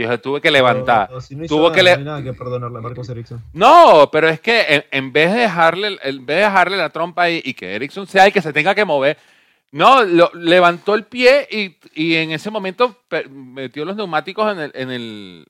Y 0.00 0.18
tuve 0.18 0.40
que 0.40 0.50
levantar. 0.50 1.08
Pero 1.08 1.20
si 1.20 1.34
no 1.36 1.46
Tuvo 1.46 1.72
que 1.72 1.82
le- 1.82 1.92
no 1.92 1.98
hay 1.98 2.04
nada 2.04 2.22
que 2.22 2.32
perdonarle 2.32 2.78
a 2.78 2.80
Marcos 2.80 3.08
Ericsson. 3.08 3.42
No, 3.52 4.08
pero 4.12 4.28
es 4.28 4.40
que 4.40 4.64
en, 4.68 4.84
en 4.90 5.12
vez 5.12 5.32
de 5.32 5.40
dejarle, 5.40 5.98
en 6.02 6.24
vez 6.26 6.36
de 6.36 6.42
dejarle 6.44 6.76
la 6.76 6.90
trompa 6.90 7.22
ahí 7.24 7.40
y 7.44 7.54
que 7.54 7.74
Ericsson 7.74 8.06
sea 8.06 8.26
el 8.26 8.32
que 8.32 8.40
se 8.42 8.52
tenga 8.52 8.74
que 8.74 8.84
mover, 8.84 9.16
no, 9.72 10.02
lo- 10.04 10.30
levantó 10.34 10.94
el 10.94 11.04
pie 11.04 11.46
y, 11.50 11.76
y 11.94 12.14
en 12.16 12.30
ese 12.30 12.50
momento 12.50 13.02
metió 13.30 13.84
los 13.84 13.96
neumáticos 13.96 14.52
en 14.52 14.60
el, 14.60 14.70
en 14.74 14.90
el 14.90 15.46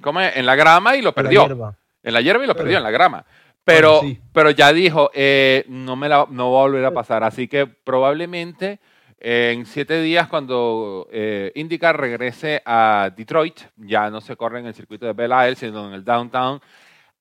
¿cómo 0.00 0.20
es? 0.20 0.36
en 0.36 0.44
la 0.46 0.54
grama 0.56 0.96
y 0.96 1.00
lo 1.02 1.10
La 1.10 1.14
perdió. 1.14 1.46
hierba. 1.46 1.76
En 2.02 2.12
la 2.14 2.20
hierba 2.20 2.44
y 2.44 2.46
lo 2.46 2.54
perdió 2.56 2.76
en 2.78 2.82
la 2.82 2.90
grama. 2.90 3.24
Pero, 3.64 4.00
Bueno, 4.00 4.08
sí. 4.14 4.20
pero 4.32 4.50
ya 4.50 4.72
dijo, 4.74 5.10
eh, 5.14 5.64
no, 5.68 5.96
me 5.96 6.08
la, 6.08 6.26
no 6.28 6.52
va 6.52 6.58
a 6.58 6.62
volver 6.64 6.84
a 6.84 6.90
pasar. 6.90 7.24
Así 7.24 7.48
que 7.48 7.66
probablemente 7.66 8.78
en 9.26 9.64
siete 9.64 10.02
días, 10.02 10.28
cuando 10.28 11.08
eh, 11.10 11.50
IndyCar 11.54 11.98
regrese 11.98 12.60
a 12.66 13.10
Detroit, 13.16 13.58
ya 13.76 14.10
no 14.10 14.20
se 14.20 14.36
corre 14.36 14.60
en 14.60 14.66
el 14.66 14.74
circuito 14.74 15.06
de 15.06 15.14
Belle 15.14 15.48
Isle, 15.48 15.56
sino 15.56 15.88
en 15.88 15.94
el 15.94 16.04
downtown, 16.04 16.60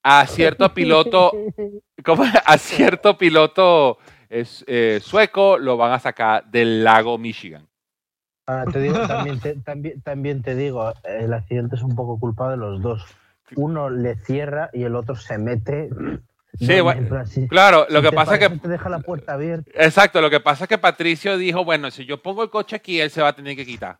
a 0.03 0.27
cierto 0.27 0.73
piloto, 0.73 1.31
¿cómo 2.03 2.25
a 2.45 2.57
cierto 2.57 3.17
piloto 3.17 3.99
es 4.29 4.65
eh, 4.67 4.99
sueco, 5.01 5.57
lo 5.57 5.77
van 5.77 5.93
a 5.93 5.99
sacar 5.99 6.49
del 6.49 6.83
lago 6.83 7.17
Michigan. 7.17 7.67
Ahora 8.47 8.65
te 8.65 8.81
digo, 8.81 9.07
también 9.07 9.39
te, 9.39 9.55
también, 9.63 10.01
también 10.01 10.41
te 10.41 10.55
digo, 10.55 10.91
el 11.03 11.33
accidente 11.33 11.77
es 11.77 11.83
un 11.83 11.95
poco 11.95 12.19
culpa 12.19 12.51
de 12.51 12.57
los 12.57 12.81
dos. 12.81 13.05
Uno 13.55 13.89
le 13.89 14.15
cierra 14.15 14.69
y 14.73 14.83
el 14.83 14.95
otro 14.95 15.15
se 15.15 15.37
mete. 15.37 15.89
Sí, 16.59 16.77
No, 16.77 16.83
bueno, 16.83 17.23
Claro, 17.49 17.85
lo 17.89 17.99
si 17.99 18.03
que 18.03 18.09
te 18.09 18.15
pasa 18.15 18.35
es 18.35 18.39
que 18.47 18.57
te 18.59 18.67
deja 18.67 18.87
la 18.89 18.99
puerta 18.99 19.33
abierta. 19.33 19.71
Exacto, 19.73 20.21
lo 20.21 20.29
que 20.29 20.39
pasa 20.39 20.65
es 20.65 20.67
que 20.69 20.77
Patricio 20.77 21.37
dijo, 21.37 21.65
bueno, 21.65 21.89
si 21.91 22.05
yo 22.05 22.21
pongo 22.21 22.43
el 22.43 22.49
coche 22.49 22.75
aquí, 22.75 22.99
él 23.01 23.09
se 23.09 23.21
va 23.21 23.29
a 23.29 23.35
tener 23.35 23.55
que 23.55 23.65
quitar. 23.65 23.99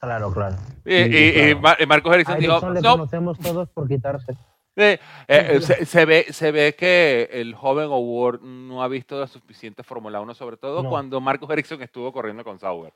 Claro, 0.00 0.32
claro. 0.32 0.56
Y, 0.84 1.04
Sí, 1.04 1.50
y- 1.50 1.86
Marcos 1.86 2.12
Erickson 2.14 2.38
dijo, 2.40 2.52
Ericsson 2.54 2.74
le 2.74 2.80
no, 2.80 2.92
conocemos 2.92 3.38
todos 3.38 3.68
por 3.70 3.86
quitarse. 3.86 4.32
eh, 4.74 4.98
eh, 5.28 5.60
se, 5.60 5.86
se 5.86 6.04
ve, 6.04 6.26
se 6.30 6.50
ve 6.50 6.74
que 6.74 7.28
el 7.32 7.54
joven 7.54 7.86
O'Ward 7.90 8.40
no 8.42 8.82
ha 8.82 8.88
visto 8.88 9.20
la 9.20 9.28
suficiente 9.28 9.84
Fórmula 9.84 10.20
1, 10.20 10.34
sobre 10.34 10.56
todo 10.56 10.82
No. 10.82 10.88
cuando 10.90 11.20
Marcos 11.20 11.48
Erickson 11.50 11.80
estuvo 11.82 12.12
corriendo 12.12 12.42
con 12.42 12.58
Sauber. 12.58 12.92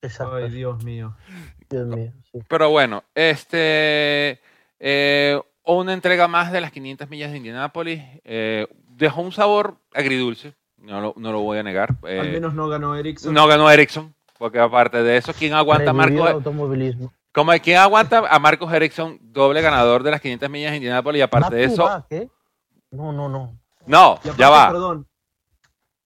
Exacto. 0.00 0.36
Ay, 0.36 0.48
Dios 0.50 0.82
mío. 0.84 1.14
Dios 1.68 1.86
mío. 1.88 2.12
sí. 2.32 2.38
Pero 2.48 2.70
bueno, 2.70 3.04
este 3.14 4.40
eh, 4.78 5.40
una 5.74 5.92
entrega 5.92 6.28
más 6.28 6.52
de 6.52 6.60
las 6.60 6.70
500 6.72 7.08
millas 7.10 7.30
de 7.32 7.38
Indianápolis 7.38 8.02
eh, 8.24 8.66
dejó 8.88 9.20
un 9.22 9.32
sabor 9.32 9.76
agridulce, 9.92 10.54
no 10.78 11.00
lo, 11.00 11.14
no 11.16 11.32
lo 11.32 11.40
voy 11.40 11.58
a 11.58 11.62
negar. 11.62 11.96
eh, 12.06 12.20
Al 12.20 12.30
menos 12.32 12.54
no 12.54 12.68
ganó 12.68 12.94
Ericsson. 12.94 13.34
no 13.34 13.46
ganó 13.46 13.70
Erickson, 13.70 14.14
porque 14.38 14.58
aparte 14.60 15.02
de 15.02 15.16
eso, 15.16 15.32
¿quién 15.34 15.52
aguanta 15.54 15.92
Marcos? 15.92 16.30
automovilismo. 16.30 17.12
Como 17.32 17.52
¿Quién 17.62 17.76
aguanta 17.78 18.22
a 18.30 18.38
Marcos 18.38 18.72
Erickson, 18.72 19.18
doble 19.20 19.60
ganador 19.60 20.02
de 20.02 20.10
las 20.10 20.22
500 20.22 20.48
millas 20.48 20.70
de 20.70 20.76
Indianápolis? 20.78 21.18
Y 21.18 21.22
aparte 21.22 21.54
de 21.56 21.64
eso, 21.64 22.04
¿eh? 22.08 22.28
No, 22.90 23.12
no, 23.12 23.28
no. 23.28 23.58
no, 23.86 24.12
aparte, 24.12 24.32
ya 24.38 24.48
va. 24.48 24.68
Perdón. 24.70 25.06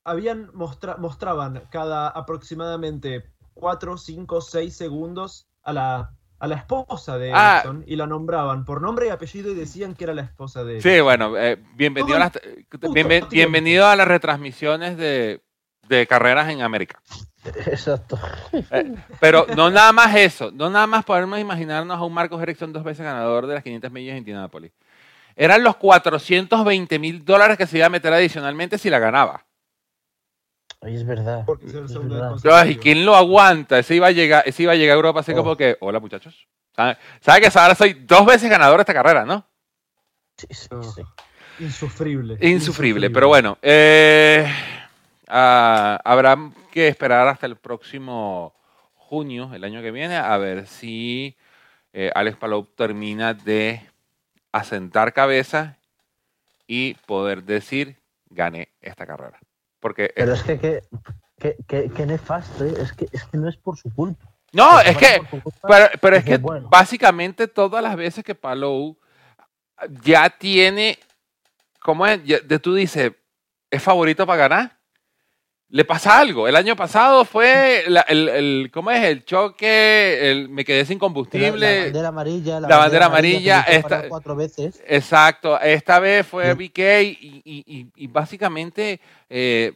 Habían 0.02 0.50
mostra- 0.54 0.96
mostraban 0.96 1.62
cada 1.70 2.08
aproximadamente 2.08 3.30
4, 3.54 3.96
5, 3.98 4.40
6 4.40 4.76
segundos 4.76 5.46
a 5.62 5.72
la, 5.72 6.10
a 6.40 6.46
la 6.48 6.56
esposa 6.56 7.18
de 7.18 7.32
Ah. 7.32 7.60
Ericsson 7.62 7.84
y 7.86 7.96
la 7.96 8.06
nombraban 8.06 8.64
por 8.64 8.82
nombre 8.82 9.06
y 9.06 9.10
apellido 9.10 9.52
y 9.52 9.54
decían 9.54 9.94
que 9.94 10.04
era 10.04 10.14
la 10.14 10.22
esposa 10.22 10.64
de 10.64 10.80
Sí, 10.80 11.00
bueno, 11.00 11.36
eh, 11.38 11.58
bienvenido, 11.74 12.16
a 12.16 12.18
las, 12.18 12.32
bienvenido 13.30 13.86
a 13.86 13.94
las 13.94 14.08
retransmisiones 14.08 14.96
de, 14.96 15.42
de 15.88 16.06
carreras 16.06 16.48
en 16.48 16.62
América. 16.62 17.00
Exacto. 17.66 18.18
Eh, 18.52 18.94
pero 19.20 19.46
no 19.56 19.70
nada 19.70 19.92
más 19.92 20.14
eso, 20.16 20.50
no 20.50 20.68
nada 20.70 20.86
más 20.86 21.04
podemos 21.04 21.38
imaginarnos 21.38 21.96
a 21.96 22.02
un 22.02 22.12
Marcos 22.12 22.42
Erickson 22.42 22.72
dos 22.72 22.84
veces 22.84 23.04
ganador 23.04 23.46
de 23.46 23.54
las 23.54 23.62
500 23.62 23.90
millas 23.92 24.14
de 24.14 24.18
Indianápolis. 24.18 24.72
Eran 25.36 25.62
los 25.62 25.76
420 25.76 26.98
mil 26.98 27.24
dólares 27.24 27.56
que 27.56 27.66
se 27.66 27.76
iba 27.78 27.86
a 27.86 27.90
meter 27.90 28.12
adicionalmente 28.12 28.78
si 28.78 28.90
la 28.90 28.98
ganaba. 28.98 29.46
Ay, 30.82 30.94
es 30.96 31.06
verdad. 31.06 31.44
Porque 31.46 31.66
es 31.66 31.74
el 31.74 31.84
es 31.84 31.92
segundo 31.92 32.14
verdad. 32.14 32.28
consecutivo. 32.30 32.56
Ay, 32.56 32.76
¿quién 32.76 33.04
lo 33.04 33.14
aguanta? 33.14 33.78
Ese 33.78 33.94
iba 33.96 34.06
a 34.06 34.12
llegar, 34.12 34.42
ese 34.46 34.62
iba 34.62 34.72
a 34.72 34.76
llegar 34.76 34.94
a 34.94 34.96
Europa 34.96 35.20
así 35.20 35.32
Oh. 35.32 35.36
como 35.36 35.56
que, 35.56 35.76
hola 35.80 36.00
muchachos. 36.00 36.46
¿Sabe, 36.74 36.96
¿Sabe 37.20 37.40
que 37.40 37.48
ahora 37.58 37.74
soy 37.74 37.92
dos 37.94 38.24
veces 38.24 38.48
ganador 38.48 38.76
de 38.78 38.82
esta 38.82 38.94
carrera, 38.94 39.24
no? 39.26 39.44
Sí, 40.38 40.46
sí, 40.50 40.68
sí. 40.94 41.02
Insufrible. 41.58 42.38
Insufrible, 42.40 43.10
pero 43.10 43.28
bueno. 43.28 43.58
eh, 43.60 44.46
ah, 45.28 46.00
habrá 46.04 46.38
que 46.72 46.88
esperar 46.88 47.28
hasta 47.28 47.44
el 47.46 47.56
próximo 47.56 48.54
junio, 48.94 49.50
el 49.52 49.64
año 49.64 49.82
que 49.82 49.90
viene, 49.90 50.16
a 50.16 50.38
ver 50.38 50.66
si 50.66 51.36
eh, 51.92 52.10
Alex 52.14 52.38
Palou 52.38 52.64
termina 52.64 53.34
de 53.34 53.82
asentar 54.52 55.12
cabeza 55.12 55.76
y 56.66 56.94
poder 57.06 57.42
decir, 57.42 57.96
gané 58.30 58.68
esta 58.80 59.04
carrera. 59.04 59.38
Porque 59.80 60.12
Pero 60.14 60.34
es 60.34 60.42
que 60.42 60.58
qué 60.58 60.82
que, 61.40 61.56
que, 61.66 61.90
que 61.90 62.06
nefasto, 62.06 62.64
¿eh? 62.64 62.74
es, 62.78 62.92
que, 62.92 63.08
es 63.10 63.24
que 63.24 63.38
no 63.38 63.48
es 63.48 63.56
por 63.56 63.76
su 63.76 63.92
culpa. 63.94 64.30
no, 64.52 64.78
es 64.80 64.96
que 64.96 65.18
culpa, 65.40 65.50
Pero, 65.66 65.90
pero 66.00 66.16
es 66.16 66.24
que 66.24 66.36
bueno. 66.36 66.68
básicamente 66.70 67.48
todas 67.48 67.82
las 67.82 67.96
veces 67.96 68.22
que 68.22 68.34
Palou 68.34 68.98
ya 70.02 70.28
tiene, 70.28 70.98
¿cómo 71.80 72.06
es? 72.06 72.22
Ya- 72.24 72.40
de 72.40 72.58
tú 72.58 72.74
dices, 72.74 73.12
es 73.70 73.82
favorito 73.82 74.26
para 74.26 74.48
ganar, 74.48 74.79
le 75.72 75.84
pasa 75.84 76.18
algo. 76.18 76.48
El 76.48 76.56
año 76.56 76.74
pasado 76.74 77.24
fue 77.24 77.84
la- 77.86 78.00
el, 78.02 78.28
el- 78.28 78.70
¿cómo 78.72 78.90
es? 78.90 79.04
El 79.04 79.24
choque, 79.24 80.30
el, 80.30 80.48
me 80.48 80.64
quedé 80.64 80.84
sin 80.84 80.98
que 80.98 81.02
la- 81.04 81.08
La, 81.08 81.14
combustible. 81.14 81.80
bandera 81.84 82.08
amarilla, 82.08 82.60
la, 82.60 82.68
la 82.68 82.76
bandera 82.76 83.06
amarilla, 83.06 83.60
esta- 83.62 84.08
cuatro 84.08 84.34
veces. 84.34 84.82
Exacto, 84.86 85.60
esta 85.60 86.00
vez 86.00 86.26
fue. 86.26 86.52
BK 86.54 86.78
y, 87.02 87.42
y- 87.44 87.64
y- 87.66 87.86
y 87.94 88.06
básicamente 88.08 89.00
eh, 89.28 89.72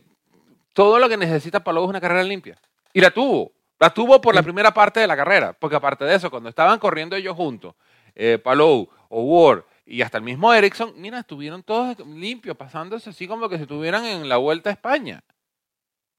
todo 0.72 0.98
lo 0.98 1.08
que 1.08 1.16
necesita 1.16 1.62
Palou 1.62 1.84
es 1.84 1.90
una 1.90 2.00
carrera 2.00 2.24
limpia. 2.24 2.56
Y 2.92 3.00
la 3.00 3.10
tuvo, 3.10 3.52
la 3.78 3.90
tuvo 3.90 4.20
por 4.20 4.34
la 4.34 4.42
primera 4.42 4.74
parte 4.74 4.98
de 5.00 5.06
la 5.06 5.16
carrera, 5.16 5.52
porque 5.52 5.76
aparte 5.76 6.04
de 6.04 6.14
eso, 6.16 6.30
cuando 6.30 6.48
estaban 6.48 6.78
corriendo 6.78 7.14
ellos 7.16 7.36
juntos, 7.36 7.74
eh, 8.16 8.38
Palou, 8.42 8.88
O'Ward 9.08 9.64
y 9.86 10.02
hasta 10.02 10.18
el 10.18 10.24
mismo 10.24 10.52
Ericsson, 10.52 10.92
mira, 10.96 11.20
estuvieron 11.20 11.62
todos 11.62 11.96
limpios, 12.06 12.56
pasándose 12.56 13.10
así 13.10 13.28
como 13.28 13.48
que 13.48 13.56
si 13.56 13.62
estuvieran 13.62 14.04
en 14.04 14.28
la 14.28 14.36
Vuelta 14.38 14.70
a 14.70 14.72
España. 14.72 15.22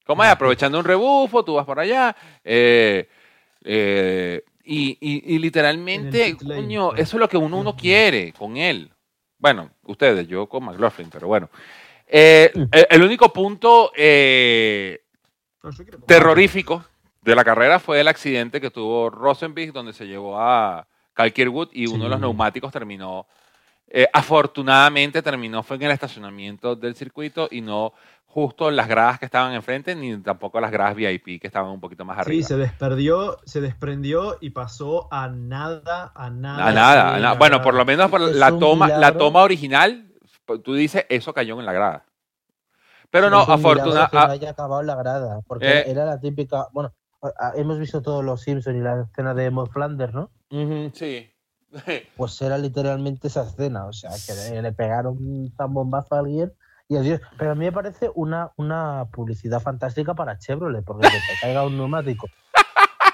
¿Cómo 0.05 0.23
es? 0.23 0.29
Aprovechando 0.29 0.79
un 0.79 0.85
rebufo, 0.85 1.43
tú 1.43 1.55
vas 1.55 1.65
por 1.65 1.79
allá. 1.79 2.15
eh, 2.43 3.09
eh, 3.63 4.43
y, 4.63 4.97
y- 4.99 5.35
y 5.35 5.39
literalmente, 5.39 6.37
coño, 6.37 6.95
eso 6.95 7.17
es 7.17 7.19
lo 7.19 7.29
que 7.29 7.37
uno, 7.37 7.57
uno 7.57 7.75
quiere 7.75 8.33
con 8.33 8.57
él. 8.57 8.91
Bueno, 9.37 9.69
ustedes, 9.83 10.27
yo 10.27 10.47
con 10.47 10.63
McLaughlin, 10.65 11.09
pero 11.09 11.27
bueno. 11.27 11.49
Eh, 12.07 12.51
el, 12.89 13.01
único 13.03 13.33
punto 13.33 13.91
terrorífico 16.05 16.83
de 17.21 17.35
la 17.35 17.43
carrera 17.43 17.79
fue 17.79 17.99
el 18.01 18.07
accidente 18.07 18.61
que 18.61 18.69
tuvo 18.69 19.09
Rosenberg, 19.09 19.71
donde 19.73 19.93
se 19.93 20.05
llevó 20.05 20.39
a 20.39 20.87
Kyle 21.15 21.33
Kirkwood 21.33 21.69
y 21.73 21.87
uno 21.87 22.03
de 22.03 22.09
los 22.11 22.19
neumáticos 22.19 22.71
terminó, 22.71 23.27
eh, 23.95 24.07
afortunadamente 24.13 25.21
terminó 25.21 25.63
fue 25.63 25.77
en 25.77 25.83
el 25.83 25.91
estacionamiento 25.91 26.75
del 26.75 26.95
circuito 26.95 27.47
y 27.49 27.61
no 27.61 27.93
justo 28.25 28.67
en 28.67 28.75
las 28.75 28.89
gradas 28.89 29.17
que 29.17 29.23
estaban 29.25 29.53
enfrente, 29.53 29.95
ni 29.95 30.17
tampoco 30.17 30.59
las 30.59 30.69
gradas 30.69 30.93
VIP 30.95 31.39
que 31.39 31.47
estaban 31.47 31.71
un 31.71 31.79
poquito 31.79 32.03
más 32.03 32.17
Sí, 32.17 32.21
arriba. 32.21 32.47
se 32.47 32.57
desperdió, 32.57 33.37
se 33.45 33.61
desprendió 33.61 34.37
y 34.41 34.49
pasó 34.49 35.07
a 35.13 35.29
nada, 35.29 36.11
a 36.13 36.29
nada. 36.29 36.67
a 36.67 36.71
nada, 36.73 37.01
a 37.01 37.05
nada. 37.05 37.19
la 37.19 37.33
Bueno, 37.35 37.61
por 37.61 37.73
lo 37.73 37.85
menos 37.85 38.11
por 38.11 38.19
la 38.19 38.49
toma, 38.59 38.89
la 38.89 38.95
milagro. 38.97 39.19
toma 39.19 39.41
original, 39.43 40.11
pues, 40.45 40.61
tú 40.61 40.73
dices, 40.73 41.05
eso 41.07 41.33
cayó 41.33 41.57
en 41.59 41.65
la 41.65 41.71
grada. 41.71 42.05
Pero 43.09 43.29
no, 43.29 43.39
afortunadamente... 43.39 44.09
que 44.11 44.17
no 44.27 44.31
haya 44.33 44.49
acabado 44.49 44.81
en 44.81 44.87
la 44.87 44.95
grada, 44.95 45.39
porque 45.47 45.69
Eh. 45.69 45.83
era 45.91 46.03
la 46.03 46.19
típica. 46.19 46.67
Bueno, 46.73 46.93
hemos 47.55 47.79
visto 47.79 48.01
todos 48.01 48.25
los 48.25 48.41
Simpsons 48.41 48.75
y 48.75 48.81
la 48.81 49.03
escena 49.03 49.33
de 49.33 49.49
Maud 49.49 49.69
Flanders, 49.69 50.13
¿no? 50.13 50.29
sí. 50.93 51.31
Pues 52.17 52.41
era 52.41 52.57
literalmente 52.57 53.27
esa 53.27 53.43
escena, 53.43 53.85
o 53.85 53.93
sea, 53.93 54.11
que 54.25 54.33
le, 54.53 54.61
le 54.61 54.71
pegaron 54.71 55.17
un 55.17 55.53
zambombazo 55.57 56.15
a 56.15 56.19
alguien 56.19 56.53
y 56.87 56.97
adiós. 56.97 57.19
Pero 57.37 57.51
a 57.51 57.55
mí 57.55 57.65
me 57.65 57.71
parece 57.71 58.09
una, 58.15 58.51
una 58.57 59.05
publicidad 59.11 59.59
fantástica 59.59 60.13
para 60.13 60.37
Chevrolet, 60.37 60.83
porque 60.85 61.07
que 61.07 61.13
te 61.13 61.17
caiga 61.41 61.65
un 61.65 61.77
neumático 61.77 62.27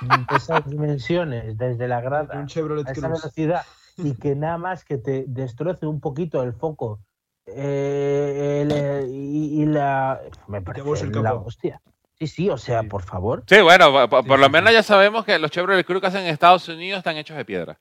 de 0.02 0.36
esas 0.36 0.68
dimensiones, 0.68 1.58
desde 1.58 1.88
la 1.88 2.02
grada, 2.02 2.38
Un 2.40 2.48
Chevrolet 2.48 2.88
a 2.88 2.92
esa 2.92 3.08
Cruz. 3.08 3.22
velocidad, 3.22 3.62
y 3.98 4.16
que 4.16 4.36
nada 4.36 4.58
más 4.58 4.84
que 4.84 4.98
te 4.98 5.26
destroce 5.28 5.86
un 5.86 6.00
poquito 6.00 6.42
el 6.44 6.54
foco 6.54 7.00
eh, 7.46 8.62
el- 8.68 9.10
y, 9.12 9.62
y 9.62 9.66
la. 9.66 10.20
Me 10.48 10.62
parece 10.62 10.90
el 11.06 11.12
la 11.24 11.34
hostia. 11.36 11.82
Sí, 12.20 12.28
sí, 12.28 12.50
o 12.50 12.58
sea, 12.58 12.82
Sí. 12.82 12.88
por 12.88 13.02
favor. 13.04 13.44
Sí, 13.48 13.62
bueno, 13.62 13.92
po- 13.92 14.08
po- 14.10 14.24
por, 14.24 14.38
Sí, 14.38 14.42
lo 14.42 14.46
sí, 14.48 14.52
menos 14.52 14.72
ya 14.74 14.84
sabemos 14.84 15.26
que 15.26 15.38
los 15.40 15.50
Chevrolet 15.52 15.86
Cruz 15.86 16.02
que 16.02 16.08
hacen 16.08 16.22
en 16.22 16.28
Estados 16.28 16.68
Unidos 16.70 17.00
están 17.00 17.18
hechos 17.18 17.36
de 17.38 17.46
piedra. 17.46 17.80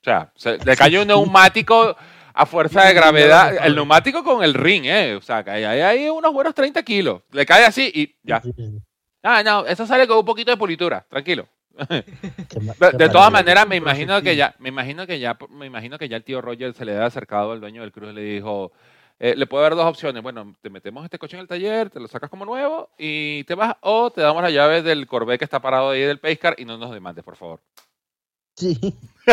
O 0.00 0.04
sea, 0.04 0.32
se- 0.34 0.58
le 0.58 0.76
cayó 0.76 1.02
un 1.02 1.08
neumático 1.08 1.96
a 2.32 2.46
fuerza 2.46 2.84
de 2.84 2.94
gravedad. 2.94 3.52
El 3.66 3.74
neumático 3.74 4.24
con 4.24 4.42
el 4.42 4.54
ring, 4.54 4.84
¿eh? 4.86 5.14
O 5.16 5.20
sea, 5.22 5.44
que 5.44 5.50
hay, 5.50 5.64
hay- 5.64 6.08
unos 6.08 6.32
buenos 6.32 6.54
30 6.54 6.82
kilos. 6.82 7.22
Le 7.32 7.44
cae 7.44 7.64
así 7.64 7.90
y 7.94 8.16
ya. 8.22 8.40
Ah, 9.22 9.42
no, 9.42 9.66
eso 9.66 9.86
sale 9.86 10.06
con 10.06 10.18
un 10.18 10.24
poquito 10.24 10.50
de 10.50 10.56
politura, 10.56 11.04
tranquilo. 11.08 11.46
De, 11.88 12.04
de 12.98 13.08
todas 13.08 13.30
maneras, 13.32 13.66
me 13.66 13.76
imagino 13.76 14.20
que 14.22 14.36
ya, 14.36 14.54
me 14.58 14.68
imagino 14.70 15.06
que 15.06 15.18
ya, 15.18 15.36
me 15.50 15.66
imagino 15.66 15.98
que 15.98 16.08
ya 16.08 16.16
el 16.16 16.24
tío 16.24 16.40
Roger 16.40 16.74
se 16.74 16.84
le 16.84 16.96
ha 16.96 17.06
acercado 17.06 17.52
al 17.52 17.60
dueño 17.60 17.82
del 17.82 17.92
Cruz 17.92 18.10
y 18.10 18.14
le 18.14 18.22
dijo, 18.22 18.72
eh, 19.18 19.34
le 19.36 19.46
puede 19.46 19.62
dar 19.64 19.74
dos 19.76 19.86
opciones. 19.86 20.22
Bueno, 20.22 20.54
te 20.62 20.68
metemos 20.70 21.04
este 21.04 21.18
coche 21.18 21.36
en 21.36 21.42
el 21.42 21.48
taller, 21.48 21.90
te 21.90 22.00
lo 22.00 22.08
sacas 22.08 22.28
como 22.30 22.44
nuevo 22.44 22.90
y 22.98 23.44
te 23.44 23.54
vas, 23.54 23.76
o 23.80 24.10
te 24.10 24.20
damos 24.20 24.42
la 24.42 24.50
llave 24.50 24.82
del 24.82 25.06
Corvette 25.06 25.38
que 25.38 25.44
está 25.44 25.60
parado 25.60 25.90
ahí 25.90 26.00
del 26.02 26.18
Pacecar 26.18 26.54
y 26.58 26.64
no 26.64 26.76
nos 26.76 26.90
demandes, 26.92 27.24
por 27.24 27.36
favor. 27.36 27.60
Sí. 28.56 28.98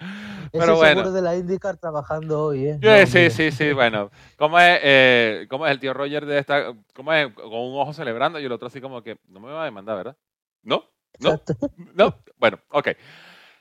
Pero 0.52 0.64
Ese 0.64 0.72
bueno. 0.72 0.88
seguro 0.88 1.12
de 1.12 1.22
la 1.22 1.36
IndyCar 1.36 1.76
trabajando 1.76 2.44
hoy, 2.44 2.66
¿eh? 2.66 2.78
Sí, 2.80 2.86
No, 2.86 3.06
sí, 3.06 3.30
sí, 3.30 3.50
sí, 3.50 3.72
bueno. 3.72 4.10
¿Cómo 4.36 4.58
es, 4.58 4.80
eh, 4.82 5.46
¿Cómo 5.48 5.66
es 5.66 5.72
el 5.72 5.80
tío 5.80 5.94
Roger 5.94 6.26
de 6.26 6.38
esta? 6.38 6.74
¿Cómo 6.94 7.12
es? 7.12 7.32
Con 7.32 7.52
un 7.52 7.80
ojo 7.80 7.92
celebrando 7.92 8.40
y 8.40 8.44
el 8.44 8.52
otro 8.52 8.68
así 8.68 8.80
como 8.80 9.02
que, 9.02 9.18
no 9.28 9.40
me 9.40 9.52
va 9.52 9.62
a 9.62 9.66
demandar, 9.66 9.96
¿verdad? 9.96 10.16
¿No? 10.62 10.84
¿No? 11.20 11.30
Exacto. 11.32 11.54
No, 11.94 12.14
bueno, 12.36 12.58
ok. 12.70 12.88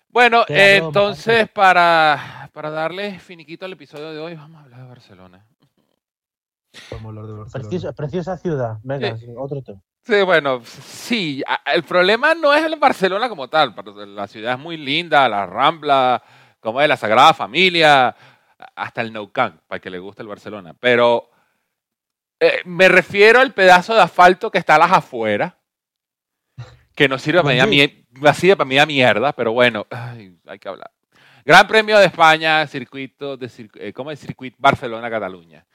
Bueno, 0.09 0.43
entonces 0.47 1.47
para, 1.49 2.49
para 2.51 2.71
darle 2.71 3.19
finiquito 3.19 3.65
al 3.65 3.73
episodio 3.73 4.11
de 4.11 4.19
hoy, 4.19 4.35
vamos 4.35 4.59
a 4.59 4.63
hablar 4.63 4.81
de 4.81 4.87
Barcelona. 4.87 5.45
Podemos 6.89 7.09
hablar 7.09 7.25
de 7.25 7.33
Barcelona. 7.33 7.69
Preciosa, 7.69 7.93
preciosa 7.93 8.37
ciudad. 8.37 8.77
Venga, 8.83 9.17
sí, 9.17 9.27
otro 9.37 9.61
tema. 9.61 9.81
Sí, 10.01 10.21
bueno, 10.23 10.61
sí, 10.65 11.43
el 11.65 11.83
problema 11.83 12.33
no 12.33 12.53
es 12.53 12.63
el 12.63 12.77
Barcelona 12.77 13.29
como 13.29 13.47
tal, 13.47 13.75
la 14.15 14.27
ciudad 14.27 14.53
es 14.53 14.59
muy 14.59 14.75
linda, 14.77 15.29
la 15.29 15.45
Rambla, 15.45 16.23
como 16.59 16.81
es 16.81 16.87
la 16.89 16.97
Sagrada 16.97 17.33
Familia, 17.33 18.15
hasta 18.75 19.01
el 19.01 19.13
Nou 19.13 19.31
Camp, 19.31 19.61
para 19.67 19.79
que 19.79 19.89
le 19.91 19.99
guste 19.99 20.23
el 20.23 20.27
Barcelona, 20.27 20.73
pero 20.79 21.29
eh, 22.39 22.61
me 22.65 22.87
refiero 22.89 23.39
al 23.39 23.53
pedazo 23.53 23.93
de 23.93 24.01
asfalto 24.01 24.49
que 24.49 24.57
está 24.57 24.75
a 24.75 24.79
las 24.79 24.91
afueras, 24.93 25.53
que 26.95 27.07
no 27.07 27.19
sirve 27.19 27.43
para 27.43 27.53
mí, 27.53 27.59
a 27.59 27.65
Madrid. 27.65 28.05
mie- 28.13 28.33
sirve 28.33 28.55
para 28.55 28.67
mí 28.67 28.79
a 28.79 28.85
mierda, 28.87 29.31
pero 29.33 29.51
bueno, 29.51 29.85
ay, 29.91 30.35
hay 30.47 30.57
que 30.59 30.69
hablar. 30.69 30.89
Gran 31.45 31.67
Premio 31.67 31.97
de 31.99 32.05
España, 32.07 32.65
circuito 32.67 33.37
de 33.37 33.49
eh, 33.75 33.93
¿cómo 33.93 34.11
es? 34.11 34.19
Circuito 34.19 34.57
Barcelona-Cataluña. 34.59 35.65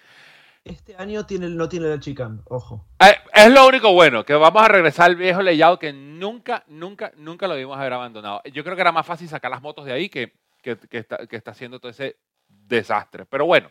Este 0.64 0.96
año 0.96 1.26
tiene, 1.26 1.50
no 1.50 1.68
tiene 1.68 1.88
la 1.88 2.00
chicane, 2.00 2.40
ojo. 2.46 2.86
Eh, 2.98 3.14
Es 3.34 3.52
lo 3.52 3.68
único 3.68 3.92
bueno, 3.92 4.24
que 4.24 4.32
vamos 4.32 4.62
a 4.62 4.68
regresar 4.68 5.10
al 5.10 5.16
viejo 5.16 5.42
layout 5.42 5.78
que 5.78 5.92
nunca, 5.92 6.64
nunca, 6.68 7.12
nunca 7.16 7.46
lo 7.46 7.52
debimos 7.54 7.76
haber 7.76 7.92
abandonado. 7.92 8.40
Yo 8.50 8.64
creo 8.64 8.74
que 8.74 8.80
era 8.80 8.90
más 8.92 9.06
fácil 9.06 9.28
sacar 9.28 9.50
las 9.50 9.60
motos 9.60 9.84
de 9.84 9.92
ahí 9.92 10.08
que, 10.08 10.32
que, 10.62 10.78
que 10.78 10.98
está, 10.98 11.26
que 11.26 11.36
está 11.36 11.50
haciendo 11.50 11.80
todo 11.80 11.90
ese 11.90 12.16
desastre. 12.48 13.26
Pero 13.26 13.44
bueno, 13.44 13.70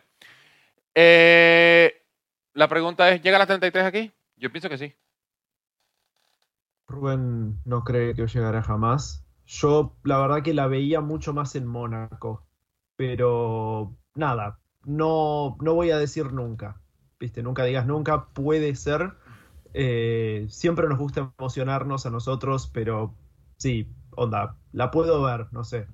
eh, 0.94 2.02
la 2.52 2.68
pregunta 2.68 3.10
es, 3.10 3.20
¿llega 3.20 3.38
la 3.38 3.46
33 3.46 3.84
aquí? 3.84 4.12
Yo 4.36 4.52
pienso 4.52 4.68
que 4.68 4.78
sí. 4.78 4.94
Rubén 6.86 7.58
no 7.64 7.82
cree 7.82 8.14
que 8.14 8.28
llegará 8.28 8.62
jamás. 8.62 9.24
Yo, 9.46 9.96
la 10.04 10.18
verdad 10.18 10.42
que 10.42 10.54
la 10.54 10.68
veía 10.68 11.00
mucho 11.00 11.34
más 11.34 11.56
en 11.56 11.66
Mónaco. 11.66 12.46
Pero 12.94 13.96
nada, 14.14 14.60
no, 14.84 15.56
no 15.60 15.74
voy 15.74 15.90
a 15.90 15.98
decir 15.98 16.32
nunca. 16.32 16.80
¿Viste? 17.24 17.42
Nunca 17.42 17.64
digas 17.64 17.86
nunca, 17.86 18.26
puede 18.34 18.74
ser. 18.76 19.14
Eh, 19.74 20.46
siempre 20.50 20.88
nos 20.88 20.98
gusta 20.98 21.32
emocionarnos 21.38 22.06
a 22.06 22.10
nosotros, 22.10 22.70
pero 22.72 23.14
sí, 23.56 23.88
onda, 24.12 24.56
la 24.72 24.90
puedo 24.90 25.22
ver, 25.22 25.48
no 25.52 25.64
sé. 25.64 25.86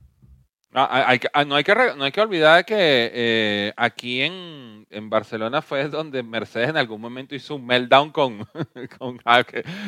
Ah, 0.73 1.05
hay- 1.09 1.19
ah, 1.35 1.45
no, 1.45 1.57
hay 1.57 1.65
que, 1.65 1.75
no 1.97 2.05
hay 2.05 2.13
que 2.13 2.21
olvidar 2.21 2.65
que 2.65 2.77
eh, 3.13 3.73
aquí 3.77 4.23
en, 4.23 4.87
en 4.89 5.11
Barcelona 5.11 5.63
fue 5.63 5.89
donde 5.89 6.23
Mercedes 6.23 6.69
en 6.71 6.77
algún 6.77 7.01
momento 7.01 7.35
hizo 7.35 7.57
un 7.57 7.67
meltdown 7.67 8.11
con, 8.13 8.47
con, 8.99 9.19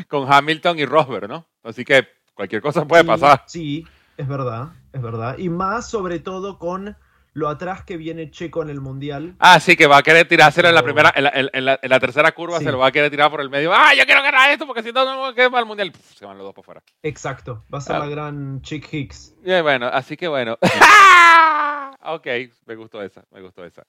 con 0.08 0.32
Hamilton 0.32 0.78
y 0.80 0.84
Rosberg, 0.84 1.28
¿no? 1.28 1.46
Así 1.62 1.84
que 1.84 2.08
cualquier 2.34 2.62
cosa 2.62 2.84
puede 2.84 3.04
Sí, 3.04 3.04
pasar. 3.04 3.40
Sí, 3.44 3.92
es 4.16 4.28
verdad, 4.28 4.72
es 4.92 5.02
verdad. 5.02 5.38
Y 5.38 5.48
más 5.48 5.88
sobre 5.88 6.20
todo 6.20 6.58
con 6.58 6.96
lo 7.34 7.48
atrás 7.48 7.82
que 7.84 7.96
viene 7.96 8.30
Checo 8.30 8.62
en 8.62 8.68
el 8.70 8.80
Mundial. 8.80 9.34
Ah, 9.38 9.58
sí, 9.60 9.74
que 9.76 9.86
va 9.86 9.96
a 9.98 10.02
querer 10.02 10.28
tirárselo 10.28 10.68
en 10.68 10.74
la 10.74 10.82
Pero- 10.82 10.94
primera, 10.94 11.12
en 11.16 11.24
la, 11.24 11.30
en- 11.30 11.50
en 11.52 11.64
la- 11.64 11.78
en 11.82 11.90
la 11.90 11.98
tercera 12.00 12.32
curva 12.32 12.58
Sí. 12.58 12.64
se 12.64 12.72
lo 12.72 12.78
va 12.78 12.88
a 12.88 12.92
querer 12.92 13.10
tirar 13.10 13.30
por 13.30 13.40
el 13.40 13.48
medio. 13.50 13.72
¡Ah, 13.74 13.94
yo 13.96 14.04
quiero 14.04 14.22
ganar 14.22 14.50
esto 14.50 14.66
porque 14.66 14.82
si 14.82 14.92
no, 14.92 15.04
no 15.04 15.28
me 15.28 15.34
quedo 15.34 15.50
para 15.50 15.60
el 15.60 15.66
mundial! 15.66 15.92
Pff, 15.92 16.16
se 16.18 16.26
van 16.26 16.36
los 16.36 16.44
dos 16.44 16.54
por 16.54 16.64
fuera. 16.64 16.82
Exacto, 17.02 17.64
va 17.72 17.78
a 17.78 17.80
ser 17.80 17.96
Ah. 17.96 17.98
la 18.00 18.06
gran 18.06 18.60
Chick 18.62 18.92
Hicks. 18.92 19.34
Bien, 19.42 19.62
bueno, 19.62 19.86
así 19.86 20.16
que 20.16 20.28
bueno. 20.28 20.58
ok, 22.04 22.26
me 22.66 22.74
gustó 22.76 23.02
esa, 23.02 23.24
me 23.30 23.40
gustó 23.40 23.64
esa. 23.64 23.84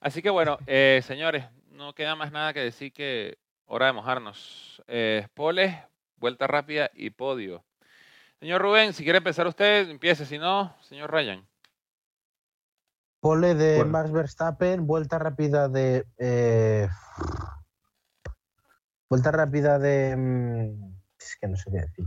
Así 0.00 0.22
que 0.22 0.30
bueno, 0.30 0.58
eh, 0.66 1.00
señores, 1.04 1.44
no 1.70 1.94
queda 1.94 2.14
más 2.14 2.30
nada 2.30 2.52
que 2.52 2.60
decir 2.60 2.92
que 2.92 3.38
hora 3.66 3.86
de 3.86 3.92
mojarnos. 3.92 4.82
Eh, 4.86 5.26
poles, 5.34 5.74
vuelta 6.16 6.46
rápida 6.46 6.90
y 6.94 7.10
podio. 7.10 7.64
Señor 8.38 8.60
Rubén, 8.60 8.92
si 8.92 9.02
quiere 9.04 9.18
empezar 9.18 9.46
usted, 9.46 9.88
empiece. 9.88 10.26
Si 10.26 10.38
no, 10.38 10.76
señor 10.82 11.10
Ryan. 11.10 11.46
Pole 13.24 13.54
de 13.54 13.76
Bueno. 13.76 13.90
Max 13.90 14.12
Verstappen, 14.12 14.86
vuelta 14.86 15.18
rápida 15.18 15.66
de. 15.70 16.04
eh, 16.18 16.86
vuelta 19.08 19.30
rápida 19.30 19.78
de. 19.78 20.14
mm, 20.14 20.94
Es 21.18 21.36
que 21.40 21.48
no 21.48 21.56
sé 21.56 21.70
qué 21.70 21.80
decir. 21.80 22.04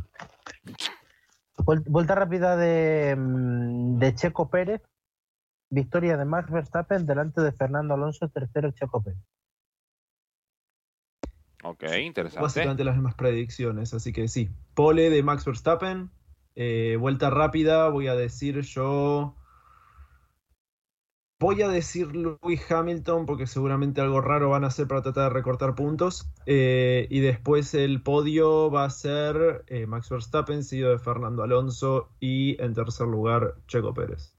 Vuel- 1.58 1.84
Vuelta 1.88 2.14
rápida 2.14 2.56
de, 2.56 3.16
mm, 3.18 3.98
de 3.98 4.14
Checo 4.14 4.48
Pérez. 4.52 4.84
Victoria 5.72 6.18
de 6.18 6.26
Max 6.26 6.52
Verstappen 6.52 7.08
delante 7.08 7.42
de 7.42 7.52
Fernando 7.52 7.96
Alonso, 7.96 8.30
tercero 8.30 8.70
Checo 8.70 9.02
Pérez. 9.02 9.20
Ok, 11.64 11.84
interesante. 12.04 12.44
Básicamente 12.44 12.84
las 12.84 12.94
mismas 12.94 13.16
predicciones, 13.16 13.92
así 13.96 14.14
que 14.14 14.28
sí. 14.28 14.52
Pole 14.76 15.10
de 15.10 15.24
Max 15.24 15.46
Verstappen, 15.46 16.12
eh, 16.54 16.96
vuelta 17.00 17.32
rápida, 17.32 17.90
voy 17.90 18.08
a 18.08 18.14
decir 18.14 18.62
yo. 18.62 19.36
Voy 21.40 21.62
a 21.62 21.68
decir 21.68 22.16
Lewis 22.16 22.72
Hamilton 22.72 23.28
porque 23.28 23.46
seguramente 23.46 24.02
algo 24.02 24.22
raro 24.22 24.50
van 24.50 24.64
a 24.64 24.68
hacer 24.68 24.88
para 24.88 25.04
tratar 25.04 25.26
de 25.26 25.36
recortar 25.36 25.76
puntos. 25.76 26.28
Eh, 26.48 27.06
y 27.12 27.20
después 27.20 27.76
el 27.76 28.02
podio 28.02 28.72
va 28.72 28.86
a 28.86 28.90
ser 28.90 29.64
eh, 29.68 29.86
Max 29.86 30.10
Verstappen, 30.10 30.64
seguido 30.64 30.90
de 30.90 30.98
Fernando 30.98 31.44
Alonso 31.44 32.10
y 32.20 32.60
en 32.60 32.74
tercer 32.74 33.06
lugar 33.06 33.54
Checo 33.68 33.94
Pérez. 33.94 34.34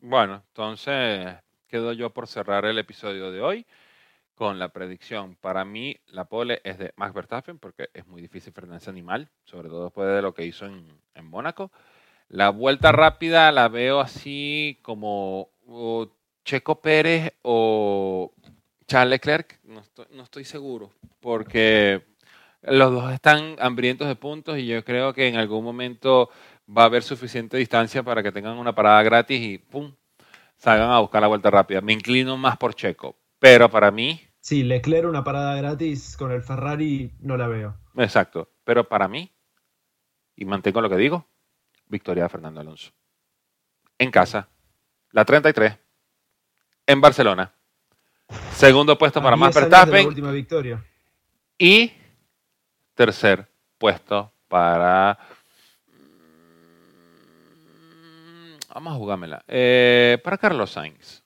Bueno, 0.00 0.42
entonces 0.48 1.34
quedo 1.68 1.92
yo 1.92 2.08
por 2.08 2.26
cerrar 2.26 2.64
el 2.64 2.78
episodio 2.78 3.30
de 3.30 3.42
hoy 3.42 3.66
con 4.34 4.58
la 4.58 4.70
predicción. 4.70 5.36
Para 5.38 5.66
mí, 5.66 5.98
la 6.06 6.24
pole 6.24 6.62
es 6.64 6.78
de 6.78 6.94
Max 6.96 7.12
Verstappen 7.12 7.58
porque 7.58 7.90
es 7.92 8.06
muy 8.06 8.22
difícil 8.22 8.54
frenar 8.54 8.78
ese 8.78 8.88
animal, 8.88 9.28
sobre 9.44 9.68
todo 9.68 9.84
después 9.84 10.08
de 10.08 10.22
lo 10.22 10.32
que 10.32 10.46
hizo 10.46 10.64
en, 10.64 10.86
en 11.14 11.26
Mónaco. 11.26 11.70
La 12.28 12.48
vuelta 12.48 12.92
rápida 12.92 13.52
la 13.52 13.68
veo 13.68 14.00
así 14.00 14.78
como 14.80 15.50
o 15.66 16.08
Checo 16.44 16.80
Pérez 16.80 17.32
o 17.42 18.32
Charles 18.86 19.10
Leclerc. 19.10 19.60
No 19.64 19.80
estoy, 19.80 20.06
no 20.10 20.22
estoy 20.22 20.44
seguro 20.44 20.90
porque 21.20 22.04
los 22.62 22.92
dos 22.92 23.12
están 23.12 23.56
hambrientos 23.60 24.08
de 24.08 24.16
puntos 24.16 24.58
y 24.58 24.66
yo 24.66 24.84
creo 24.84 25.12
que 25.14 25.28
en 25.28 25.36
algún 25.36 25.64
momento 25.64 26.30
va 26.68 26.82
a 26.82 26.86
haber 26.86 27.02
suficiente 27.02 27.56
distancia 27.56 28.02
para 28.02 28.22
que 28.22 28.32
tengan 28.32 28.58
una 28.58 28.74
parada 28.74 29.02
gratis 29.02 29.40
y 29.40 29.58
¡pum! 29.58 29.94
salgan 30.58 30.90
a 30.90 31.00
buscar 31.00 31.22
la 31.22 31.28
vuelta 31.28 31.50
rápida. 31.50 31.80
Me 31.82 31.92
inclino 31.94 32.36
más 32.36 32.56
por 32.58 32.74
Checo, 32.74 33.16
pero 33.40 33.70
para 33.70 33.90
mí, 33.90 34.20
Sí, 34.40 34.62
Leclerc 34.62 35.08
una 35.08 35.24
parada 35.24 35.56
gratis 35.56 36.16
con 36.16 36.30
el 36.30 36.40
Ferrari 36.40 37.12
no 37.18 37.36
la 37.36 37.48
veo. 37.48 37.76
exacto, 37.96 38.48
pero 38.64 38.88
para 38.88 39.08
mí, 39.08 39.30
y 40.36 40.44
mantengo 40.44 40.80
lo 40.80 40.88
que 40.88 40.96
digo, 40.96 41.26
victoria 41.86 42.24
de 42.24 42.28
Fernando 42.30 42.60
Alonso. 42.60 42.92
En 43.98 44.10
casa, 44.12 44.48
la 45.14 45.24
33, 45.24 45.78
en 46.88 47.00
Barcelona. 47.00 47.50
Segundo 48.54 48.98
puesto 48.98 49.22
para 49.22 49.36
Max 49.36 49.54
10 49.54 49.64
años 49.64 49.70
de 49.70 49.76
la 49.76 49.84
Verstappen 49.84 50.06
última 50.08 50.30
victoria. 50.32 50.84
y 51.58 51.92
tercer 52.94 53.46
puesto 53.78 54.32
para... 54.48 55.18
Mm, 57.56 58.56
Vamos 58.74 58.92
a 58.92 58.96
jugármela. 58.96 59.44
Eh, 59.46 60.18
para 60.24 60.36
Carlos 60.38 60.70
Sainz. 60.70 61.22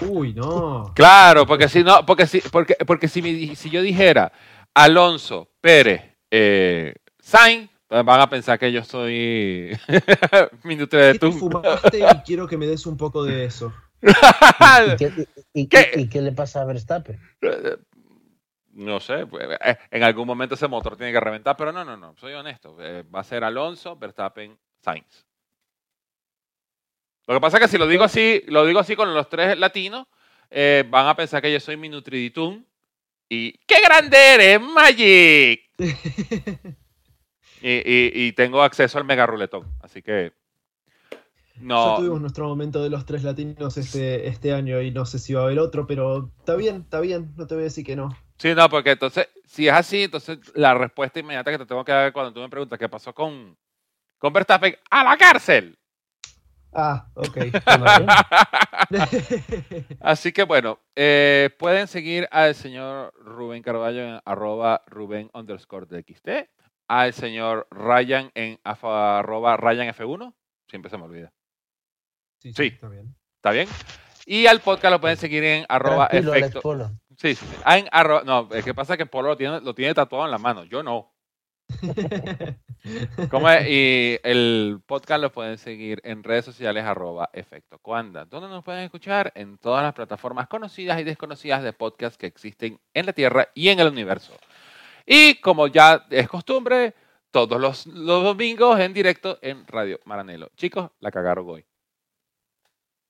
Uy, 0.00 0.32
no. 0.32 0.92
Claro, 0.94 1.46
porque 1.46 1.68
si 1.68 1.82
no, 1.82 2.04
porque 2.06 2.26
si, 2.26 2.40
porque, 2.40 2.76
porque 2.86 3.08
si, 3.08 3.20
mi- 3.22 3.54
si 3.56 3.68
yo 3.70 3.82
dijera 3.82 4.32
Alonso, 4.74 5.50
Pérez, 5.60 6.02
eh, 6.30 6.94
Sainz, 7.20 7.68
van 7.88 8.20
a 8.20 8.28
pensar 8.28 8.58
que 8.58 8.70
yo 8.72 8.84
soy 8.84 9.70
minuto 10.64 10.96
de 10.96 11.12
¿Qué 11.14 11.18
te 11.18 11.26
tú. 11.26 11.32
fumaste 11.32 11.98
y 12.00 12.22
quiero 12.24 12.46
que 12.46 12.56
me 12.56 12.66
des 12.66 12.86
un 12.86 12.96
poco 12.96 13.24
de 13.24 13.44
eso? 13.46 13.72
¿Y 14.02 14.96
qué, 14.96 15.12
y- 15.54 15.60
y- 15.62 15.66
¿Qué? 15.68 15.92
y 15.96 16.08
qué 16.08 16.20
le 16.22 16.32
pasa 16.32 16.62
a 16.62 16.64
Verstappen? 16.64 17.18
No 18.72 19.00
sé, 19.00 19.26
pues, 19.26 19.48
eh, 19.64 19.76
en 19.90 20.02
algún 20.04 20.26
momento 20.26 20.54
ese 20.54 20.68
motor 20.68 20.96
tiene 20.96 21.12
que 21.12 21.18
reventar, 21.20 21.56
pero 21.56 21.72
no, 21.72 21.84
no, 21.84 21.96
no, 21.96 22.14
soy 22.16 22.32
honesto. 22.34 22.76
eh, 22.80 23.02
va 23.02 23.20
a 23.20 23.24
ser 23.24 23.42
Alonso, 23.42 23.96
Verstappen, 23.96 24.56
Sainz. 24.80 25.24
Lo 27.26 27.34
que 27.34 27.40
pasa 27.40 27.56
es 27.58 27.64
que 27.64 27.68
si 27.68 27.78
lo 27.78 27.86
digo 27.86 28.04
así, 28.04 28.42
lo 28.46 28.64
digo 28.64 28.78
así 28.78 28.94
con 28.96 29.12
los 29.12 29.28
tres 29.28 29.58
latinos, 29.58 30.06
eh, 30.50 30.84
van 30.88 31.08
a 31.08 31.16
pensar 31.16 31.42
que 31.42 31.52
yo 31.52 31.58
soy 31.60 31.76
mi 31.76 31.88
Nutriditun 31.88 32.64
y 33.28 33.52
¡qué 33.66 33.76
grande 33.84 34.16
eres, 34.34 34.60
Magic! 34.60 35.70
Y, 37.62 37.68
y- 37.70 38.12
y 38.14 38.32
tengo 38.32 38.62
acceso 38.62 38.98
al 38.98 39.04
mega 39.04 39.26
ruletón, 39.26 39.64
así 39.82 40.00
que 40.02 40.32
Ya 41.56 41.62
no. 41.62 41.96
tuvimos 41.96 42.20
nuestro 42.20 42.46
momento 42.46 42.82
de 42.82 42.88
los 42.90 43.04
tres 43.04 43.24
latinos 43.24 43.76
este, 43.76 44.28
este 44.28 44.52
año 44.52 44.80
y 44.80 44.90
no 44.92 45.04
sé 45.06 45.18
si 45.18 45.34
va 45.34 45.40
a 45.42 45.44
haber 45.44 45.58
otro, 45.58 45.86
pero 45.86 46.30
está 46.38 46.54
bien, 46.54 46.82
está 46.82 47.00
bien, 47.00 47.32
no 47.36 47.46
te 47.46 47.54
voy 47.54 47.62
a 47.62 47.64
decir 47.64 47.84
que 47.84 47.96
no. 47.96 48.16
Sí, 48.38 48.54
no, 48.54 48.68
porque 48.68 48.92
entonces, 48.92 49.28
si 49.44 49.66
es 49.66 49.74
así, 49.74 50.04
entonces 50.04 50.38
la 50.54 50.72
respuesta 50.74 51.18
inmediata 51.18 51.50
que 51.50 51.58
te 51.58 51.66
tengo 51.66 51.84
que 51.84 51.90
dar 51.90 52.12
cuando 52.12 52.32
tú 52.32 52.40
me 52.40 52.48
preguntas 52.48 52.78
qué 52.78 52.88
pasó 52.88 53.12
con, 53.12 53.56
con 54.18 54.32
Verstappen, 54.32 54.76
¡a 54.90 55.02
la 55.02 55.16
cárcel! 55.16 55.76
Ah, 56.72 57.08
ok. 57.14 57.36
Así 60.00 60.32
que 60.32 60.44
bueno, 60.44 60.78
eh, 60.94 61.50
pueden 61.58 61.88
seguir 61.88 62.28
al 62.30 62.54
señor 62.54 63.12
Rubén 63.16 63.62
Carballo 63.62 64.02
en 64.02 64.20
arroba 64.24 64.82
Rubén 64.86 65.30
underscore 65.34 65.86
DXT, 65.86 66.28
al 66.88 67.12
señor 67.12 67.68
Ryan 67.70 68.30
en 68.34 68.58
afa- 68.64 69.18
arroba 69.20 69.56
Ryan 69.56 69.88
F1, 69.94 70.34
siempre 70.68 70.90
se 70.90 70.98
me 70.98 71.04
olvida. 71.04 71.32
sí, 72.40 72.52
Sí. 72.54 72.66
está 72.66 72.88
bien. 72.88 73.14
¿Está 73.36 73.50
bien? 73.52 73.68
Y 74.26 74.46
al 74.46 74.60
podcast 74.60 74.92
lo 74.92 75.00
pueden 75.00 75.16
seguir 75.16 75.42
en 75.44 75.64
arroba 75.68 76.08
Tranquilo, 76.08 76.34
efecto. 76.34 76.60
Polo. 76.60 76.90
Sí, 77.16 77.34
sí. 77.34 77.46
Ah, 77.64 77.78
en 77.78 77.88
arroba- 77.92 78.22
no, 78.24 78.48
es 78.52 78.64
que 78.64 78.74
pasa 78.74 78.96
que 78.96 79.06
Polo 79.06 79.28
lo 79.30 79.36
tiene, 79.36 79.60
lo 79.60 79.74
tiene 79.74 79.94
tatuado 79.94 80.24
en 80.26 80.30
la 80.30 80.38
mano. 80.38 80.64
Yo 80.64 80.82
no. 80.82 81.12
¿Cómo 83.30 83.50
es? 83.50 83.66
Y 83.68 84.18
el 84.22 84.80
podcast 84.86 85.20
lo 85.22 85.32
pueden 85.32 85.58
seguir 85.58 86.00
en 86.04 86.22
redes 86.22 86.44
sociales 86.44 86.84
arroba 86.84 87.28
efecto 87.32 87.78
cuanda. 87.78 88.24
¿Dónde 88.24 88.48
nos 88.48 88.64
pueden 88.64 88.84
escuchar? 88.84 89.32
En 89.34 89.58
todas 89.58 89.82
las 89.82 89.92
plataformas 89.94 90.48
conocidas 90.48 90.98
y 91.00 91.04
desconocidas 91.04 91.62
de 91.62 91.72
podcast 91.72 92.18
que 92.18 92.26
existen 92.26 92.80
en 92.94 93.06
la 93.06 93.12
Tierra 93.12 93.48
y 93.54 93.68
en 93.68 93.80
el 93.80 93.88
universo. 93.88 94.32
Y 95.10 95.36
como 95.40 95.68
ya 95.68 96.04
es 96.10 96.28
costumbre, 96.28 96.94
todos 97.30 97.58
los, 97.58 97.86
los 97.86 98.22
domingos 98.22 98.78
en 98.78 98.92
directo 98.92 99.38
en 99.40 99.66
Radio 99.66 99.98
Maranelo. 100.04 100.50
Chicos, 100.54 100.90
la 101.00 101.10
cagaron 101.10 101.48
hoy. 101.48 101.64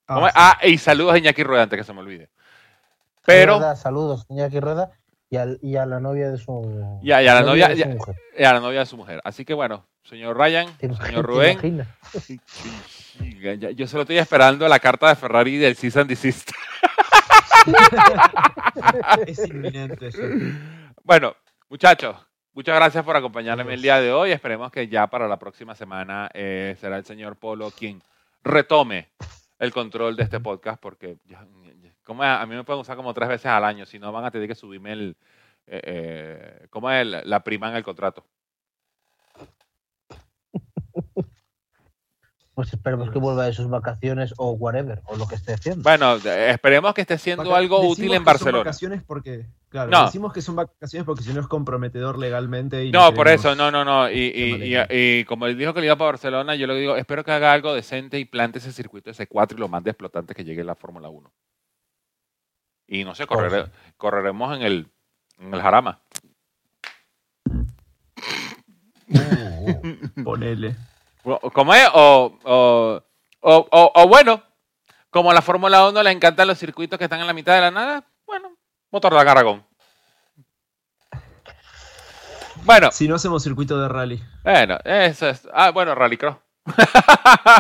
¿Cómo 0.07 0.29
es? 0.29 0.33
Ah, 0.37 0.59
y 0.63 0.79
saludos 0.79 1.15
a 1.15 1.19
Iñaki 1.19 1.43
Rueda, 1.43 1.65
antes 1.65 1.77
que 1.79 1.85
se 1.85 1.93
me 1.93 1.99
olvide. 2.01 2.31
Pero, 3.27 3.59
Rueda, 3.59 3.75
saludos, 3.75 4.25
Iñaki 4.29 4.61
Rueda, 4.61 4.93
y, 5.29 5.37
al- 5.39 5.59
y 5.61 5.75
a 5.77 5.87
la 5.87 5.99
novia 5.99 6.31
de 6.31 6.39
su. 6.39 7.01
Ya, 7.03 7.21
ya, 7.21 7.35
la 7.35 7.43
novia- 7.43 7.67
de 7.69 7.75
su 7.75 7.81
ya- 7.81 7.87
mujer. 7.89 8.17
y 8.39 8.45
a 8.45 8.53
la 8.53 8.61
novia 8.61 8.79
de 8.81 8.87
su 8.87 8.97
mujer. 8.97 9.21
Así 9.25 9.45
que 9.45 9.53
bueno, 9.55 9.85
señor 10.05 10.39
Ryan, 10.39 10.69
¿Te 10.79 10.89
imag- 10.89 11.05
señor 11.05 11.27
Rubén, 11.27 11.85
Yo 13.77 13.87
solo 13.89 14.03
estoy 14.03 14.19
esperando 14.19 14.67
la 14.69 14.79
carta 14.79 15.09
de 15.09 15.17
Ferrari 15.17 15.57
del 15.59 15.75
Cease 15.77 15.99
and 16.01 16.09
Desist. 16.09 16.53
es 19.27 19.47
inminente. 19.49 20.07
eso. 20.09 20.23
Bueno, 21.03 21.35
muchachos, 21.69 22.17
muchas 22.53 22.77
gracias 22.77 23.05
por 23.05 23.17
acompañarme 23.17 23.75
el 23.75 23.83
día 23.83 24.01
de 24.01 24.13
hoy. 24.13 24.31
Esperemos 24.33 24.71
que 24.73 24.89
ya 24.89 25.07
para 25.07 25.29
la 25.29 25.39
próxima 25.39 25.75
semana 25.75 26.31
eh, 26.35 26.77
será 26.81 26.97
el 26.97 27.05
señor 27.05 27.37
Polo 27.37 27.71
quien 27.71 28.03
retome 28.43 29.09
el 29.59 29.73
control 29.73 30.17
de 30.17 30.23
este 30.25 30.41
podcast, 30.41 30.81
porque 30.81 31.17
ya- 31.25 31.47
ya- 31.83 31.93
¿cómo 32.05 32.23
es? 32.25 32.31
a 32.31 32.47
mí 32.47 32.55
me 32.55 32.65
pueden 32.65 32.81
usar 32.81 32.97
como 32.97 33.13
tres 33.15 33.29
veces 33.29 33.47
al 33.47 33.65
año, 33.65 33.85
si 33.87 33.99
no 33.99 34.13
van 34.13 34.25
a 34.25 34.31
tener 34.31 34.49
que 34.49 34.55
subirme 34.55 34.93
el, 34.93 35.17
eh, 35.67 35.81
eh, 35.85 36.67
¿cómo 36.71 36.91
es? 36.91 37.07
La- 37.07 37.23
la 37.25 37.41
prima 37.45 37.69
en 37.71 37.77
el 37.77 37.83
contrato. 37.85 38.25
Pues 42.59 42.73
esperemos 42.75 43.09
que 43.13 43.21
vuelva 43.21 43.47
de 43.47 43.53
sus 43.53 43.71
vacaciones 43.71 44.35
o 44.37 44.51
whatever, 44.51 45.01
o 45.05 45.15
lo 45.15 45.29
que 45.29 45.37
esté 45.37 45.53
haciendo. 45.53 45.85
Bueno, 45.85 46.17
esperemos 46.17 46.93
que 46.93 47.03
esté 47.03 47.17
siendo 47.17 47.45
Vaca- 47.45 47.57
algo 47.59 47.77
decimos 47.77 47.93
útil 47.99 48.05
en 48.07 48.11
que 48.11 48.17
son 48.17 48.25
Barcelona. 48.25 48.59
vacaciones 48.59 49.03
porque, 49.05 49.47
claro, 49.69 49.91
No. 49.93 50.07
decimos 50.07 50.33
que 50.33 50.43
son 50.43 50.57
vacaciones 50.57 51.07
porque 51.07 51.23
si 51.23 51.33
no 51.33 51.41
es 51.41 51.47
comprometedor 51.47 52.19
legalmente. 52.19 52.85
Y 52.85 52.91
No, 52.91 53.15
por 53.15 53.29
eso, 53.29 53.55
no, 53.55 53.71
no, 53.71 53.85
no. 53.85 54.11
Y, 54.11 54.33
y- 54.35 54.75
y- 54.91 55.25
como 55.27 55.47
él 55.47 55.57
dijo 55.57 55.73
que 55.73 55.79
le 55.79 55.87
iba 55.87 55.95
para 55.95 56.11
Barcelona, 56.11 56.57
yo 56.57 56.67
le 56.67 56.75
digo, 56.75 56.97
espero 56.97 57.23
que 57.23 57.31
haga 57.31 57.53
algo 57.53 57.73
decente 57.75 58.19
y 58.19 58.25
plante 58.25 58.59
ese 58.59 58.73
circuito 58.73 59.09
S4 59.13 59.57
y 59.57 59.61
lo 59.61 59.69
mande 59.69 59.95
antes 60.15 60.37
que 60.37 60.45
llegue 60.45 60.65
la 60.65 60.75
Fórmula 60.75 61.09
1. 61.11 61.33
Y 62.89 63.05
no 63.05 63.15
sé, 63.15 63.25
correre- 63.29 63.71
correremos 63.97 64.57
en 64.57 64.63
el, 64.65 64.89
en 65.39 65.55
el 65.55 65.63
Jarama. 65.63 66.01
Ponele. 70.25 70.75
¿Cómo 71.53 71.75
es? 71.75 71.89
O, 71.95 72.39
o, 72.45 73.03
o- 73.95 74.09
bueno, 74.09 74.43
como 75.11 75.31
a 75.31 75.35
la 75.35 75.43
Fórmula 75.43 75.89
1 75.89 76.03
le 76.03 76.11
encantan 76.11 76.49
los 76.49 76.59
circuitos 76.59 76.99
que 76.99 77.05
están 77.05 77.21
en 77.21 77.27
la 77.27 77.33
mitad 77.33 77.55
de 77.55 77.61
la 77.63 77.71
nada, 77.71 78.05
bueno, 78.27 78.57
motor 78.91 79.13
de 79.15 79.21
Aragón. 79.21 79.65
Bueno, 82.65 82.91
Si 82.93 83.07
no 83.09 83.15
hacemos 83.15 83.43
circuito 83.43 83.81
de 83.81 83.89
rally. 83.89 84.23
bueno, 84.43 84.79
eso 84.85 85.29
es. 85.29 85.49
Ah, 85.53 85.71
bueno, 85.71 85.95
Rallycross. 85.95 86.37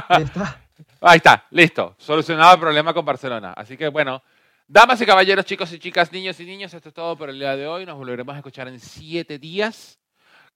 Ahí 0.08 0.22
está. 0.24 0.60
Ahí 1.00 1.16
está, 1.18 1.44
listo. 1.50 1.94
Solucionado 1.98 2.54
el 2.54 2.60
problema 2.60 2.92
con 2.92 3.04
Barcelona. 3.04 3.52
Así 3.56 3.76
que 3.76 3.88
bueno, 3.88 4.20
damas 4.66 5.00
y 5.00 5.06
caballeros, 5.06 5.44
chicos 5.44 5.72
y 5.72 5.78
chicas, 5.78 6.10
niños 6.12 6.38
y 6.40 6.44
niños, 6.44 6.74
esto 6.74 6.88
es 6.88 6.94
todo 6.94 7.16
por 7.16 7.30
el 7.30 7.38
día 7.38 7.54
de 7.56 7.66
hoy. 7.68 7.86
Nos 7.86 7.96
volveremos 7.96 8.34
a 8.34 8.38
escuchar 8.38 8.66
en 8.66 8.80
siete 8.80 9.38
días 9.38 9.98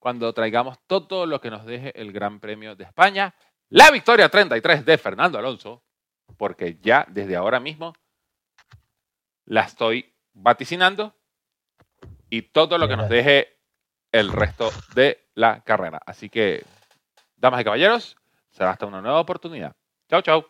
cuando 0.03 0.33
traigamos 0.35 0.81
todo 0.89 1.27
lo 1.27 1.41
que 1.41 1.49
nos 1.49 1.65
deje 1.65 1.99
el 1.99 2.11
Gran 2.11 2.41
Premio 2.41 2.75
de 2.75 2.83
España. 2.83 3.37
La 3.69 3.93
victoria 3.93 4.29
33 4.29 4.85
de 4.85 4.99
Fernando 4.99 5.39
Alonso, 5.39 5.85
porque 6.37 6.77
ya 6.83 7.07
desde 7.09 7.37
ahora 7.37 7.61
mismo 7.61 7.95
la 9.45 9.61
estoy 9.61 10.13
vaticinando 10.33 11.15
y 12.29 12.43
todo 12.43 12.79
lo 12.79 12.89
que 12.89 12.97
nos 12.97 13.09
deje 13.09 13.61
el 14.11 14.33
resto 14.33 14.71
de 14.97 15.25
la 15.37 15.63
carrera. 15.63 16.01
Así 16.05 16.29
que, 16.29 16.65
damas 17.37 17.61
y 17.61 17.65
caballeros, 17.65 18.17
será 18.51 18.71
hasta 18.73 18.87
una 18.87 19.03
nueva 19.03 19.21
oportunidad. 19.21 19.77
Chao, 20.09 20.21
chao. 20.23 20.47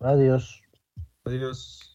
Adiós. 0.00 0.62
Adiós. 1.24 1.91